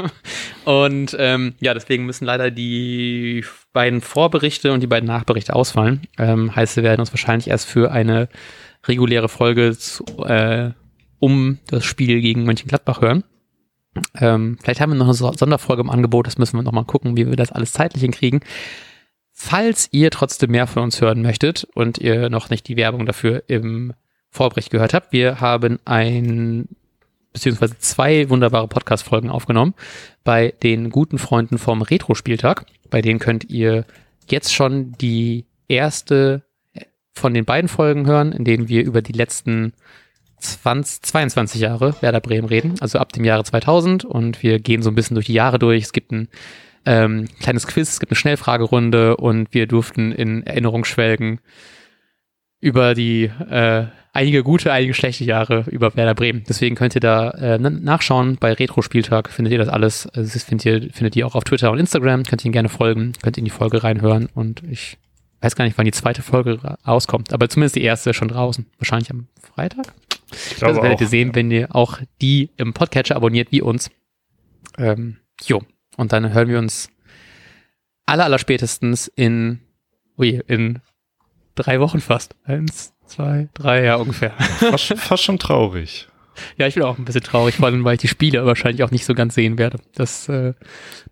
und 0.65 1.17
ähm, 1.19 1.55
ja, 1.61 1.75
deswegen 1.75 2.05
müssen 2.07 2.25
leider 2.25 2.51
die 2.51 3.45
beiden 3.73 4.01
Vorberichte 4.01 4.73
und 4.73 4.81
die 4.81 4.89
beiden 4.89 5.07
Nachberichte 5.07 5.55
ausfallen. 5.55 6.03
Ähm, 6.19 6.55
heißt, 6.55 6.77
wir 6.77 6.83
werden 6.83 7.01
uns 7.01 7.13
wahrscheinlich 7.13 7.49
erst 7.49 7.67
für 7.67 7.93
eine 7.93 8.29
reguläre 8.85 9.29
Folge 9.29 9.79
zu, 9.79 10.05
äh, 10.25 10.73
um 11.21 11.59
das 11.69 11.85
Spiel 11.85 12.21
gegen 12.21 12.45
Mönchengladbach 12.45 13.01
hören. 13.01 13.23
Ähm, 14.19 14.59
vielleicht 14.61 14.81
haben 14.81 14.91
wir 14.91 14.97
noch 14.97 15.07
eine 15.07 15.15
Sonderfolge 15.15 15.83
im 15.83 15.91
Angebot, 15.91 16.27
das 16.27 16.39
müssen 16.39 16.57
wir 16.57 16.63
nochmal 16.63 16.85
gucken, 16.85 17.17
wie 17.17 17.29
wir 17.29 17.37
das 17.37 17.53
alles 17.53 17.73
zeitlich 17.73 18.03
hinkriegen. 18.03 18.41
Falls 19.31 19.89
ihr 19.93 20.11
trotzdem 20.11 20.51
mehr 20.51 20.67
von 20.67 20.83
uns 20.83 21.01
hören 21.01 21.23
möchtet 21.23 21.69
und 21.75 21.99
ihr 21.99 22.29
noch 22.29 22.51
nicht 22.51 22.67
die 22.67 22.77
Werbung 22.77 23.07
dafür 23.07 23.45
im 23.47 23.93
Vorbericht 24.33 24.71
gehört 24.71 24.95
habt, 24.95 25.13
wir 25.13 25.41
haben 25.41 25.79
ein 25.85 26.67
beziehungsweise 27.35 27.79
zwei 27.79 28.29
wunderbare 28.31 28.67
Podcast-Folgen 28.67 29.31
aufgenommen 29.31 29.75
bei 30.25 30.55
den 30.63 30.89
guten 30.91 31.19
Freunden 31.19 31.59
vom 31.59 31.83
Retro-Spieltag. 31.83 32.65
Bei 32.91 33.03
denen 33.03 33.19
könnt 33.19 33.51
ihr 33.51 33.85
jetzt 34.29 34.55
schon 34.55 34.93
die 34.93 35.45
erste 35.69 36.43
von 37.13 37.35
den 37.35 37.45
beiden 37.45 37.69
Folgen 37.69 38.07
hören, 38.07 38.33
in 38.33 38.45
denen 38.45 38.69
wir 38.69 38.83
über 38.85 39.03
die 39.03 39.13
letzten 39.13 39.75
20, 40.39 41.03
22 41.03 41.61
Jahre 41.61 41.95
Werder 42.01 42.21
Bremen 42.21 42.49
reden, 42.49 42.75
also 42.81 42.99
ab 42.99 43.13
dem 43.13 43.25
Jahre 43.25 43.45
2000 43.45 44.05
und 44.07 44.43
wir 44.43 44.59
gehen 44.59 44.83
so 44.83 44.91
ein 44.91 44.95
bisschen 44.95 45.15
durch 45.15 45.27
die 45.27 45.35
Jahre 45.35 45.59
durch. 45.59 45.85
Es 45.85 45.93
gibt 45.93 46.11
ein 46.11 46.29
ähm, 46.87 47.29
kleines 47.41 47.67
Quiz, 47.67 47.91
es 47.91 48.01
gibt 48.01 48.13
eine 48.13 48.17
Schnellfragerunde 48.17 49.19
und 49.19 49.53
wir 49.53 49.67
durften 49.67 50.11
in 50.11 50.43
Erinnerung 50.47 50.85
schwelgen 50.85 51.41
über 52.61 52.95
die 52.95 53.25
äh, 53.25 53.87
einige 54.13 54.43
gute, 54.43 54.73
einige 54.73 54.95
schlechte 54.95 55.25
Jahre 55.25 55.65
über 55.71 55.95
Werder 55.97 56.15
Bremen. 56.15 56.45
Deswegen 56.49 56.77
könnt 56.77 56.95
ihr 56.95 57.01
da 57.01 57.31
äh, 57.31 57.59
nachschauen. 57.59 58.37
Bei 58.39 58.53
Retro-Spieltag 58.53 59.31
findet 59.31 59.53
ihr 59.53 59.59
das 59.59 59.69
alles. 59.69 60.07
Also 60.07 60.33
das 60.33 60.45
findet 60.45 60.67
ihr, 60.67 60.93
findet 60.93 61.17
ihr 61.17 61.27
auch 61.27 61.35
auf 61.35 61.45
Twitter 61.45 61.71
und 61.71 61.79
Instagram. 61.79 62.25
Könnt 62.25 62.45
ihr 62.45 62.47
ihn 62.47 62.53
gerne 62.53 62.69
folgen, 62.69 63.13
könnt 63.23 63.39
in 63.39 63.45
die 63.45 63.51
Folge 63.51 63.83
reinhören 63.83 64.29
und 64.35 64.63
ich 64.71 64.99
weiß 65.41 65.57
gar 65.57 65.65
nicht, 65.65 65.77
wann 65.77 65.85
die 65.85 65.93
zweite 65.93 66.23
Folge 66.23 66.61
rauskommt, 66.87 67.33
aber 67.33 67.49
zumindest 67.49 67.75
die 67.75 67.83
erste 67.83 68.11
ist 68.11 68.17
schon 68.17 68.29
draußen. 68.29 68.67
Wahrscheinlich 68.79 69.11
am 69.11 69.27
Freitag. 69.41 69.93
Ich 70.33 70.57
glaube 70.57 70.75
das 70.75 70.83
werdet 70.83 71.01
ihr 71.01 71.09
sehen, 71.09 71.29
ja. 71.29 71.35
wenn 71.35 71.51
ihr 71.51 71.75
auch 71.75 71.99
die 72.21 72.51
im 72.57 72.73
Podcatcher 72.73 73.17
abonniert 73.17 73.53
wie 73.53 73.61
uns. 73.61 73.91
Ähm, 74.79 75.19
jo. 75.45 75.63
Und 75.97 76.13
dann 76.13 76.33
hören 76.33 76.49
wir 76.49 76.59
uns 76.59 76.89
aller, 78.07 78.25
aller 78.25 78.39
spätestens 78.39 79.09
in, 79.09 79.61
ui, 80.17 80.41
in 80.47 80.81
drei 81.55 81.81
Wochen 81.81 82.01
fast. 82.01 82.35
Eins, 82.45 82.92
zwei, 83.07 83.49
drei, 83.55 83.85
ja 83.85 83.97
ungefähr. 83.97 84.31
Fast, 84.31 84.95
fast 84.99 85.23
schon 85.23 85.39
traurig. 85.39 86.09
Ja, 86.57 86.67
ich 86.67 86.75
bin 86.75 86.83
auch 86.83 86.99
ein 86.99 87.05
bisschen 87.05 87.23
traurig, 87.23 87.57
vor 87.57 87.67
allem, 87.67 87.85
weil 87.85 87.95
ich 87.95 88.01
die 88.01 88.09
Spiele 88.09 88.45
wahrscheinlich 88.47 88.83
auch 88.83 88.91
nicht 88.91 89.05
so 89.05 89.15
ganz 89.15 89.35
sehen 89.35 89.59
werde. 89.59 89.79
Das 89.95 90.29
äh, 90.29 90.55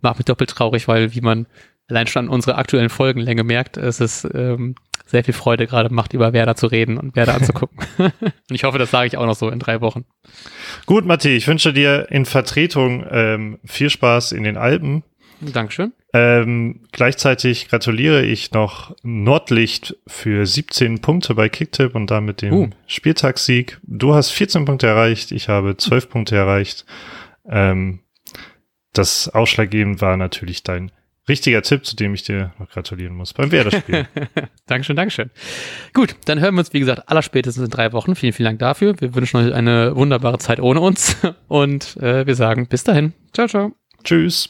macht 0.01 0.19
mich 0.19 0.25
doppelt 0.25 0.51
traurig, 0.51 0.89
weil 0.89 1.15
wie 1.15 1.21
man 1.21 1.47
allein 1.89 2.07
schon 2.07 2.27
an 2.27 2.31
unserer 2.31 2.59
aktuellen 2.59 2.89
Folgenlänge 2.89 3.45
merkt, 3.45 3.77
es 3.77 4.01
ist 4.01 4.27
ähm, 4.33 4.77
sehr 5.07 5.25
viel 5.25 5.35
Freude 5.35 5.67
gerade 5.67 5.93
macht, 5.93 6.13
über 6.15 6.33
Werder 6.33 6.55
zu 6.55 6.69
reden 6.69 6.97
und 6.97 7.17
Werder 7.17 7.35
anzugucken. 7.35 7.79
und 7.99 8.13
ich 8.51 8.65
hoffe, 8.65 8.79
das 8.79 8.91
sage 8.91 9.09
ich 9.09 9.17
auch 9.17 9.27
noch 9.27 9.35
so 9.35 9.51
in 9.51 9.59
drei 9.59 9.81
Wochen. 9.81 10.05
Gut, 10.87 11.05
Matti, 11.05 11.31
ich 11.31 11.49
wünsche 11.49 11.73
dir 11.73 12.07
in 12.11 12.25
Vertretung 12.25 13.05
ähm, 13.11 13.59
viel 13.65 13.91
Spaß 13.91 14.33
in 14.33 14.45
den 14.45 14.57
Alpen. 14.57 15.03
Dankeschön. 15.41 15.93
Ähm, 16.13 16.81
gleichzeitig 16.93 17.69
gratuliere 17.69 18.23
ich 18.25 18.53
noch 18.53 18.95
Nordlicht 19.03 19.97
für 20.07 20.47
17 20.47 21.01
Punkte 21.01 21.35
bei 21.35 21.49
Kicktip 21.49 21.95
und 21.95 22.11
damit 22.11 22.43
dem 22.43 22.53
uh. 22.53 22.71
Spieltagssieg. 22.87 23.79
Du 23.83 24.15
hast 24.15 24.31
14 24.31 24.65
Punkte 24.65 24.87
erreicht, 24.87 25.33
ich 25.33 25.49
habe 25.49 25.77
12 25.77 26.05
uh. 26.05 26.09
Punkte 26.09 26.37
erreicht. 26.37 26.85
Ähm, 27.49 28.01
das 28.93 29.29
Ausschlaggebend 29.29 30.01
war 30.01 30.17
natürlich 30.17 30.63
dein 30.63 30.91
richtiger 31.29 31.63
Tipp, 31.63 31.87
zu 31.87 31.97
dem 31.97 32.13
ich 32.13 32.25
dir 32.25 32.53
noch 32.59 32.69
gratulieren 32.69 33.15
muss 33.15 33.33
beim 33.33 33.53
Werder-Spiel. 33.53 34.07
Dankeschön, 34.67 34.97
Dankeschön. 34.97 35.31
Gut, 35.95 36.17
dann 36.25 36.41
hören 36.41 36.55
wir 36.55 36.61
uns, 36.61 36.73
wie 36.73 36.81
gesagt, 36.81 37.09
allerspätestens 37.09 37.65
in 37.65 37.71
drei 37.71 37.93
Wochen. 37.93 38.17
Vielen, 38.17 38.33
vielen 38.33 38.47
Dank 38.47 38.59
dafür. 38.59 39.01
Wir 39.01 39.15
wünschen 39.15 39.37
euch 39.37 39.55
eine 39.55 39.95
wunderbare 39.97 40.39
Zeit 40.39 40.61
ohne 40.61 40.81
uns 40.81 41.17
und 41.49 41.97
äh, 41.99 42.27
wir 42.27 42.35
sagen 42.35 42.67
bis 42.67 42.85
dahin. 42.85 43.13
Ciao, 43.33 43.47
ciao. 43.47 43.73
Tschüss. 44.03 44.49